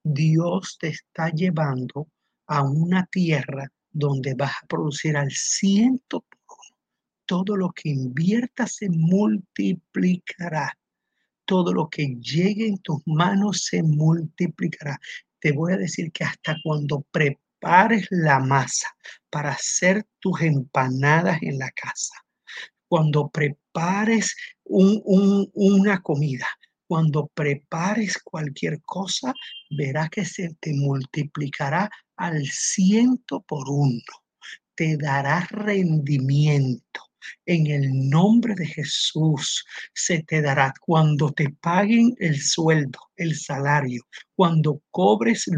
Dios 0.03 0.77
te 0.79 0.87
está 0.89 1.29
llevando 1.29 2.07
a 2.47 2.63
una 2.63 3.05
tierra 3.07 3.71
donde 3.91 4.33
vas 4.35 4.53
a 4.63 4.67
producir 4.67 5.17
al 5.17 5.31
ciento. 5.31 6.25
Todo 7.27 7.55
lo 7.55 7.69
que 7.71 7.89
inviertas 7.89 8.77
se 8.77 8.89
multiplicará. 8.89 10.75
Todo 11.45 11.71
lo 11.73 11.87
que 11.89 12.15
llegue 12.19 12.67
en 12.67 12.77
tus 12.79 13.01
manos 13.05 13.65
se 13.65 13.83
multiplicará. 13.83 14.99
Te 15.39 15.51
voy 15.51 15.73
a 15.73 15.77
decir 15.77 16.11
que 16.11 16.23
hasta 16.23 16.55
cuando 16.63 17.05
prepares 17.11 18.07
la 18.09 18.39
masa 18.39 18.87
para 19.29 19.51
hacer 19.51 20.03
tus 20.19 20.41
empanadas 20.41 21.37
en 21.43 21.59
la 21.59 21.69
casa, 21.71 22.15
cuando 22.87 23.29
prepares 23.29 24.35
una 24.63 26.01
comida, 26.01 26.47
cuando 26.87 27.27
prepares 27.27 28.17
cualquier 28.23 28.81
cosa, 28.83 29.33
verás 29.69 30.09
que 30.09 30.25
se 30.25 30.55
te 30.61 30.73
multiplicará 30.73 31.89
al 32.15 32.45
ciento 32.45 33.41
por 33.41 33.69
uno. 33.69 34.01
Te 34.75 34.95
dará 34.95 35.45
rendimiento. 35.51 37.06
En 37.45 37.67
el 37.67 38.09
nombre 38.09 38.55
de 38.55 38.65
Jesús 38.65 39.65
se 39.93 40.23
te 40.23 40.41
dará. 40.41 40.73
Cuando 40.81 41.31
te 41.31 41.49
paguen 41.49 42.15
el 42.19 42.41
sueldo, 42.41 42.99
el 43.15 43.35
salario, 43.35 44.03
cuando 44.35 44.81
cobres 44.91 45.49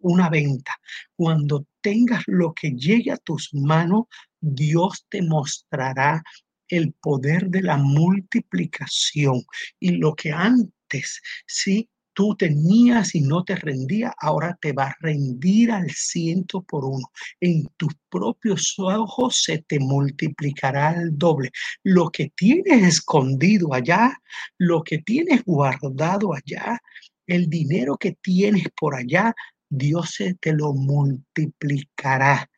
una 0.00 0.28
venta, 0.28 0.72
cuando 1.16 1.66
tengas 1.80 2.22
lo 2.26 2.52
que 2.54 2.70
llegue 2.70 3.12
a 3.12 3.16
tus 3.18 3.52
manos, 3.52 4.04
Dios 4.40 5.06
te 5.08 5.22
mostrará 5.22 6.22
el 6.68 6.92
poder 6.92 7.48
de 7.48 7.62
la 7.62 7.76
multiplicación. 7.76 9.42
Y 9.80 9.92
lo 9.92 10.14
que 10.14 10.32
antes, 10.32 11.20
sí, 11.46 11.88
tú 12.18 12.34
tenías 12.34 13.14
y 13.14 13.20
no 13.20 13.44
te 13.44 13.54
rendía, 13.54 14.12
ahora 14.18 14.58
te 14.60 14.72
va 14.72 14.86
a 14.86 14.96
rendir 14.98 15.70
al 15.70 15.88
ciento 15.92 16.62
por 16.62 16.84
uno. 16.84 17.06
En 17.40 17.68
tus 17.76 17.94
propios 18.10 18.74
ojos 18.76 19.40
se 19.44 19.58
te 19.58 19.78
multiplicará 19.78 21.00
el 21.00 21.16
doble. 21.16 21.52
Lo 21.84 22.10
que 22.10 22.32
tienes 22.34 22.82
escondido 22.82 23.72
allá, 23.72 24.20
lo 24.58 24.82
que 24.82 24.98
tienes 24.98 25.44
guardado 25.44 26.34
allá, 26.34 26.80
el 27.28 27.48
dinero 27.48 27.96
que 27.96 28.16
tienes 28.20 28.64
por 28.76 28.96
allá, 28.96 29.32
Dios 29.68 30.14
se 30.16 30.34
te 30.34 30.52
lo 30.52 30.72
multiplicará 30.72 32.50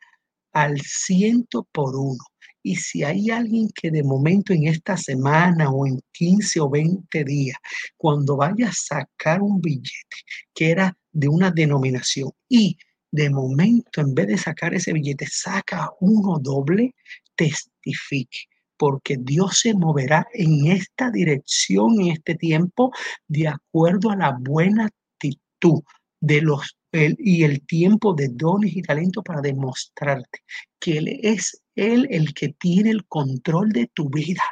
al 0.55 0.81
ciento 0.81 1.69
por 1.71 1.97
uno. 1.97 2.25
Y 2.63 2.77
si 2.77 3.03
hay 3.03 3.31
alguien 3.31 3.69
que 3.75 3.91
de 3.91 4.03
momento 4.03 4.53
en 4.53 4.67
esta 4.67 4.97
semana 4.97 5.71
o 5.71 5.87
en 5.87 6.01
15 6.13 6.61
o 6.61 6.71
20 6.71 7.25
días, 7.25 7.57
cuando 7.97 8.37
vaya 8.37 8.69
a 8.69 8.73
sacar 8.73 9.43
un 9.43 9.61
billete 9.61 10.17
que 10.55 10.71
era 10.71 10.97
de 11.13 11.29
una 11.29 11.51
denominación 11.51 12.31
y 12.49 12.77
de 13.11 13.31
momento 13.31 14.01
en 14.01 14.15
vez 14.15 14.27
de 14.29 14.39
sacar 14.39 14.75
ese 14.75 14.93
billete 14.93 15.27
saca 15.27 15.91
uno 16.01 16.39
doble, 16.39 16.95
testifique 17.35 18.47
porque 18.77 19.19
Dios 19.21 19.61
se 19.61 19.75
moverá 19.75 20.27
en 20.33 20.69
esta 20.69 21.11
dirección 21.11 22.01
en 22.01 22.13
este 22.13 22.35
tiempo 22.35 22.91
de 23.29 23.49
acuerdo 23.49 24.11
a 24.11 24.17
la 24.17 24.39
buena 24.41 24.87
actitud 24.87 25.83
de 26.21 26.43
los 26.43 26.77
y 26.93 27.45
el 27.45 27.65
tiempo 27.67 28.15
de 28.15 28.29
dones 28.29 28.77
y 28.77 28.83
talento 28.83 29.23
para 29.23 29.41
demostrarte 29.41 30.41
que 30.79 30.99
Él 30.99 31.21
es 31.23 31.63
Él 31.77 32.07
el 32.11 32.35
que 32.35 32.49
tiene 32.49 32.91
el 32.91 33.07
control 33.07 33.71
de 33.71 33.89
tu 33.95 34.09
vida. 34.11 34.43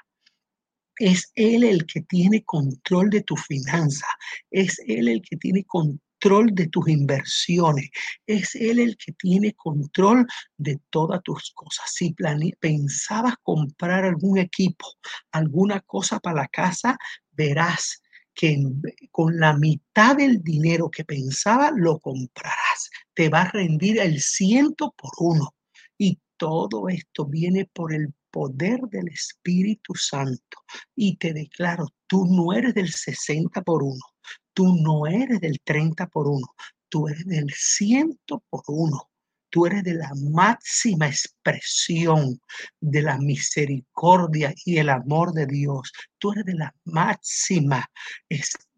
Es 0.96 1.30
Él 1.34 1.64
el 1.64 1.86
que 1.86 2.02
tiene 2.02 2.44
control 2.44 3.10
de 3.10 3.22
tu 3.22 3.36
finanza. 3.36 4.06
Es 4.50 4.80
Él 4.86 5.08
el 5.08 5.22
que 5.22 5.36
tiene 5.36 5.64
control 5.64 6.54
de 6.54 6.68
tus 6.68 6.88
inversiones. 6.88 7.90
Es 8.26 8.54
Él 8.54 8.78
el 8.78 8.96
que 8.96 9.12
tiene 9.12 9.54
control 9.54 10.26
de 10.56 10.80
todas 10.90 11.22
tus 11.22 11.52
cosas. 11.52 11.90
Si 11.92 12.14
pensabas 12.60 13.34
comprar 13.42 14.04
algún 14.04 14.38
equipo, 14.38 14.86
alguna 15.32 15.80
cosa 15.80 16.18
para 16.18 16.42
la 16.42 16.48
casa, 16.48 16.96
verás 17.32 18.02
que 18.38 18.56
con 19.10 19.40
la 19.40 19.52
mitad 19.56 20.16
del 20.16 20.44
dinero 20.44 20.88
que 20.88 21.04
pensaba 21.04 21.72
lo 21.74 21.98
comprarás. 21.98 22.88
Te 23.12 23.28
va 23.28 23.42
a 23.42 23.50
rendir 23.50 23.98
el 23.98 24.20
ciento 24.20 24.94
por 24.96 25.10
uno. 25.18 25.56
Y 25.98 26.20
todo 26.36 26.88
esto 26.88 27.26
viene 27.26 27.68
por 27.74 27.92
el 27.92 28.14
poder 28.30 28.82
del 28.82 29.08
Espíritu 29.08 29.96
Santo. 29.96 30.58
Y 30.94 31.16
te 31.16 31.32
declaro, 31.32 31.88
tú 32.06 32.26
no 32.26 32.52
eres 32.52 32.74
del 32.74 32.92
60 32.92 33.60
por 33.62 33.82
uno. 33.82 34.04
Tú 34.54 34.76
no 34.76 35.08
eres 35.08 35.40
del 35.40 35.58
30 35.64 36.06
por 36.06 36.28
uno. 36.28 36.46
Tú 36.88 37.08
eres 37.08 37.26
del 37.26 37.50
ciento 37.52 38.44
por 38.48 38.62
uno. 38.68 39.10
Tú 39.50 39.66
eres 39.66 39.82
de 39.82 39.94
la 39.94 40.10
máxima 40.30 41.08
expresión 41.08 42.40
de 42.80 43.02
la 43.02 43.18
misericordia 43.18 44.52
y 44.64 44.76
el 44.76 44.90
amor 44.90 45.32
de 45.32 45.46
Dios. 45.46 45.90
Tú 46.18 46.32
eres 46.32 46.44
de 46.44 46.54
la 46.54 46.74
máxima 46.84 47.90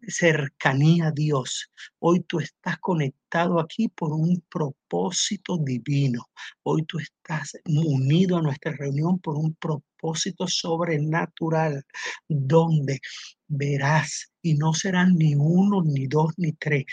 cercanía 0.06 1.08
a 1.08 1.10
Dios. 1.10 1.70
Hoy 1.98 2.20
tú 2.20 2.38
estás 2.38 2.78
conectado 2.78 3.58
aquí 3.58 3.88
por 3.88 4.12
un 4.12 4.42
propósito 4.48 5.58
divino. 5.58 6.30
Hoy 6.62 6.84
tú 6.84 6.98
estás 6.98 7.56
unido 7.66 8.38
a 8.38 8.42
nuestra 8.42 8.72
reunión 8.72 9.18
por 9.18 9.36
un 9.36 9.54
propósito 9.56 10.46
sobrenatural, 10.46 11.84
donde 12.28 13.00
verás, 13.48 14.32
y 14.40 14.54
no 14.54 14.72
serán 14.72 15.14
ni 15.16 15.34
uno, 15.34 15.82
ni 15.82 16.06
dos, 16.06 16.32
ni 16.36 16.52
tres, 16.52 16.84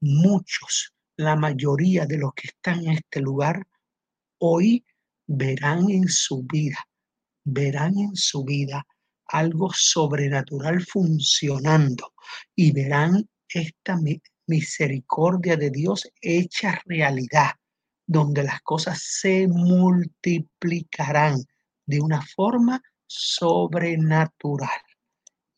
muchos 0.00 0.95
la 1.16 1.36
mayoría 1.36 2.06
de 2.06 2.18
los 2.18 2.32
que 2.34 2.48
están 2.48 2.84
en 2.84 2.92
este 2.92 3.20
lugar 3.20 3.66
hoy 4.38 4.84
verán 5.26 5.90
en 5.90 6.08
su 6.08 6.42
vida, 6.42 6.86
verán 7.44 7.98
en 7.98 8.14
su 8.14 8.44
vida 8.44 8.86
algo 9.28 9.70
sobrenatural 9.72 10.84
funcionando 10.84 12.12
y 12.54 12.72
verán 12.72 13.28
esta 13.48 13.98
misericordia 14.46 15.56
de 15.56 15.70
Dios 15.70 16.08
hecha 16.20 16.80
realidad, 16.84 17.52
donde 18.06 18.44
las 18.44 18.60
cosas 18.62 19.02
se 19.02 19.48
multiplicarán 19.48 21.42
de 21.86 22.00
una 22.00 22.22
forma 22.22 22.82
sobrenatural. 23.06 24.80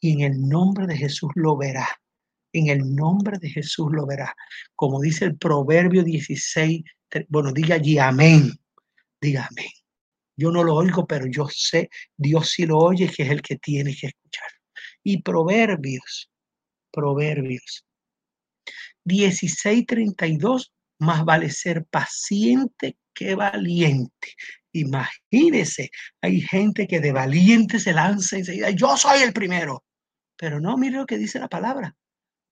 Y 0.00 0.12
en 0.12 0.20
el 0.32 0.48
nombre 0.48 0.86
de 0.86 0.96
Jesús 0.96 1.30
lo 1.34 1.56
verá. 1.56 1.97
En 2.58 2.68
el 2.68 2.94
nombre 2.94 3.38
de 3.38 3.50
Jesús 3.50 3.90
lo 3.92 4.06
verá. 4.06 4.34
Como 4.74 5.00
dice 5.00 5.24
el 5.24 5.36
Proverbio 5.36 6.02
16, 6.02 6.82
bueno, 7.28 7.52
diga 7.52 7.76
allí 7.76 7.98
amén. 7.98 8.52
Diga 9.20 9.48
amén. 9.50 9.70
Yo 10.36 10.50
no 10.52 10.62
lo 10.62 10.74
oigo, 10.76 11.06
pero 11.06 11.26
yo 11.26 11.48
sé, 11.48 11.90
Dios 12.16 12.50
sí 12.50 12.66
lo 12.66 12.78
oye, 12.78 13.08
que 13.08 13.24
es 13.24 13.30
el 13.30 13.42
que 13.42 13.56
tiene 13.56 13.94
que 13.96 14.08
escuchar. 14.08 14.48
Y 15.02 15.22
Proverbios, 15.22 16.30
Proverbios 16.92 17.84
16:32, 19.04 20.72
más 21.00 21.24
vale 21.24 21.50
ser 21.50 21.86
paciente 21.86 22.98
que 23.14 23.34
valiente. 23.34 24.34
Imagínese, 24.72 25.90
hay 26.20 26.40
gente 26.40 26.86
que 26.86 27.00
de 27.00 27.12
valiente 27.12 27.80
se 27.80 27.92
lanza 27.92 28.36
enseguida, 28.36 28.70
yo 28.70 28.96
soy 28.96 29.22
el 29.22 29.32
primero. 29.32 29.84
Pero 30.36 30.60
no, 30.60 30.76
mire 30.76 30.98
lo 30.98 31.06
que 31.06 31.18
dice 31.18 31.40
la 31.40 31.48
palabra. 31.48 31.96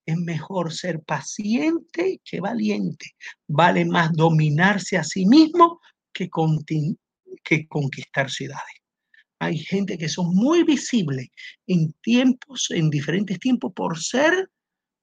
Es 0.07 0.17
mejor 0.17 0.73
ser 0.73 1.03
paciente 1.03 2.21
que 2.25 2.41
valiente. 2.41 3.07
Vale 3.49 3.85
más 3.85 4.13
dominarse 4.13 4.97
a 4.97 5.05
sí 5.05 5.27
mismo 5.27 5.81
que, 6.13 6.31
que 7.45 7.67
conquistar 7.67 8.31
ciudades. 8.31 8.77
Hay 9.39 9.59
gente 9.59 9.99
que 9.99 10.09
son 10.09 10.35
muy 10.35 10.63
visibles 10.63 11.29
en 11.67 11.93
tiempos, 12.03 12.69
en 12.71 12.89
diferentes 12.89 13.39
tiempos, 13.39 13.73
por 13.75 13.99
ser 13.99 14.51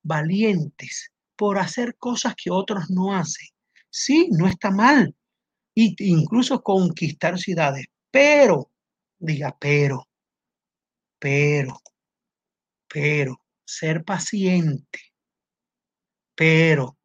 valientes, 0.02 1.12
por 1.36 1.60
hacer 1.60 1.96
cosas 1.98 2.34
que 2.36 2.50
otros 2.50 2.90
no 2.90 3.14
hacen. 3.16 3.48
Sí, 3.90 4.30
no 4.32 4.48
está 4.48 4.72
mal. 4.72 5.16
Y 5.76 5.96
incluso 6.12 6.62
conquistar 6.64 7.38
ciudades. 7.38 7.86
Pero, 8.10 8.72
diga, 9.20 9.56
pero, 9.60 10.08
pero, 11.20 11.80
pero, 12.88 13.43
ser 13.66 14.04
paciente, 14.04 15.00
pero 16.36 16.98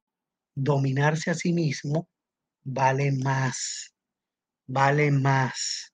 dominarse 0.55 1.31
a 1.31 1.35
sí 1.35 1.53
mismo 1.53 2.09
vale 2.65 3.13
más, 3.13 3.95
vale 4.67 5.11
más. 5.11 5.93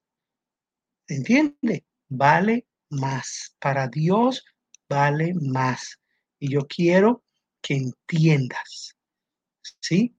¿Entiende? 1.07 1.85
Vale 2.09 2.67
más. 2.91 3.55
Para 3.59 3.89
Dios 3.89 4.45
vale 4.89 5.35
más. 5.35 6.01
Y 6.39 6.53
yo 6.53 6.67
quiero 6.67 7.25
que 7.61 7.75
entiendas, 7.75 8.97
¿sí? 9.81 10.17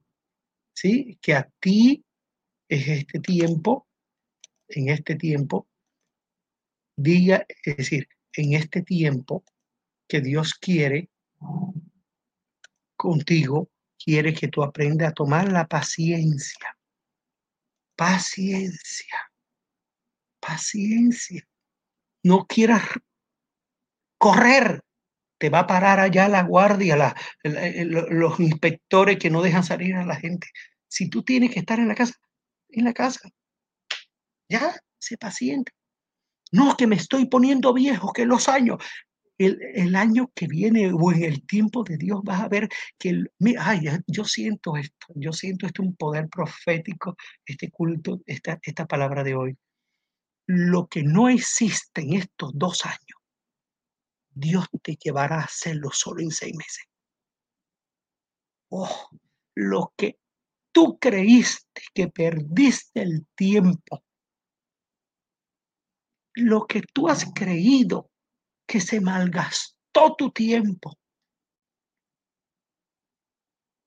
¿Sí? 0.74 1.18
Que 1.22 1.36
a 1.36 1.50
ti 1.60 2.04
es 2.68 2.88
este 2.88 3.20
tiempo, 3.20 3.88
en 4.68 4.90
este 4.90 5.16
tiempo, 5.16 5.68
diga, 6.98 7.46
es 7.64 7.78
decir, 7.78 8.08
en 8.34 8.54
este 8.54 8.82
tiempo 8.82 9.44
que 10.08 10.22
Dios 10.22 10.54
quiere 10.54 11.10
contigo, 12.96 13.70
quiere 13.98 14.34
que 14.34 14.48
tú 14.48 14.64
aprendas 14.64 15.10
a 15.10 15.14
tomar 15.14 15.52
la 15.52 15.68
paciencia. 15.68 16.78
Paciencia. 17.96 19.32
Paciencia. 20.40 21.48
No 22.24 22.46
quieras 22.46 22.84
correr 24.18 24.86
te 25.38 25.50
va 25.50 25.60
a 25.60 25.68
parar 25.68 26.00
allá 26.00 26.28
la 26.28 26.44
guardia, 26.44 27.16
los 27.44 28.40
inspectores 28.40 29.18
que 29.20 29.30
no 29.30 29.42
dejan 29.42 29.64
salir 29.64 29.96
a 29.96 30.06
la 30.06 30.16
gente. 30.16 30.48
Si 30.88 31.10
tú 31.10 31.24
tienes 31.24 31.52
que 31.52 31.60
estar 31.60 31.80
en 31.80 31.88
la 31.88 31.96
casa, 31.96 32.16
en 32.70 32.86
la 32.86 32.94
casa. 32.94 33.30
Ya, 34.50 34.76
sé 34.98 35.18
paciente. 35.18 35.72
No, 36.52 36.78
que 36.78 36.88
me 36.88 36.96
estoy 36.96 37.26
poniendo 37.26 37.74
viejo, 37.74 38.14
que 38.14 38.26
los 38.26 38.48
años, 38.48 38.78
el, 39.38 39.96
año 39.96 40.32
que 40.34 40.48
viene 40.48 40.92
o 40.94 41.12
en 41.12 41.24
el 41.24 41.46
tiempo 41.46 41.84
de 41.84 41.98
Dios 41.98 42.22
vas 42.24 42.42
a 42.42 42.48
ver 42.48 42.70
que, 42.98 43.10
el, 43.10 43.32
ay, 43.60 43.82
yo 44.08 44.24
siento 44.24 44.78
esto, 44.78 45.08
yo 45.16 45.34
siento 45.34 45.66
esto 45.66 45.84
un 45.84 45.96
poder 45.96 46.30
profético, 46.30 47.16
este 47.46 47.70
culto, 47.70 48.22
esta, 48.26 48.60
esta 48.62 48.86
palabra 48.86 49.24
de 49.24 49.36
hoy. 49.36 49.58
Lo 50.48 50.88
que 50.88 51.04
no 51.04 51.28
existe 51.28 52.02
en 52.02 52.14
estos 52.14 52.52
dos 52.54 52.86
años, 52.86 53.20
Dios 54.30 54.68
te 54.82 54.96
llevará 54.96 55.40
a 55.40 55.46
hacerlo 55.46 55.90
solo 55.92 56.22
en 56.22 56.32
seis 56.32 56.56
meses. 56.56 56.86
Oh, 58.70 59.10
lo 59.56 59.94
que 59.98 60.20
tú 60.72 60.98
creíste 61.00 61.82
que 61.94 62.08
perdiste 62.10 63.02
el 63.02 63.26
tiempo, 63.36 64.04
lo 66.34 66.68
que 66.68 66.82
tú 66.82 67.08
has 67.08 67.26
creído 67.34 68.12
que 68.66 68.82
se 68.82 69.00
malgastó 69.00 70.16
tu 70.18 70.32
tiempo, 70.32 70.98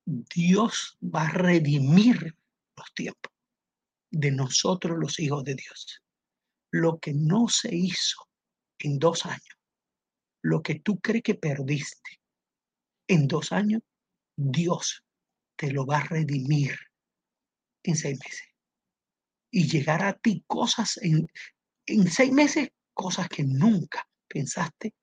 Dios 0.05 0.97
va 1.03 1.27
a 1.27 1.31
redimir 1.31 2.35
los 2.77 2.95
tiempos 2.95 3.33
de 4.11 4.31
nosotros 4.31 4.99
los 4.99 5.19
hijos 5.19 5.45
de 5.45 5.55
Dios. 5.55 6.03
Lo 6.71 6.99
que 6.99 7.13
no 7.13 7.49
se 7.49 7.75
hizo 7.75 8.29
en 8.79 8.99
dos 8.99 9.27
años, 9.27 9.59
lo 10.43 10.63
que 10.63 10.81
tú 10.81 10.99
crees 11.01 11.23
que 11.23 11.35
perdiste 11.35 12.21
en 13.07 13.27
dos 13.27 13.53
años, 13.53 13.83
Dios 14.37 15.05
te 15.57 15.73
lo 15.73 15.85
va 15.85 15.99
a 15.99 16.05
redimir 16.05 16.79
en 17.83 17.97
seis 17.97 18.19
meses. 18.19 18.49
Y 19.51 19.69
llegar 19.69 20.03
a 20.05 20.13
ti 20.15 20.45
cosas 20.47 20.99
en, 20.99 21.27
en 21.87 22.11
seis 22.11 22.33
meses, 22.33 22.71
cosas 22.95 23.29
que 23.29 23.45
nunca 23.45 24.08
pensaste 24.29 24.95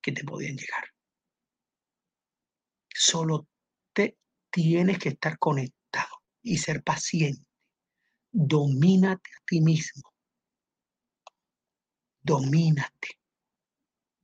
que 0.00 0.12
te 0.12 0.24
podían 0.24 0.56
llegar. 0.56 0.84
Solo 2.94 3.48
te 3.92 4.16
tienes 4.50 4.98
que 4.98 5.10
estar 5.10 5.38
conectado 5.38 6.22
y 6.42 6.58
ser 6.58 6.82
paciente. 6.82 7.46
Domínate 8.30 9.30
a 9.30 9.44
ti 9.46 9.60
mismo. 9.60 10.12
Domínate 12.22 13.22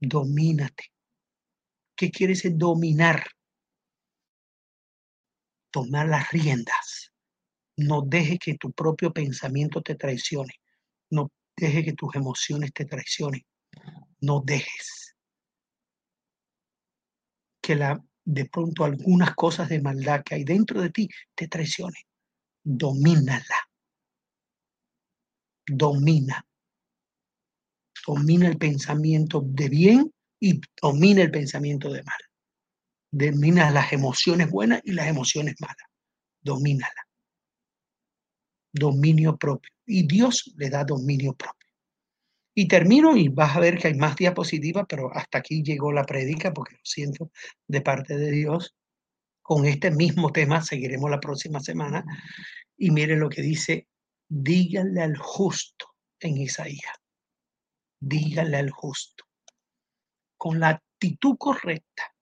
domínate. 0.01 0.93
¿Qué 1.97 2.11
quiere 2.11 2.35
decir 2.35 2.53
dominar? 2.57 3.25
Tomar 5.71 6.09
las 6.09 6.31
riendas. 6.31 7.13
No 7.77 8.03
deje 8.03 8.39
que 8.39 8.55
tu 8.55 8.73
propio 8.73 9.13
pensamiento 9.13 9.83
te 9.83 9.95
traicione. 9.95 10.55
No 11.11 11.31
deje 11.57 11.85
que 11.85 11.93
tus 11.93 12.15
emociones 12.15 12.73
te 12.73 12.85
traicionen. 12.85 13.45
No 14.21 14.43
dejes 14.45 15.17
que 17.61 17.75
la, 17.75 18.03
de 18.25 18.47
pronto 18.47 18.85
algunas 18.85 19.35
cosas 19.35 19.69
de 19.69 19.81
maldad 19.81 20.23
que 20.25 20.37
hay 20.37 20.45
dentro 20.45 20.81
de 20.81 20.91
ti 20.91 21.09
te 21.35 21.49
traicionen. 21.49 22.03
Domínala. 22.63 23.69
Domina 25.67 26.45
domina 28.09 28.49
el 28.49 28.57
pensamiento 28.57 29.43
de 29.45 29.69
bien 29.69 30.13
y 30.41 30.61
domina 30.81 31.23
el 31.23 31.31
pensamiento 31.31 31.93
de 31.93 32.03
mal. 32.03 32.19
Domina 33.11 33.71
las 33.71 33.93
emociones 33.93 34.51
buenas 34.51 34.81
y 34.85 34.93
las 34.93 35.09
emociones 35.09 35.57
malas. 35.61 35.77
Domínala. 36.41 37.07
Dominio 38.73 39.37
propio. 39.37 39.71
Y 39.87 40.07
Dios 40.07 40.53
le 40.57 40.71
da 40.71 40.85
dominio 40.85 41.35
propio. 41.35 41.58
Y 42.59 42.67
termino 42.67 43.17
y 43.17 43.29
vas 43.29 43.55
a 43.55 43.61
ver 43.61 43.79
que 43.79 43.87
hay 43.87 43.95
más 43.95 44.17
diapositivas, 44.17 44.85
pero 44.89 45.15
hasta 45.15 45.39
aquí 45.39 45.63
llegó 45.63 45.93
la 45.93 46.05
prédica 46.05 46.53
porque 46.53 46.75
lo 46.75 46.85
siento 46.85 47.31
de 47.69 47.81
parte 47.81 48.17
de 48.17 48.33
Dios. 48.33 48.75
Con 49.43 49.65
este 49.67 49.93
mismo 49.93 50.33
tema 50.33 50.61
seguiremos 50.63 51.09
la 51.09 51.21
próxima 51.21 51.61
semana. 51.61 52.05
Y 52.77 52.91
mire 52.91 53.17
lo 53.17 53.29
que 53.29 53.43
dice, 53.43 53.87
díganle 54.29 55.03
al 55.03 55.17
justo 55.17 55.95
en 56.19 56.39
Isaías 56.39 56.99
dígale 58.01 58.57
al 58.57 58.71
justo. 58.71 59.25
Con 60.37 60.61
la 60.61 60.69
actitud 60.69 61.37
correcta, 61.37 62.15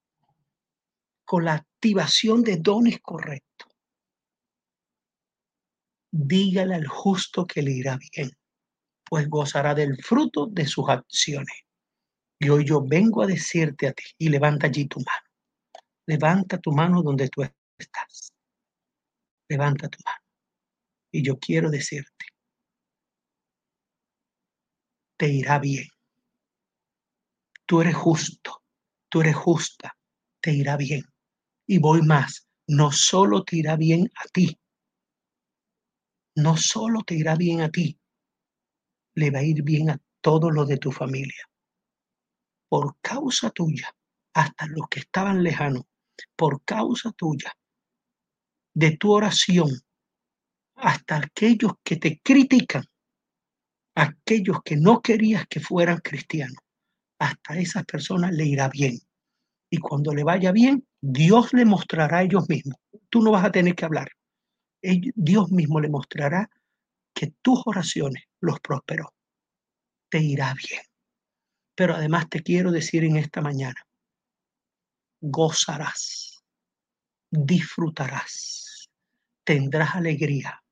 con 1.25 1.45
la 1.45 1.55
activación 1.55 2.43
de 2.43 2.57
dones 2.57 3.01
correctos, 3.01 3.69
dígale 6.11 6.75
al 6.75 6.87
justo 6.87 7.47
que 7.47 7.63
le 7.63 7.73
irá 7.73 7.99
bien, 7.99 8.31
pues 9.09 9.29
gozará 9.29 9.75
del 9.75 10.03
fruto 10.03 10.47
de 10.47 10.67
sus 10.67 10.89
acciones. 10.89 11.65
Y 12.39 12.49
hoy 12.49 12.65
yo 12.65 12.85
vengo 12.85 13.23
a 13.23 13.27
decirte 13.27 13.89
a 13.89 13.93
ti, 13.93 14.05
y 14.19 14.29
levanta 14.29 14.67
allí 14.67 14.87
tu 14.87 14.99
mano. 14.99 15.27
Levanta 16.07 16.59
tu 16.59 16.73
mano 16.73 17.03
donde 17.03 17.29
tú 17.29 17.43
estás. 17.79 18.33
Levanta 19.49 19.89
tu 19.89 19.99
mano. 20.05 20.19
Y 21.13 21.23
yo 21.23 21.39
quiero 21.39 21.71
decirte, 21.71 22.27
te 25.17 25.29
irá 25.29 25.59
bien. 25.59 25.89
Tú 27.65 27.81
eres 27.81 27.97
justo, 27.97 28.63
tú 29.09 29.23
eres 29.23 29.35
justa, 29.35 29.97
te 30.41 30.53
irá 30.53 30.77
bien. 30.77 31.05
Y 31.67 31.79
voy 31.79 32.03
más, 32.03 32.47
no 32.69 32.93
solo 32.93 33.45
te 33.45 33.57
irá 33.57 33.77
bien 33.77 34.11
a 34.17 34.29
ti, 34.29 34.59
no 36.37 36.57
solo 36.57 37.03
te 37.03 37.15
irá 37.15 37.35
bien 37.35 37.63
a 37.63 37.71
ti, 37.71 37.99
le 39.17 39.31
va 39.31 39.41
a 39.41 39.43
ir 39.43 39.63
bien 39.63 39.91
a 39.91 40.01
todos 40.21 40.53
los 40.53 40.69
de 40.69 40.79
tu 40.79 40.93
familia. 40.93 41.49
Por 42.69 42.97
causa 43.01 43.51
tuya, 43.51 43.95
hasta 44.35 44.67
los 44.67 44.89
que 44.89 45.01
estaban 45.01 45.43
lejanos, 45.43 45.85
por 46.37 46.63
causa 46.65 47.13
tuya, 47.13 47.53
de 48.75 48.97
tu 48.97 49.13
oración, 49.13 49.71
hasta 50.77 51.17
aquellos 51.17 51.73
que 51.83 51.97
te 51.97 52.21
critican, 52.23 52.85
aquellos 53.95 54.59
que 54.63 54.77
no 54.77 55.01
querías 55.01 55.47
que 55.47 55.61
fueran 55.61 55.99
cristianos, 55.99 56.59
hasta 57.19 57.59
esas 57.59 57.87
personas 57.87 58.33
le 58.33 58.45
irá 58.45 58.69
bien. 58.69 58.99
Y 59.71 59.79
cuando 59.79 60.13
le 60.13 60.23
vaya 60.23 60.53
bien, 60.53 60.87
Dios 61.01 61.55
le 61.55 61.65
mostrará 61.65 62.19
a 62.19 62.23
ellos 62.23 62.49
mismos. 62.49 62.77
Tú 63.09 63.23
no 63.23 63.31
vas 63.31 63.45
a 63.47 63.53
tener 63.53 63.75
que 63.75 63.87
hablar. 63.87 64.09
Dios 64.83 65.51
mismo 65.51 65.81
le 65.81 65.89
mostrará 65.89 66.51
que 67.17 67.33
tus 67.41 67.63
oraciones 67.65 68.25
los 68.41 68.61
prosperó. 68.61 69.15
Te 70.11 70.19
irá 70.19 70.53
bien. 70.53 70.83
Pero 71.75 71.95
además 71.95 72.29
te 72.29 72.43
quiero 72.43 72.71
decir 72.71 73.05
en 73.05 73.17
esta 73.17 73.41
mañana, 73.41 73.87
gozarás, 75.21 76.45
disfrutarás, 77.31 78.91
tendrás 79.45 79.95
alegría, 79.95 80.63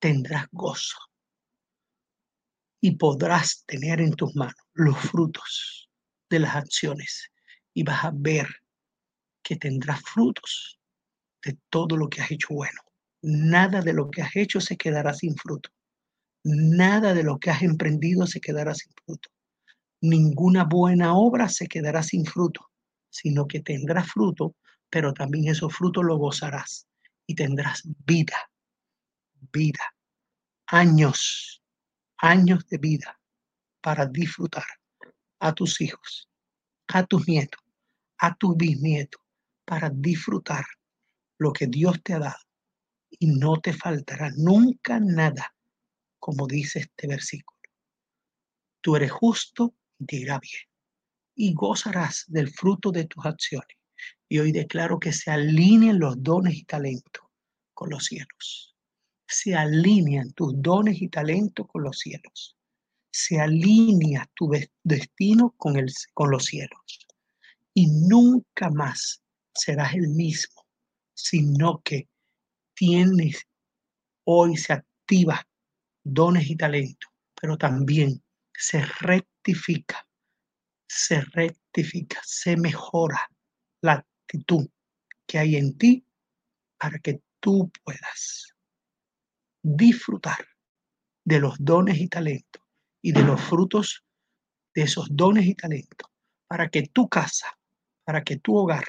tendrás 0.00 0.46
gozo 0.50 0.98
y 2.80 2.96
podrás 2.96 3.64
tener 3.64 4.00
en 4.00 4.14
tus 4.14 4.34
manos 4.34 4.56
los 4.74 4.98
frutos 4.98 5.88
de 6.28 6.40
las 6.40 6.56
acciones 6.56 7.30
y 7.72 7.84
vas 7.84 8.04
a 8.04 8.10
ver 8.12 8.48
que 9.40 9.54
tendrás 9.54 10.02
frutos 10.02 10.80
de 11.44 11.56
todo 11.70 11.96
lo 11.96 12.08
que 12.08 12.22
has 12.22 12.30
hecho 12.32 12.48
bueno. 12.50 12.80
Nada 13.22 13.82
de 13.82 13.92
lo 13.92 14.10
que 14.10 14.22
has 14.22 14.34
hecho 14.34 14.60
se 14.60 14.76
quedará 14.76 15.14
sin 15.14 15.36
fruto. 15.36 15.70
Nada 16.48 17.12
de 17.12 17.24
lo 17.24 17.38
que 17.40 17.50
has 17.50 17.62
emprendido 17.62 18.24
se 18.24 18.40
quedará 18.40 18.72
sin 18.72 18.92
fruto. 19.04 19.30
Ninguna 20.00 20.62
buena 20.62 21.16
obra 21.16 21.48
se 21.48 21.66
quedará 21.66 22.04
sin 22.04 22.24
fruto, 22.24 22.70
sino 23.10 23.48
que 23.48 23.62
tendrás 23.62 24.12
fruto, 24.12 24.54
pero 24.88 25.12
también 25.12 25.48
esos 25.48 25.74
frutos 25.74 26.04
lo 26.04 26.18
gozarás 26.18 26.86
y 27.26 27.34
tendrás 27.34 27.82
vida, 28.06 28.48
vida, 29.52 29.92
años, 30.68 31.64
años 32.18 32.64
de 32.68 32.78
vida 32.78 33.18
para 33.80 34.06
disfrutar 34.06 34.66
a 35.40 35.52
tus 35.52 35.80
hijos, 35.80 36.28
a 36.86 37.04
tus 37.04 37.26
nietos, 37.26 37.60
a 38.18 38.36
tus 38.36 38.56
bisnietos, 38.56 39.20
para 39.64 39.90
disfrutar 39.90 40.64
lo 41.38 41.52
que 41.52 41.66
Dios 41.66 42.00
te 42.04 42.14
ha 42.14 42.20
dado 42.20 42.38
y 43.10 43.26
no 43.26 43.60
te 43.60 43.72
faltará 43.72 44.30
nunca 44.36 45.00
nada, 45.00 45.55
como 46.26 46.48
dice 46.48 46.80
este 46.80 47.06
versículo. 47.06 47.60
Tú 48.80 48.96
eres 48.96 49.12
justo 49.12 49.76
y 49.96 50.06
te 50.06 50.16
irá 50.16 50.40
bien 50.40 50.64
y 51.36 51.54
gozarás 51.54 52.24
del 52.26 52.50
fruto 52.50 52.90
de 52.90 53.04
tus 53.04 53.24
acciones. 53.24 53.76
Y 54.28 54.40
hoy 54.40 54.50
declaro 54.50 54.98
que 54.98 55.12
se 55.12 55.30
alineen 55.30 56.00
los 56.00 56.20
dones 56.20 56.56
y 56.56 56.64
talentos 56.64 57.24
con 57.74 57.90
los 57.90 58.06
cielos. 58.06 58.74
Se 59.28 59.54
alinean 59.54 60.32
tus 60.32 60.52
dones 60.60 61.00
y 61.00 61.08
talentos 61.08 61.68
con 61.68 61.84
los 61.84 62.00
cielos. 62.00 62.56
Se 63.12 63.38
alinea 63.38 64.28
tu 64.34 64.50
destino 64.82 65.54
con, 65.56 65.76
el, 65.76 65.92
con 66.12 66.32
los 66.32 66.46
cielos. 66.46 67.06
Y 67.72 67.86
nunca 67.86 68.68
más 68.70 69.22
serás 69.54 69.94
el 69.94 70.08
mismo, 70.08 70.66
sino 71.14 71.80
que 71.84 72.08
tienes, 72.74 73.46
hoy 74.24 74.56
se 74.56 74.72
activa 74.72 75.46
dones 76.06 76.48
y 76.48 76.56
talentos, 76.56 77.10
pero 77.40 77.56
también 77.56 78.22
se 78.54 78.84
rectifica, 79.00 80.06
se 80.88 81.20
rectifica, 81.20 82.20
se 82.24 82.56
mejora 82.56 83.28
la 83.82 83.94
actitud 83.94 84.68
que 85.26 85.38
hay 85.38 85.56
en 85.56 85.76
ti 85.76 86.06
para 86.78 86.98
que 87.00 87.20
tú 87.40 87.70
puedas 87.84 88.54
disfrutar 89.62 90.46
de 91.24 91.40
los 91.40 91.56
dones 91.58 91.98
y 91.98 92.08
talentos 92.08 92.62
y 93.02 93.10
de 93.12 93.22
los 93.22 93.40
frutos 93.40 94.04
de 94.74 94.82
esos 94.82 95.08
dones 95.10 95.46
y 95.46 95.54
talentos 95.54 96.08
para 96.46 96.68
que 96.68 96.82
tu 96.88 97.08
casa, 97.08 97.58
para 98.04 98.22
que 98.22 98.36
tu 98.36 98.56
hogar, 98.56 98.86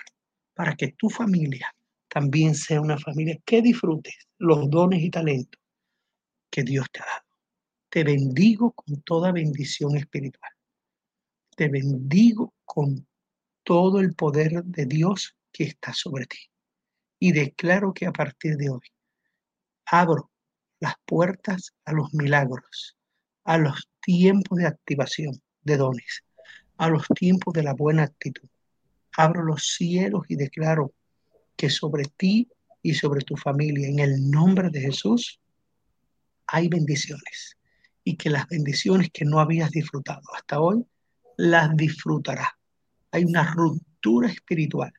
para 0.53 0.75
que 0.75 0.91
tu 0.91 1.09
familia 1.09 1.73
también 2.07 2.53
sea 2.53 2.79
una 2.79 2.97
familia 2.97 3.37
que 3.43 3.61
disfrutes 3.61 4.27
los 4.37 4.69
dones 4.69 5.01
y 5.01 5.09
talentos 5.09 5.59
que 6.49 6.63
Dios 6.63 6.87
te 6.91 7.01
ha 7.01 7.05
dado. 7.05 7.25
Te 7.89 8.03
bendigo 8.03 8.71
con 8.71 9.01
toda 9.01 9.31
bendición 9.31 9.95
espiritual. 9.95 10.51
Te 11.55 11.69
bendigo 11.69 12.53
con 12.65 13.07
todo 13.63 13.99
el 13.99 14.13
poder 14.13 14.63
de 14.63 14.85
Dios 14.85 15.35
que 15.51 15.63
está 15.63 15.93
sobre 15.93 16.25
ti. 16.25 16.39
Y 17.19 17.31
declaro 17.31 17.93
que 17.93 18.05
a 18.05 18.11
partir 18.11 18.55
de 18.57 18.69
hoy 18.69 18.87
abro 19.85 20.31
las 20.79 20.95
puertas 21.05 21.73
a 21.85 21.93
los 21.93 22.13
milagros, 22.13 22.97
a 23.43 23.57
los 23.57 23.89
tiempos 24.01 24.59
de 24.59 24.67
activación 24.67 25.41
de 25.61 25.77
dones, 25.77 26.23
a 26.77 26.89
los 26.89 27.07
tiempos 27.15 27.53
de 27.53 27.63
la 27.63 27.73
buena 27.73 28.03
actitud. 28.03 28.47
Abro 29.15 29.43
los 29.43 29.75
cielos 29.75 30.25
y 30.29 30.35
declaro 30.35 30.93
que 31.55 31.69
sobre 31.69 32.05
ti 32.05 32.49
y 32.83 32.93
sobre 32.93 33.21
tu 33.21 33.35
familia, 33.35 33.87
en 33.87 33.99
el 33.99 34.29
nombre 34.29 34.69
de 34.69 34.81
Jesús, 34.81 35.41
hay 36.47 36.67
bendiciones. 36.67 37.57
Y 38.03 38.15
que 38.15 38.29
las 38.29 38.47
bendiciones 38.47 39.09
que 39.11 39.25
no 39.25 39.39
habías 39.39 39.71
disfrutado 39.71 40.21
hasta 40.33 40.59
hoy, 40.59 40.85
las 41.37 41.75
disfrutarás. 41.75 42.49
Hay 43.11 43.25
una 43.25 43.51
ruptura 43.53 44.29
espiritual 44.29 44.93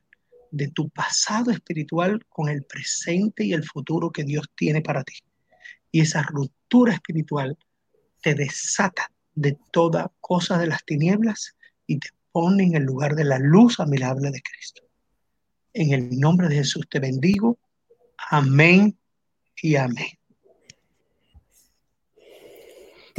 de 0.51 0.67
tu 0.69 0.89
pasado 0.89 1.51
espiritual 1.51 2.25
con 2.29 2.49
el 2.49 2.63
presente 2.63 3.45
y 3.45 3.53
el 3.53 3.63
futuro 3.63 4.11
que 4.11 4.23
Dios 4.23 4.47
tiene 4.55 4.81
para 4.81 5.03
ti. 5.03 5.15
Y 5.91 6.01
esa 6.01 6.23
ruptura 6.23 6.93
espiritual 6.93 7.57
te 8.21 8.35
desata 8.35 9.11
de 9.33 9.57
toda 9.71 10.11
cosa 10.19 10.57
de 10.57 10.67
las 10.67 10.83
tinieblas 10.85 11.55
y 11.87 11.99
te 11.99 12.09
pone 12.31 12.63
en 12.63 12.75
el 12.75 12.83
lugar 12.83 13.15
de 13.15 13.23
la 13.23 13.39
luz 13.39 13.79
admirable 13.79 14.31
de 14.31 14.41
Cristo. 14.41 14.83
En 15.73 15.93
el 15.93 16.19
nombre 16.19 16.47
de 16.47 16.55
Jesús 16.55 16.87
te 16.89 16.99
bendigo. 16.99 17.57
Amén 18.29 18.97
y 19.61 19.75
amén. 19.75 20.18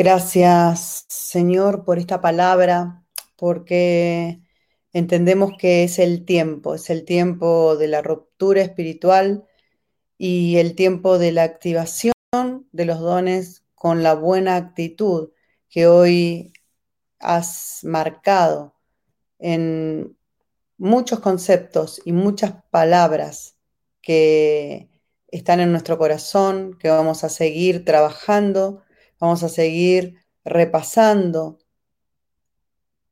Gracias, 0.03 1.05
Señor, 1.11 1.84
por 1.84 1.98
esta 1.98 2.22
palabra, 2.22 3.05
porque 3.36 4.40
entendemos 4.94 5.53
que 5.59 5.84
es 5.84 5.98
el 5.98 6.24
tiempo, 6.24 6.74
es 6.74 6.88
el 6.88 7.05
tiempo 7.05 7.76
de 7.76 7.86
la 7.86 8.01
ruptura 8.01 8.62
espiritual 8.62 9.44
y 10.16 10.57
el 10.57 10.74
tiempo 10.74 11.18
de 11.18 11.32
la 11.32 11.42
activación 11.42 12.14
de 12.72 12.84
los 12.86 12.98
dones 12.98 13.62
con 13.74 14.03
la 14.03 14.14
buena 14.14 14.57
actitud 14.57 15.32
que 15.68 15.86
hoy 15.86 16.55
has 17.18 17.80
marcado 17.82 18.74
en 19.38 20.16
muchos 20.78 21.20
conceptos 21.20 22.01
y 22.07 22.12
muchas 22.12 22.55
palabras 22.70 23.59
que 24.01 24.88
están 25.28 25.61
en 25.61 25.72
nuestro 25.72 25.98
corazón, 25.98 26.78
que 26.78 26.88
vamos 26.88 27.22
a 27.22 27.28
seguir 27.28 27.84
trabajando, 27.84 28.82
vamos 29.20 29.42
a 29.42 29.48
seguir 29.48 30.16
repasando, 30.44 31.58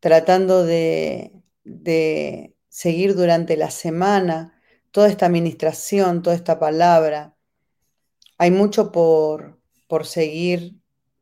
tratando 0.00 0.64
de, 0.64 1.32
de 1.64 2.56
seguir 2.68 3.14
durante 3.14 3.56
la 3.56 3.70
semana 3.70 4.61
toda 4.90 5.09
esta 5.09 5.26
administración, 5.26 6.22
toda 6.22 6.34
esta 6.34 6.59
palabra. 6.59 7.36
Hay 8.38 8.50
mucho 8.50 8.90
por, 8.90 9.61
por 9.86 10.06
seguir 10.06 10.76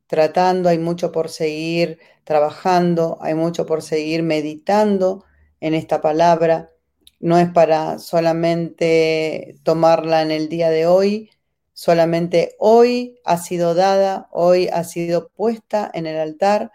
tratando, 0.06 0.68
hay 0.68 0.78
mucho 0.78 1.12
por 1.12 1.28
seguir 1.28 1.98
trabajando, 2.24 3.18
hay 3.20 3.34
mucho 3.34 3.66
por 3.66 3.82
seguir 3.82 4.22
meditando 4.22 5.24
en 5.60 5.74
esta 5.74 6.00
palabra. 6.00 6.70
No 7.18 7.38
es 7.38 7.50
para 7.50 7.98
solamente 7.98 9.56
tomarla 9.62 10.22
en 10.22 10.30
el 10.30 10.48
día 10.48 10.70
de 10.70 10.86
hoy, 10.86 11.30
solamente 11.76 12.56
hoy 12.58 13.20
ha 13.26 13.36
sido 13.36 13.74
dada, 13.74 14.28
hoy 14.32 14.68
ha 14.68 14.82
sido 14.82 15.28
puesta 15.28 15.90
en 15.92 16.06
el 16.06 16.18
altar 16.18 16.72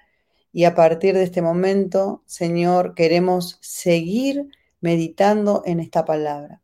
y 0.53 0.65
a 0.65 0.75
partir 0.75 1.15
de 1.15 1.23
este 1.23 1.41
momento, 1.41 2.21
Señor, 2.27 2.93
queremos 2.93 3.57
seguir 3.61 4.45
meditando 4.79 5.63
en 5.65 5.79
esta 5.79 6.05
palabra. 6.05 6.61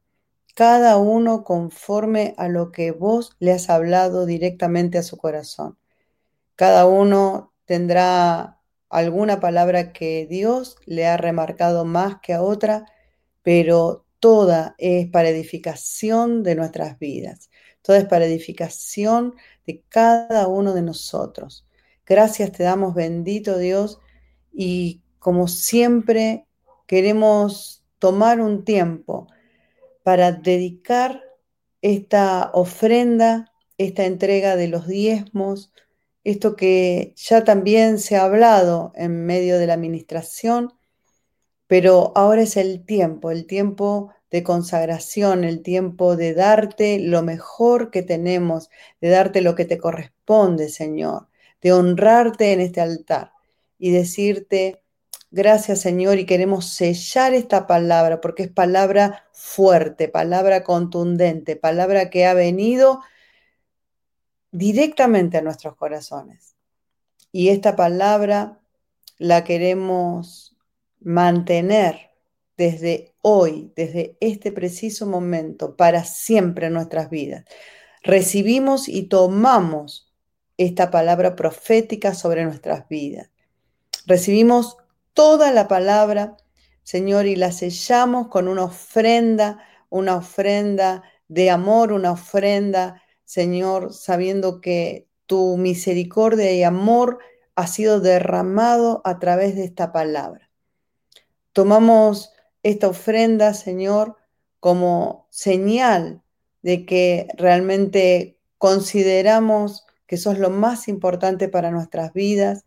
Cada 0.53 0.97
uno 0.97 1.43
conforme 1.43 2.35
a 2.37 2.47
lo 2.47 2.71
que 2.71 2.91
vos 2.91 3.31
le 3.39 3.53
has 3.53 3.71
hablado 3.71 4.27
directamente 4.27 4.99
a 4.99 5.03
su 5.03 5.17
corazón. 5.17 5.79
Cada 6.55 6.85
uno 6.85 7.53
tendrá 7.65 8.59
alguna 8.87 9.39
palabra 9.39 9.93
que 9.93 10.27
Dios 10.29 10.75
le 10.85 11.07
ha 11.07 11.17
remarcado 11.17 11.85
más 11.85 12.17
que 12.21 12.35
a 12.35 12.43
otra, 12.43 12.85
pero 13.41 14.05
toda 14.19 14.75
es 14.77 15.07
para 15.07 15.29
edificación 15.29 16.43
de 16.43 16.53
nuestras 16.53 16.99
vidas, 16.99 17.49
toda 17.87 17.99
es 17.99 18.05
para 18.05 18.25
edificación 18.25 19.33
de 19.65 19.81
cada 19.87 20.47
uno 20.49 20.73
de 20.73 20.81
nosotros. 20.81 21.65
Gracias 22.05 22.51
te 22.51 22.63
damos, 22.63 22.93
bendito 22.93 23.57
Dios, 23.57 24.01
y 24.51 25.03
como 25.19 25.47
siempre 25.47 26.45
queremos 26.85 27.85
tomar 27.97 28.41
un 28.41 28.65
tiempo 28.65 29.29
para 30.03 30.33
dedicar 30.33 31.23
esta 31.81 32.51
ofrenda, 32.53 33.53
esta 33.77 34.03
entrega 34.03 34.57
de 34.57 34.67
los 34.67 34.85
diezmos, 34.85 35.71
esto 36.25 36.57
que 36.57 37.13
ya 37.15 37.45
también 37.45 37.99
se 37.99 38.17
ha 38.17 38.25
hablado 38.25 38.91
en 38.95 39.25
medio 39.25 39.57
de 39.59 39.67
la 39.67 39.75
administración, 39.75 40.73
pero 41.67 42.11
ahora 42.17 42.41
es 42.41 42.57
el 42.57 42.83
tiempo, 42.83 43.31
el 43.31 43.47
tiempo 43.47 44.11
de 44.31 44.43
consagración, 44.43 45.43
el 45.43 45.61
tiempo 45.61 46.15
de 46.15 46.33
darte 46.33 46.99
lo 46.99 47.23
mejor 47.23 47.91
que 47.91 48.03
tenemos, 48.03 48.69
de 49.01 49.09
darte 49.09 49.41
lo 49.41 49.55
que 49.55 49.65
te 49.65 49.77
corresponde, 49.77 50.69
Señor, 50.69 51.27
de 51.61 51.71
honrarte 51.71 52.51
en 52.53 52.61
este 52.61 52.81
altar 52.81 53.31
y 53.79 53.91
decirte, 53.91 54.81
gracias 55.31 55.81
Señor, 55.81 56.19
y 56.19 56.25
queremos 56.25 56.69
sellar 56.69 57.33
esta 57.33 57.67
palabra 57.67 58.21
porque 58.21 58.43
es 58.43 58.49
palabra 58.49 59.25
fuerte, 59.31 60.09
palabra 60.09 60.63
contundente, 60.63 61.55
palabra 61.55 62.09
que 62.09 62.25
ha 62.25 62.33
venido 62.33 63.01
directamente 64.51 65.37
a 65.37 65.41
nuestros 65.41 65.75
corazones. 65.75 66.55
Y 67.31 67.49
esta 67.49 67.75
palabra 67.75 68.59
la 69.17 69.43
queremos 69.43 70.55
mantener 70.99 72.06
desde 72.57 73.13
hoy, 73.21 73.71
desde 73.75 74.17
este 74.19 74.51
preciso 74.51 75.05
momento, 75.05 75.75
para 75.75 76.03
siempre 76.03 76.67
en 76.67 76.73
nuestras 76.73 77.09
vidas. 77.09 77.45
Recibimos 78.03 78.89
y 78.89 79.03
tomamos 79.03 80.11
esta 80.57 80.89
palabra 80.89 81.35
profética 81.35 82.15
sobre 82.15 82.43
nuestras 82.43 82.87
vidas. 82.89 83.29
Recibimos 84.05 84.77
toda 85.13 85.51
la 85.51 85.67
palabra, 85.67 86.37
Señor, 86.83 87.27
y 87.27 87.35
la 87.35 87.51
sellamos 87.51 88.27
con 88.29 88.47
una 88.47 88.63
ofrenda, 88.63 89.59
una 89.89 90.15
ofrenda 90.15 91.03
de 91.27 91.49
amor, 91.49 91.91
una 91.91 92.11
ofrenda, 92.11 93.03
Señor, 93.23 93.93
sabiendo 93.93 94.61
que 94.61 95.07
tu 95.25 95.57
misericordia 95.57 96.51
y 96.53 96.63
amor 96.63 97.19
ha 97.55 97.67
sido 97.67 97.99
derramado 97.99 99.01
a 99.03 99.19
través 99.19 99.55
de 99.55 99.65
esta 99.65 99.91
palabra. 99.91 100.49
Tomamos 101.51 102.31
esta 102.67 102.87
ofrenda, 102.89 103.53
Señor, 103.53 104.17
como 104.59 105.27
señal 105.29 106.21
de 106.61 106.85
que 106.85 107.27
realmente 107.37 108.37
consideramos 108.57 109.85
que 110.05 110.17
sos 110.17 110.39
lo 110.39 110.49
más 110.49 110.87
importante 110.87 111.47
para 111.47 111.71
nuestras 111.71 112.13
vidas, 112.13 112.65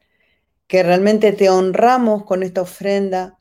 que 0.67 0.83
realmente 0.83 1.33
te 1.33 1.51
honramos 1.51 2.25
con 2.25 2.43
esta 2.43 2.63
ofrenda 2.63 3.37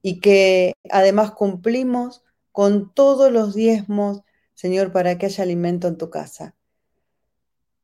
y 0.00 0.20
que 0.20 0.72
además 0.90 1.32
cumplimos 1.32 2.22
con 2.52 2.94
todos 2.94 3.30
los 3.32 3.54
diezmos, 3.54 4.22
Señor, 4.54 4.92
para 4.92 5.18
que 5.18 5.26
haya 5.26 5.44
alimento 5.44 5.88
en 5.88 5.98
tu 5.98 6.08
casa. 6.08 6.54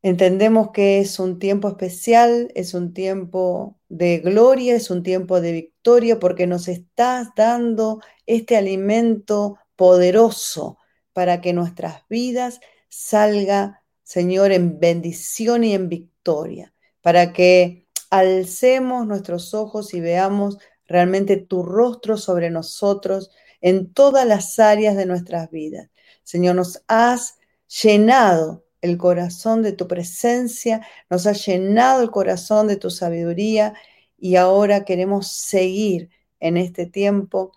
Entendemos 0.00 0.70
que 0.72 1.00
es 1.00 1.18
un 1.18 1.38
tiempo 1.38 1.68
especial, 1.68 2.50
es 2.54 2.74
un 2.74 2.94
tiempo 2.94 3.76
de 3.92 4.20
gloria, 4.20 4.74
es 4.74 4.90
un 4.90 5.02
tiempo 5.02 5.42
de 5.42 5.52
victoria, 5.52 6.18
porque 6.18 6.46
nos 6.46 6.66
estás 6.66 7.28
dando 7.36 8.00
este 8.24 8.56
alimento 8.56 9.58
poderoso 9.76 10.78
para 11.12 11.42
que 11.42 11.52
nuestras 11.52 12.02
vidas 12.08 12.60
salga, 12.88 13.82
Señor, 14.02 14.50
en 14.50 14.80
bendición 14.80 15.62
y 15.62 15.74
en 15.74 15.90
victoria, 15.90 16.72
para 17.02 17.34
que 17.34 17.86
alcemos 18.08 19.06
nuestros 19.06 19.52
ojos 19.52 19.92
y 19.92 20.00
veamos 20.00 20.56
realmente 20.86 21.36
tu 21.36 21.62
rostro 21.62 22.16
sobre 22.16 22.48
nosotros 22.48 23.30
en 23.60 23.92
todas 23.92 24.26
las 24.26 24.58
áreas 24.58 24.96
de 24.96 25.04
nuestras 25.04 25.50
vidas. 25.50 25.90
Señor, 26.22 26.56
nos 26.56 26.82
has 26.88 27.36
llenado 27.82 28.61
el 28.82 28.98
corazón 28.98 29.62
de 29.62 29.72
tu 29.72 29.88
presencia, 29.88 30.86
nos 31.08 31.26
has 31.26 31.46
llenado 31.46 32.02
el 32.02 32.10
corazón 32.10 32.66
de 32.66 32.76
tu 32.76 32.90
sabiduría 32.90 33.74
y 34.18 34.36
ahora 34.36 34.84
queremos 34.84 35.28
seguir 35.32 36.10
en 36.40 36.56
este 36.56 36.86
tiempo 36.86 37.52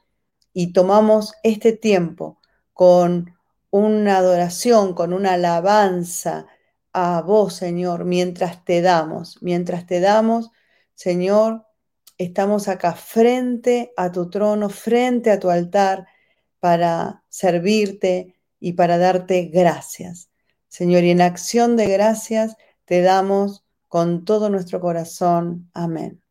y 0.53 0.71
tomamos 0.71 1.33
este 1.43 1.73
tiempo 1.73 2.39
con 2.73 3.35
una 3.71 4.17
adoración, 4.17 4.93
con 4.93 5.11
una 5.11 5.33
alabanza, 5.33 6.47
a 6.93 7.21
vos, 7.21 7.55
Señor, 7.55 8.05
mientras 8.05 8.63
te 8.63 8.81
damos, 8.81 9.37
mientras 9.41 9.85
te 9.85 9.99
damos, 9.99 10.51
Señor, 10.93 11.65
estamos 12.17 12.69
acá 12.69 12.93
frente 12.93 13.91
a 13.97 14.13
tu 14.13 14.29
trono, 14.29 14.69
frente 14.69 15.29
a 15.29 15.39
tu 15.39 15.49
altar, 15.49 16.07
para 16.61 17.23
servirte 17.27 18.35
y 18.61 18.73
para 18.73 18.97
darte 18.97 19.45
gracias. 19.45 20.29
Señor, 20.75 21.05
y 21.05 21.11
en 21.11 21.21
acción 21.21 21.77
de 21.77 21.87
gracias 21.87 22.57
te 22.83 23.01
damos 23.01 23.63
con 23.87 24.25
todo 24.25 24.49
nuestro 24.49 24.81
corazón. 24.81 25.69
Amén. 25.73 26.21